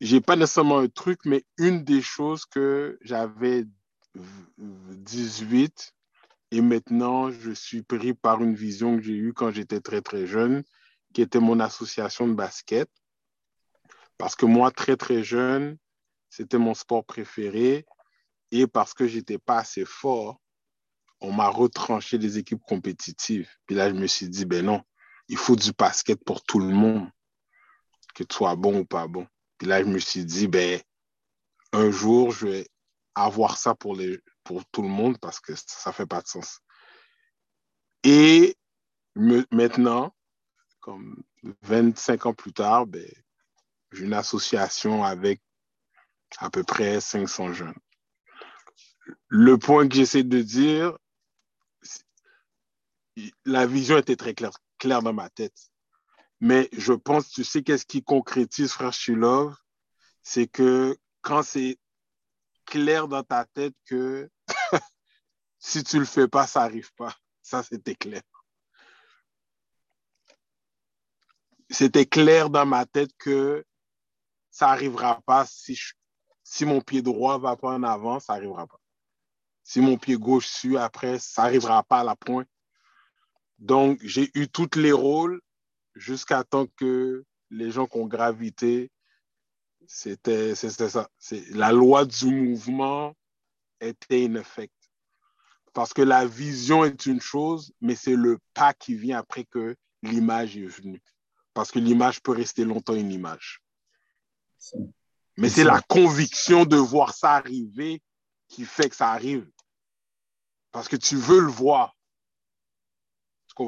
j'ai 0.00 0.20
pas 0.20 0.34
nécessairement 0.34 0.78
un 0.78 0.88
truc, 0.88 1.20
mais 1.24 1.44
une 1.58 1.84
des 1.84 2.02
choses 2.02 2.44
que 2.44 2.98
j'avais 3.02 3.64
18 4.16 5.94
et 6.50 6.60
maintenant 6.60 7.30
je 7.30 7.52
suis 7.52 7.82
pris 7.82 8.12
par 8.12 8.42
une 8.42 8.54
vision 8.54 8.96
que 8.96 9.02
j'ai 9.02 9.14
eue 9.14 9.32
quand 9.32 9.52
j'étais 9.52 9.80
très 9.80 10.02
très 10.02 10.26
jeune, 10.26 10.64
qui 11.14 11.22
était 11.22 11.38
mon 11.38 11.60
association 11.60 12.26
de 12.26 12.34
basket. 12.34 12.90
Parce 14.18 14.34
que 14.34 14.46
moi, 14.46 14.70
très 14.70 14.96
très 14.96 15.22
jeune, 15.22 15.78
c'était 16.28 16.58
mon 16.58 16.74
sport 16.74 17.04
préféré 17.04 17.86
et 18.50 18.66
parce 18.66 18.94
que 18.94 19.06
j'étais 19.06 19.38
pas 19.38 19.58
assez 19.58 19.84
fort, 19.84 20.41
on 21.22 21.32
m'a 21.32 21.48
retranché 21.48 22.18
des 22.18 22.38
équipes 22.38 22.62
compétitives. 22.66 23.48
Puis 23.66 23.76
là, 23.76 23.88
je 23.88 23.94
me 23.94 24.06
suis 24.06 24.28
dit, 24.28 24.44
ben 24.44 24.64
non, 24.66 24.82
il 25.28 25.36
faut 25.36 25.56
du 25.56 25.72
basket 25.72 26.22
pour 26.24 26.42
tout 26.42 26.58
le 26.58 26.74
monde, 26.74 27.08
que 28.14 28.24
tu 28.24 28.34
sois 28.34 28.56
bon 28.56 28.80
ou 28.80 28.84
pas 28.84 29.06
bon. 29.06 29.26
Puis 29.56 29.68
là, 29.68 29.80
je 29.80 29.88
me 29.88 29.98
suis 29.98 30.24
dit, 30.24 30.48
ben, 30.48 30.80
un 31.72 31.90
jour, 31.92 32.32
je 32.32 32.46
vais 32.46 32.68
avoir 33.14 33.56
ça 33.56 33.74
pour, 33.74 33.94
les, 33.94 34.20
pour 34.42 34.64
tout 34.66 34.82
le 34.82 34.88
monde 34.88 35.16
parce 35.20 35.38
que 35.38 35.54
ça 35.54 35.90
ne 35.90 35.94
fait 35.94 36.06
pas 36.06 36.22
de 36.22 36.26
sens. 36.26 36.58
Et 38.02 38.56
maintenant, 39.14 40.12
comme 40.80 41.22
25 41.62 42.26
ans 42.26 42.34
plus 42.34 42.52
tard, 42.52 42.86
ben, 42.86 43.08
j'ai 43.92 44.04
une 44.04 44.14
association 44.14 45.04
avec 45.04 45.40
à 46.38 46.50
peu 46.50 46.64
près 46.64 47.00
500 47.00 47.52
jeunes. 47.52 47.78
Le 49.28 49.56
point 49.56 49.86
que 49.88 49.94
j'essaie 49.94 50.24
de 50.24 50.42
dire, 50.42 50.98
la 53.44 53.66
vision 53.66 53.98
était 53.98 54.16
très 54.16 54.34
claire, 54.34 54.52
dans 55.02 55.12
ma 55.12 55.30
tête. 55.30 55.56
Mais 56.40 56.68
je 56.72 56.92
pense, 56.92 57.28
tu 57.28 57.44
sais, 57.44 57.62
qu'est-ce 57.62 57.86
qui 57.86 58.02
concrétise, 58.02 58.72
frère 58.72 58.92
Shilov, 58.92 59.54
c'est 60.22 60.48
que 60.48 60.96
quand 61.20 61.42
c'est 61.42 61.78
clair 62.64 63.08
dans 63.08 63.22
ta 63.22 63.44
tête 63.44 63.74
que 63.84 64.28
si 65.58 65.84
tu 65.84 65.98
le 65.98 66.04
fais 66.04 66.28
pas, 66.28 66.46
ça 66.46 66.60
n'arrive 66.60 66.92
pas. 66.94 67.14
Ça, 67.42 67.62
c'était 67.62 67.94
clair. 67.94 68.22
C'était 71.70 72.06
clair 72.06 72.50
dans 72.50 72.66
ma 72.66 72.86
tête 72.86 73.10
que 73.18 73.64
ça 74.50 74.66
n'arrivera 74.66 75.20
pas 75.22 75.46
si, 75.46 75.78
si 76.42 76.64
mon 76.64 76.80
pied 76.80 77.02
droit 77.02 77.38
va 77.38 77.56
pas 77.56 77.70
en 77.70 77.82
avant, 77.82 78.20
ça 78.20 78.34
n'arrivera 78.34 78.66
pas. 78.66 78.80
Si 79.62 79.80
mon 79.80 79.96
pied 79.96 80.16
gauche 80.16 80.48
suit 80.48 80.76
après, 80.76 81.18
ça 81.18 81.42
n'arrivera 81.42 81.82
pas 81.82 82.00
à 82.00 82.04
la 82.04 82.16
pointe. 82.16 82.48
Donc, 83.62 84.00
j'ai 84.02 84.28
eu 84.34 84.48
tous 84.48 84.76
les 84.76 84.90
rôles 84.90 85.40
jusqu'à 85.94 86.42
temps 86.42 86.66
que 86.76 87.24
les 87.50 87.70
gens 87.70 87.86
qui 87.86 87.96
ont 87.96 88.08
gravité, 88.08 88.90
c'était 89.86 90.56
ça. 90.56 91.08
La 91.50 91.70
loi 91.70 92.04
du 92.04 92.26
mouvement 92.26 93.14
était 93.80 94.26
in 94.26 94.34
effect. 94.34 94.74
Parce 95.74 95.94
que 95.94 96.02
la 96.02 96.26
vision 96.26 96.84
est 96.84 97.06
une 97.06 97.20
chose, 97.20 97.72
mais 97.80 97.94
c'est 97.94 98.16
le 98.16 98.40
pas 98.52 98.74
qui 98.74 98.96
vient 98.96 99.18
après 99.18 99.44
que 99.44 99.76
l'image 100.02 100.56
est 100.56 100.66
venue. 100.66 101.02
Parce 101.54 101.70
que 101.70 101.78
l'image 101.78 102.20
peut 102.20 102.32
rester 102.32 102.64
longtemps 102.64 102.96
une 102.96 103.12
image. 103.12 103.62
Mais 105.36 105.48
c'est 105.48 105.62
la 105.62 105.80
conviction 105.82 106.64
de 106.64 106.76
voir 106.76 107.14
ça 107.14 107.34
arriver 107.34 108.02
qui 108.48 108.64
fait 108.64 108.88
que 108.88 108.96
ça 108.96 109.12
arrive. 109.12 109.48
Parce 110.72 110.88
que 110.88 110.96
tu 110.96 111.14
veux 111.14 111.40
le 111.40 111.46
voir. 111.46 111.94
Tu? 113.56 113.64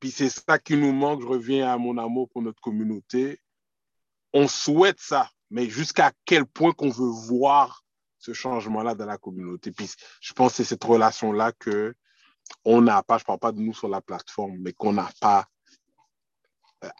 Puis 0.00 0.10
c'est 0.10 0.30
ça 0.30 0.58
qui 0.58 0.76
nous 0.76 0.92
manque. 0.92 1.22
Je 1.22 1.26
reviens 1.26 1.72
à 1.72 1.76
mon 1.78 1.98
amour 1.98 2.28
pour 2.30 2.42
notre 2.42 2.60
communauté. 2.60 3.40
On 4.32 4.48
souhaite 4.48 5.00
ça, 5.00 5.30
mais 5.50 5.68
jusqu'à 5.68 6.12
quel 6.24 6.46
point 6.46 6.72
qu'on 6.72 6.90
veut 6.90 7.10
voir 7.28 7.84
ce 8.18 8.32
changement-là 8.32 8.94
dans 8.94 9.06
la 9.06 9.18
communauté? 9.18 9.72
Puis 9.72 9.90
je 10.20 10.32
pense 10.32 10.52
que 10.52 10.56
c'est 10.58 10.64
cette 10.64 10.84
relation-là 10.84 11.52
que 11.52 11.94
on 12.64 12.80
n'a 12.80 13.02
pas, 13.02 13.18
je 13.18 13.22
ne 13.22 13.26
parle 13.26 13.38
pas 13.38 13.52
de 13.52 13.60
nous 13.60 13.74
sur 13.74 13.88
la 13.88 14.00
plateforme, 14.00 14.56
mais 14.58 14.72
qu'on 14.72 14.92
n'a 14.92 15.10
pas 15.20 15.46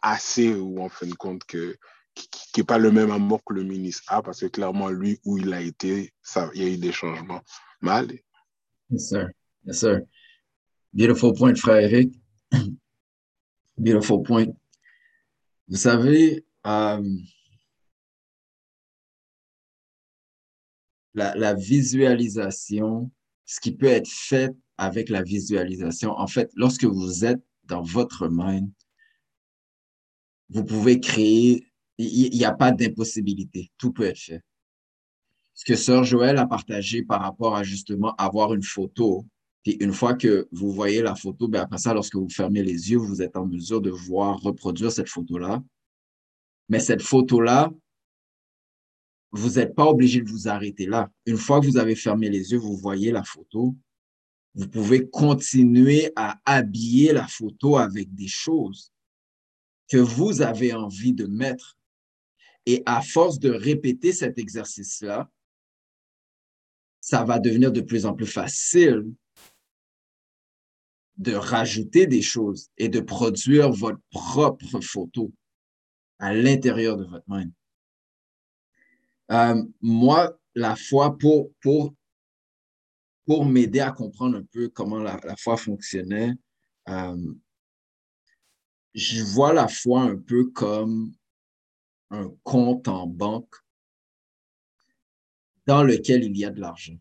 assez 0.02 0.54
ou 0.54 0.82
en 0.82 0.88
fin 0.88 1.06
de 1.06 1.14
compte 1.14 1.44
que 1.44 1.76
qui 2.14 2.60
n'est 2.60 2.64
pas 2.64 2.78
le 2.78 2.90
même 2.90 3.10
amour 3.10 3.42
que 3.44 3.54
le 3.54 3.62
ministre 3.62 4.02
a, 4.08 4.22
parce 4.22 4.40
que 4.40 4.46
clairement, 4.46 4.88
lui, 4.88 5.20
où 5.24 5.38
il 5.38 5.52
a 5.54 5.60
été, 5.60 6.12
il 6.54 6.62
y 6.62 6.64
a 6.64 6.68
eu 6.68 6.76
des 6.76 6.92
changements. 6.92 7.40
Mal. 7.80 8.10
Yes, 8.90 9.08
sir. 9.08 9.28
Yes, 9.64 9.80
sir. 9.80 10.00
Beautiful 10.92 11.34
point, 11.34 11.54
frère 11.54 11.76
Eric. 11.76 12.14
Beautiful 13.78 14.22
point. 14.22 14.46
Vous 15.68 15.76
savez, 15.76 16.44
euh, 16.66 17.16
la, 21.14 21.34
la, 21.36 21.54
visualisation, 21.54 23.10
ce 23.44 23.60
qui 23.60 23.72
peut 23.76 23.86
être 23.86 24.08
fait 24.08 24.52
avec 24.78 25.08
la 25.08 25.22
visualisation, 25.22 26.10
en 26.10 26.26
fait, 26.26 26.50
lorsque 26.56 26.84
vous 26.84 27.24
êtes 27.24 27.42
dans 27.64 27.82
votre 27.82 28.28
mind, 28.28 28.70
vous 30.48 30.64
pouvez 30.64 30.98
créer, 30.98 31.68
il 31.98 32.30
n'y 32.30 32.44
a 32.44 32.52
pas 32.52 32.72
d'impossibilité, 32.72 33.70
tout 33.78 33.92
peut 33.92 34.06
être 34.06 34.18
fait. 34.18 34.42
Ce 35.54 35.64
que 35.64 35.76
Sœur 35.76 36.04
Joël 36.04 36.38
a 36.38 36.46
partagé 36.46 37.02
par 37.02 37.20
rapport 37.20 37.54
à 37.54 37.62
justement 37.62 38.14
avoir 38.16 38.54
une 38.54 38.62
photo, 38.62 39.26
puis 39.62 39.72
une 39.80 39.92
fois 39.92 40.14
que 40.14 40.48
vous 40.52 40.72
voyez 40.72 41.02
la 41.02 41.14
photo, 41.14 41.46
bien 41.46 41.62
après 41.62 41.78
ça, 41.78 41.92
lorsque 41.92 42.16
vous 42.16 42.30
fermez 42.30 42.62
les 42.62 42.90
yeux, 42.90 42.98
vous 42.98 43.20
êtes 43.20 43.36
en 43.36 43.46
mesure 43.46 43.80
de 43.80 43.90
voir 43.90 44.40
reproduire 44.40 44.90
cette 44.90 45.08
photo-là. 45.08 45.62
Mais 46.68 46.80
cette 46.80 47.02
photo-là, 47.02 47.70
vous 49.32 49.50
n'êtes 49.50 49.74
pas 49.74 49.86
obligé 49.86 50.22
de 50.22 50.30
vous 50.30 50.48
arrêter 50.48 50.86
là. 50.86 51.10
Une 51.26 51.36
fois 51.36 51.60
que 51.60 51.66
vous 51.66 51.76
avez 51.76 51.94
fermé 51.94 52.30
les 52.30 52.52
yeux, 52.52 52.58
vous 52.58 52.76
voyez 52.76 53.12
la 53.12 53.22
photo, 53.22 53.76
vous 54.54 54.68
pouvez 54.68 55.08
continuer 55.08 56.10
à 56.16 56.40
habiller 56.44 57.12
la 57.12 57.26
photo 57.26 57.76
avec 57.76 58.12
des 58.14 58.28
choses 58.28 58.92
que 59.88 59.98
vous 59.98 60.42
avez 60.42 60.72
envie 60.72 61.12
de 61.12 61.26
mettre. 61.26 61.76
Et 62.66 62.82
à 62.86 63.02
force 63.02 63.38
de 63.38 63.50
répéter 63.50 64.12
cet 64.12 64.38
exercice-là, 64.38 65.30
ça 67.00 67.24
va 67.24 67.38
devenir 67.38 67.72
de 67.72 67.80
plus 67.80 68.06
en 68.06 68.14
plus 68.14 68.26
facile 68.26 69.04
de 71.20 71.34
rajouter 71.34 72.06
des 72.06 72.22
choses 72.22 72.70
et 72.78 72.88
de 72.88 73.00
produire 73.00 73.70
votre 73.70 74.00
propre 74.10 74.80
photo 74.80 75.30
à 76.18 76.32
l'intérieur 76.32 76.96
de 76.96 77.04
votre 77.04 77.24
mind. 77.28 77.52
Euh, 79.30 79.62
moi, 79.82 80.38
la 80.54 80.76
foi, 80.76 81.18
pour, 81.18 81.52
pour, 81.60 81.94
pour 83.26 83.44
m'aider 83.44 83.80
à 83.80 83.92
comprendre 83.92 84.38
un 84.38 84.44
peu 84.44 84.70
comment 84.70 84.98
la, 84.98 85.20
la 85.22 85.36
foi 85.36 85.58
fonctionnait, 85.58 86.32
euh, 86.88 87.34
je 88.94 89.22
vois 89.22 89.52
la 89.52 89.68
foi 89.68 90.00
un 90.00 90.16
peu 90.16 90.46
comme 90.46 91.14
un 92.08 92.30
compte 92.42 92.88
en 92.88 93.06
banque 93.06 93.54
dans 95.66 95.84
lequel 95.84 96.24
il 96.24 96.36
y 96.36 96.46
a 96.46 96.50
de 96.50 96.60
l'argent. 96.60 96.98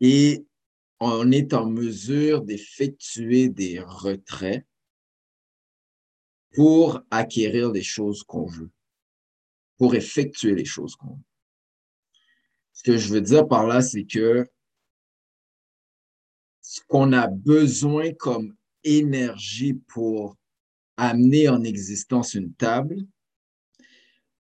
Et 0.00 0.46
on 1.00 1.30
est 1.32 1.54
en 1.54 1.66
mesure 1.66 2.42
d'effectuer 2.42 3.48
des 3.48 3.80
retraits 3.80 4.66
pour 6.54 7.00
acquérir 7.10 7.70
les 7.70 7.82
choses 7.82 8.22
qu'on 8.22 8.46
veut, 8.46 8.70
pour 9.78 9.94
effectuer 9.94 10.54
les 10.54 10.64
choses 10.64 10.96
qu'on 10.96 11.14
veut. 11.14 11.24
Ce 12.72 12.82
que 12.82 12.96
je 12.96 13.12
veux 13.12 13.20
dire 13.20 13.46
par 13.46 13.66
là, 13.66 13.82
c'est 13.82 14.04
que 14.04 14.46
ce 16.62 16.80
qu'on 16.86 17.12
a 17.12 17.26
besoin 17.26 18.12
comme 18.12 18.56
énergie 18.84 19.74
pour 19.74 20.36
amener 20.96 21.48
en 21.48 21.62
existence 21.62 22.34
une 22.34 22.54
table, 22.54 23.06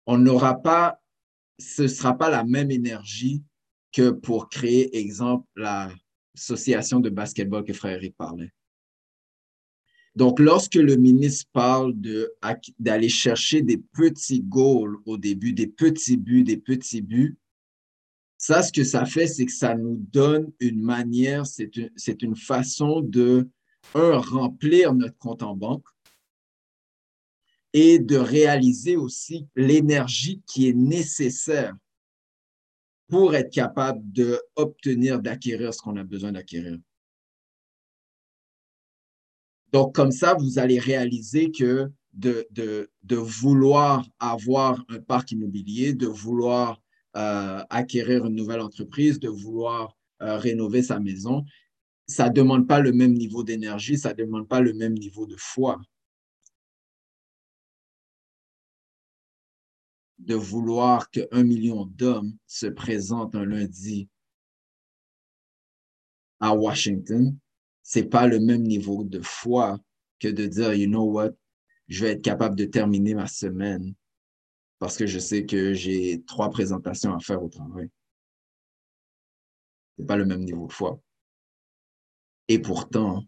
on 0.05 0.17
n'aura 0.17 0.61
pas, 0.61 1.01
ce 1.59 1.83
ne 1.83 1.87
sera 1.87 2.17
pas 2.17 2.29
la 2.29 2.43
même 2.43 2.71
énergie 2.71 3.43
que 3.93 4.09
pour 4.09 4.49
créer, 4.49 4.97
exemple, 4.97 5.47
l'association 5.55 6.99
de 6.99 7.09
basketball 7.09 7.63
que 7.63 7.73
Frère 7.73 7.97
Eric 7.97 8.15
parlait. 8.17 8.51
Donc, 10.15 10.39
lorsque 10.39 10.75
le 10.75 10.95
ministre 10.95 11.49
parle 11.53 11.95
d'aller 12.79 13.09
chercher 13.09 13.61
des 13.61 13.77
petits 13.77 14.41
goals 14.41 14.97
au 15.05 15.17
début, 15.17 15.53
des 15.53 15.67
petits 15.67 16.17
buts, 16.17 16.43
des 16.43 16.57
petits 16.57 17.01
buts, 17.01 17.37
ça, 18.37 18.61
ce 18.61 18.71
que 18.71 18.83
ça 18.83 19.05
fait, 19.05 19.25
c'est 19.25 19.45
que 19.45 19.53
ça 19.53 19.73
nous 19.75 19.95
donne 20.11 20.51
une 20.59 20.81
manière, 20.81 21.47
c'est 21.47 21.75
une, 21.77 21.89
une, 22.21 22.35
façon 22.35 23.01
de, 23.01 23.49
un, 23.95 24.17
remplir 24.17 24.93
notre 24.93 25.17
compte 25.17 25.41
en 25.41 25.55
banque 25.55 25.85
et 27.71 27.97
de 27.99 28.17
réaliser 28.17 28.97
aussi 28.97 29.47
l'énergie 29.55 30.41
qui 30.45 30.67
est 30.67 30.73
nécessaire 30.73 31.73
pour 33.07 33.35
être 33.35 33.51
capable 33.51 34.01
d'obtenir, 34.11 35.19
d'acquérir 35.19 35.73
ce 35.73 35.79
qu'on 35.79 35.97
a 35.97 36.03
besoin 36.03 36.31
d'acquérir. 36.31 36.77
Donc, 39.71 39.95
comme 39.95 40.11
ça, 40.11 40.35
vous 40.35 40.59
allez 40.59 40.79
réaliser 40.79 41.51
que 41.51 41.91
de, 42.13 42.47
de, 42.51 42.91
de 43.03 43.15
vouloir 43.15 44.07
avoir 44.19 44.83
un 44.89 44.99
parc 44.99 45.31
immobilier, 45.31 45.93
de 45.93 46.05
vouloir 46.07 46.79
euh, 47.15 47.63
acquérir 47.69 48.25
une 48.25 48.35
nouvelle 48.35 48.61
entreprise, 48.61 49.19
de 49.19 49.29
vouloir 49.29 49.97
euh, 50.21 50.37
rénover 50.37 50.83
sa 50.83 50.99
maison, 50.99 51.43
ça 52.07 52.29
ne 52.29 52.33
demande 52.33 52.67
pas 52.67 52.79
le 52.79 52.91
même 52.91 53.13
niveau 53.13 53.43
d'énergie, 53.43 53.97
ça 53.97 54.09
ne 54.09 54.15
demande 54.15 54.47
pas 54.47 54.61
le 54.61 54.73
même 54.73 54.93
niveau 54.93 55.25
de 55.25 55.35
foi. 55.37 55.81
De 60.25 60.35
vouloir 60.35 61.09
qu'un 61.09 61.43
million 61.43 61.85
d'hommes 61.85 62.33
se 62.47 62.67
présentent 62.67 63.35
un 63.35 63.43
lundi 63.45 64.07
à 66.39 66.55
Washington, 66.55 67.37
ce 67.83 67.99
n'est 67.99 68.05
pas 68.05 68.27
le 68.27 68.39
même 68.39 68.63
niveau 68.63 69.03
de 69.03 69.19
foi 69.19 69.79
que 70.19 70.29
de 70.29 70.45
dire, 70.45 70.73
you 70.73 70.87
know 70.87 71.03
what, 71.03 71.31
je 71.89 72.05
vais 72.05 72.11
être 72.13 72.21
capable 72.21 72.55
de 72.55 72.63
terminer 72.63 73.15
ma 73.15 73.27
semaine 73.27 73.93
parce 74.79 74.97
que 74.97 75.05
je 75.05 75.19
sais 75.19 75.45
que 75.45 75.73
j'ai 75.73 76.23
trois 76.23 76.49
présentations 76.49 77.13
à 77.13 77.19
faire 77.19 77.43
au 77.43 77.49
travail. 77.49 77.89
Ce 79.95 80.01
n'est 80.01 80.07
pas 80.07 80.17
le 80.17 80.25
même 80.25 80.43
niveau 80.43 80.67
de 80.67 80.73
foi. 80.73 81.01
Et 82.47 82.59
pourtant, 82.59 83.23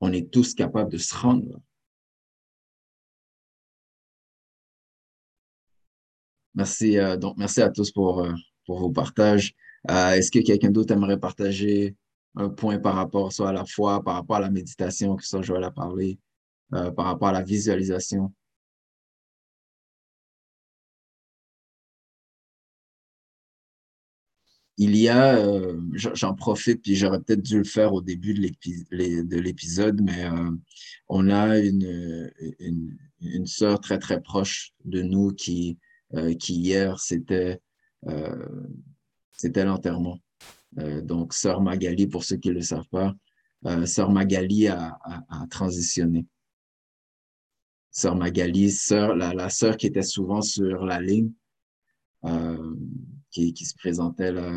on 0.00 0.12
est 0.12 0.30
tous 0.30 0.54
capables 0.54 0.92
de 0.92 0.98
se 0.98 1.14
rendre 1.14 1.60
Merci, 6.58 6.98
euh, 6.98 7.16
donc 7.16 7.36
merci 7.38 7.62
à 7.62 7.70
tous 7.70 7.92
pour, 7.92 8.20
euh, 8.20 8.32
pour 8.66 8.80
vos 8.80 8.90
partages. 8.90 9.54
Euh, 9.92 10.10
est-ce 10.14 10.32
que 10.32 10.40
quelqu'un 10.40 10.70
d'autre 10.70 10.92
aimerait 10.92 11.18
partager 11.20 11.94
un 12.34 12.48
point 12.48 12.80
par 12.80 12.96
rapport 12.96 13.32
soit 13.32 13.50
à 13.50 13.52
la 13.52 13.64
foi, 13.64 14.02
par 14.02 14.14
rapport 14.14 14.36
à 14.36 14.40
la 14.40 14.50
méditation, 14.50 15.14
que 15.14 15.24
ça 15.24 15.40
Joël 15.40 15.62
a 15.62 15.70
parlé, 15.70 16.18
par 16.70 17.06
rapport 17.06 17.28
à 17.28 17.32
la 17.32 17.42
visualisation? 17.42 18.32
il 24.80 24.96
y 24.96 25.08
a, 25.08 25.38
j'en 25.94 26.34
profite, 26.34 26.82
puis 26.82 26.94
j'aurais 26.94 27.20
peut-être 27.20 27.42
dû 27.42 27.58
le 27.58 27.64
faire 27.64 27.92
au 27.92 28.00
début 28.00 28.34
de 28.34 29.38
l'épisode, 29.40 30.00
mais 30.02 30.24
on 31.08 31.28
a 31.30 31.58
une, 31.58 32.30
une, 32.60 32.96
une, 33.20 33.46
sœur 33.46 33.80
très, 33.80 33.98
très 33.98 34.20
proche 34.20 34.72
de 34.84 35.02
nous 35.02 35.32
qui, 35.32 35.78
qui 36.38 36.54
hier, 36.54 36.98
c'était 36.98 37.60
c'était 39.32 39.64
l'enterrement. 39.64 40.18
donc, 40.76 41.34
sœur 41.34 41.60
Magali, 41.60 42.06
pour 42.06 42.24
ceux 42.24 42.36
qui 42.36 42.48
ne 42.48 42.54
le 42.54 42.62
savent 42.62 42.88
pas, 42.90 43.14
sœur 43.86 44.10
Magali 44.10 44.68
a, 44.68 44.98
a, 45.28 45.46
transitionné. 45.50 46.26
Sœur 47.90 48.16
Magali, 48.16 48.70
sœur, 48.70 49.16
la, 49.16 49.34
la 49.34 49.50
sœur 49.50 49.76
qui 49.76 49.86
était 49.86 50.02
souvent 50.02 50.42
sur 50.42 50.86
la 50.86 51.00
ligne, 51.00 51.32
qui, 53.30 53.52
qui 53.52 53.64
se 53.64 53.74
présentait 53.74 54.32
là, 54.32 54.50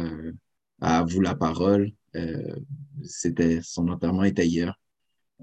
à 0.81 1.03
vous 1.03 1.21
la 1.21 1.35
parole. 1.35 1.91
Euh, 2.15 2.55
c'était 3.03 3.61
son 3.61 3.87
enterrement 3.87 4.23
était 4.23 4.45
hier. 4.45 4.77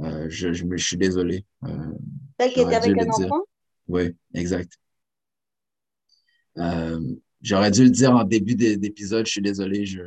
Euh, 0.00 0.26
je, 0.28 0.52
je, 0.52 0.76
suis 0.76 0.96
désolé. 0.96 1.44
Euh, 1.64 1.92
Celle 2.38 2.52
qui 2.52 2.60
était 2.60 2.74
avec 2.74 2.98
un 2.98 3.08
enfant? 3.08 3.42
Oui, 3.88 4.14
exact. 4.34 4.78
Euh, 6.58 7.00
J'aurais 7.40 7.70
dû 7.70 7.84
le 7.84 7.90
dire 7.90 8.10
en 8.16 8.24
début 8.24 8.56
d'épisode, 8.56 9.26
je 9.26 9.30
suis 9.30 9.40
désolé, 9.40 9.86
je, 9.86 10.02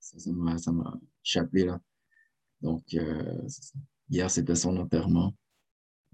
ça 0.00 0.72
m'a 0.72 0.94
échappé 1.22 1.66
là. 1.66 1.78
Donc, 2.62 2.82
euh, 2.94 3.42
hier, 4.08 4.30
c'était 4.30 4.54
son 4.54 4.76
enterrement. 4.78 5.34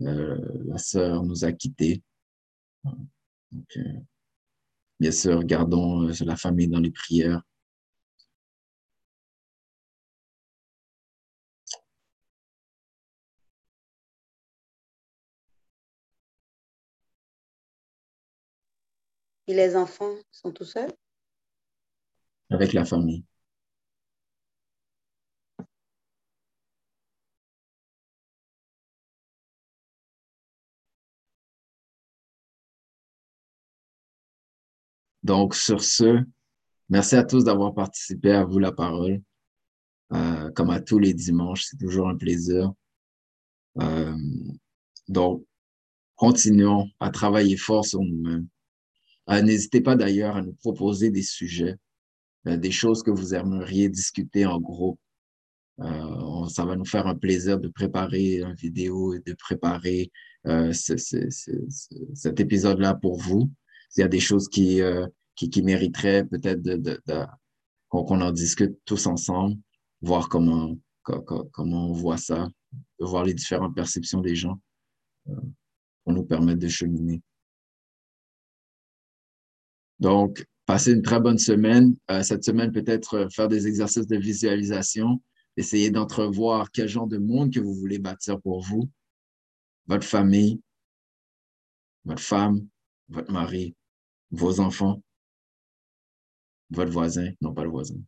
Euh, 0.01 0.39
la 0.64 0.79
sœur 0.79 1.23
nous 1.23 1.45
a 1.45 1.53
quittés. 1.53 2.03
Bien 4.99 5.12
sûr, 5.12 5.45
gardons 5.45 6.09
la 6.25 6.37
famille 6.37 6.68
dans 6.68 6.81
les 6.81 6.91
prières. 6.91 7.43
Les 19.53 19.76
enfants 19.76 20.14
sont 20.30 20.50
tout 20.50 20.64
seuls? 20.64 20.90
Avec 22.48 22.72
la 22.72 22.86
famille. 22.86 23.22
Donc, 35.22 35.55
sur 35.55 35.84
ce, 35.84 36.24
merci 36.88 37.14
à 37.16 37.22
tous 37.24 37.44
d'avoir 37.44 37.74
participé. 37.74 38.32
À 38.32 38.44
vous 38.44 38.59
la 38.59 38.72
parole. 38.72 39.20
Euh, 40.14 40.50
comme 40.53 40.70
à 40.70 40.80
tous 40.80 40.98
les 40.98 41.12
dimanches, 41.12 41.66
c'est 41.66 41.76
toujours 41.76 42.09
un 42.09 42.16
plaisir. 42.16 42.72
Euh, 43.80 44.16
donc, 45.09 45.44
continuons 46.16 46.88
à 47.00 47.11
travailler 47.11 47.59
fort 47.59 47.84
sur 47.84 48.00
nous-mêmes. 48.00 48.48
Euh, 49.31 49.43
n'hésitez 49.43 49.81
pas 49.81 49.97
d'ailleurs 49.97 50.37
à 50.37 50.43
nous 50.43 50.55
proposer 50.55 51.11
des 51.11 51.23
sujets, 51.23 51.77
des 52.45 52.73
choses 52.73 53.03
que 53.03 53.11
vous 53.11 53.35
aimeriez 53.35 53.89
discuter 53.89 54.47
en 54.47 54.61
groupe. 54.61 54.99
ça 55.79 56.64
va 56.64 56.75
nous 56.75 56.85
faire 56.85 57.07
un 57.07 57.14
plaisir 57.14 57.61
de 57.61 57.68
préparer 57.68 58.41
une 58.41 58.55
vidéo 58.55 59.14
et 59.14 59.20
de 59.20 59.35
préparer 59.35 60.11
cet 60.73 62.41
épisode-là 62.41 62.95
pour 62.95 63.16
vous 63.16 63.49
il 63.97 64.01
y 64.01 64.05
a 64.05 64.09
des 64.09 64.20
choses 64.20 64.49
qui, 64.49 64.81
euh, 64.81 65.07
mériteraient 65.62 66.25
peut-être 66.25 66.62
qu'on 67.89 68.20
en 68.20 68.33
discute 68.33 68.79
tous 68.85 69.07
ensemble, 69.07 69.57
voir 70.01 70.29
comment, 70.29 70.77
on 71.59 71.93
voit 71.93 72.16
ça, 72.16 72.49
voir 72.99 73.25
les 73.25 73.35
différentes 73.35 73.75
perceptions 73.75 74.20
des 74.20 74.35
gens 74.35 74.61
euh, 75.29 75.35
pour 76.05 76.12
nous 76.12 76.25
permettre 76.25 76.61
de 76.61 76.68
cheminer. 76.68 77.20
Donc, 80.03 80.44
passez 80.66 80.94
une 80.94 81.03
très 81.03 81.20
bonne 81.20 81.38
semaine. 81.38 81.94
Euh, 82.11 82.24
cette 82.24 82.42
semaine, 82.42 82.72
peut-être 82.72 83.28
faire 83.32 83.46
des 83.46 83.68
exercices 83.68 84.09
de 84.09 84.16
visualisation, 84.16 85.22
essayer 85.57 85.92
d'entrevoir 85.92 86.72
quel 86.72 86.88
genre 86.88 87.07
de 87.07 87.18
monde 87.18 87.55
que 87.55 87.61
vous 87.61 87.72
voulez 87.72 88.00
bâtir 88.00 88.40
pour 88.40 88.62
vous, 88.62 88.90
votre 89.86 90.05
famille, 90.05 90.61
votre 92.05 92.20
femme, 92.20 92.66
votre 93.11 93.30
mari, 93.30 93.76
vos 94.32 94.59
enfants, 94.59 95.00
votre 96.70 96.90
voisin, 96.90 97.30
non 97.40 97.55
pas 97.55 97.62
le 97.62 97.70
voisin. 97.70 98.00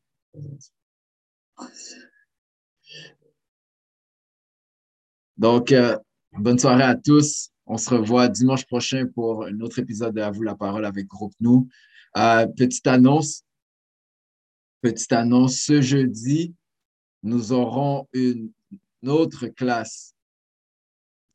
Donc, 5.36 5.70
euh, 5.70 5.96
bonne 6.32 6.58
soirée 6.58 6.82
à 6.82 6.96
tous. 6.96 7.53
On 7.66 7.76
se 7.76 7.90
revoit 7.90 8.28
dimanche 8.28 8.66
prochain 8.66 9.06
pour 9.06 9.44
un 9.44 9.60
autre 9.60 9.78
épisode 9.78 10.14
de 10.14 10.20
À 10.20 10.30
vous 10.30 10.42
la 10.42 10.54
parole 10.54 10.84
avec 10.84 11.06
Groupe 11.06 11.34
Nous. 11.40 11.68
Euh, 12.16 12.46
petite 12.46 12.86
annonce. 12.86 13.44
Petite 14.82 15.12
annonce. 15.12 15.56
Ce 15.56 15.80
jeudi, 15.80 16.54
nous 17.22 17.52
aurons 17.52 18.06
une 18.12 18.50
autre 19.06 19.46
classe 19.48 20.14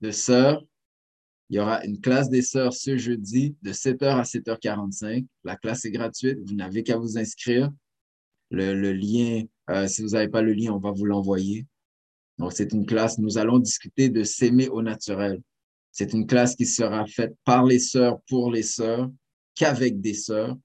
de 0.01 0.11
sœurs 0.11 0.63
il 1.49 1.55
y 1.55 1.59
aura 1.59 1.83
une 1.83 1.99
classe 1.99 2.29
des 2.29 2.43
sœurs 2.43 2.73
ce 2.73 2.95
jeudi 2.95 3.55
de 3.63 3.71
7h 3.71 4.05
à 4.05 4.21
7h45. 4.21 5.25
La 5.43 5.55
classe 5.55 5.83
est 5.85 5.91
gratuite. 5.91 6.37
Vous 6.45 6.53
n'avez 6.53 6.83
qu'à 6.83 6.97
vous 6.97 7.17
inscrire. 7.17 7.71
Le, 8.51 8.93
lien, 8.93 9.43
euh, 9.69 9.87
si 9.87 10.01
vous 10.01 10.09
n'avez 10.09 10.27
pas 10.27 10.41
le 10.41 10.53
lien, 10.53 10.71
on 10.71 10.79
va 10.79 10.91
vous 10.91 11.05
l'envoyer. 11.05 11.67
Donc, 12.37 12.53
c'est 12.53 12.71
une 12.71 12.85
classe, 12.85 13.19
nous 13.19 13.37
allons 13.37 13.59
discuter 13.59 14.09
de 14.09 14.23
s'aimer 14.23 14.69
au 14.69 14.81
naturel. 14.81 15.41
C'est 15.91 16.13
une 16.13 16.27
classe 16.27 16.55
qui 16.55 16.65
sera 16.65 17.05
faite 17.05 17.35
par 17.43 17.63
les 17.63 17.79
sœurs, 17.79 18.21
pour 18.27 18.51
les 18.51 18.63
sœurs, 18.63 19.09
qu'avec 19.55 19.99
des 19.99 20.13
sœurs. 20.13 20.55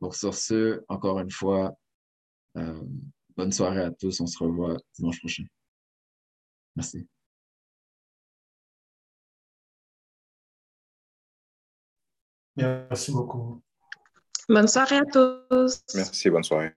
Donc, 0.00 0.14
sur 0.14 0.34
ce, 0.34 0.84
encore 0.88 1.18
une 1.20 1.30
fois, 1.30 1.76
euh, 2.56 2.82
bonne 3.36 3.52
soirée 3.52 3.82
à 3.82 3.90
tous. 3.90 4.20
On 4.20 4.26
se 4.26 4.38
revoit 4.38 4.76
dimanche 4.94 5.18
prochain. 5.20 5.44
Merci. 6.74 7.08
Merci 12.56 13.12
beaucoup. 13.12 13.62
Bonne 14.48 14.68
soirée 14.68 14.98
à 14.98 15.04
tous. 15.04 15.82
Merci, 15.94 16.30
bonne 16.30 16.44
soirée. 16.44 16.72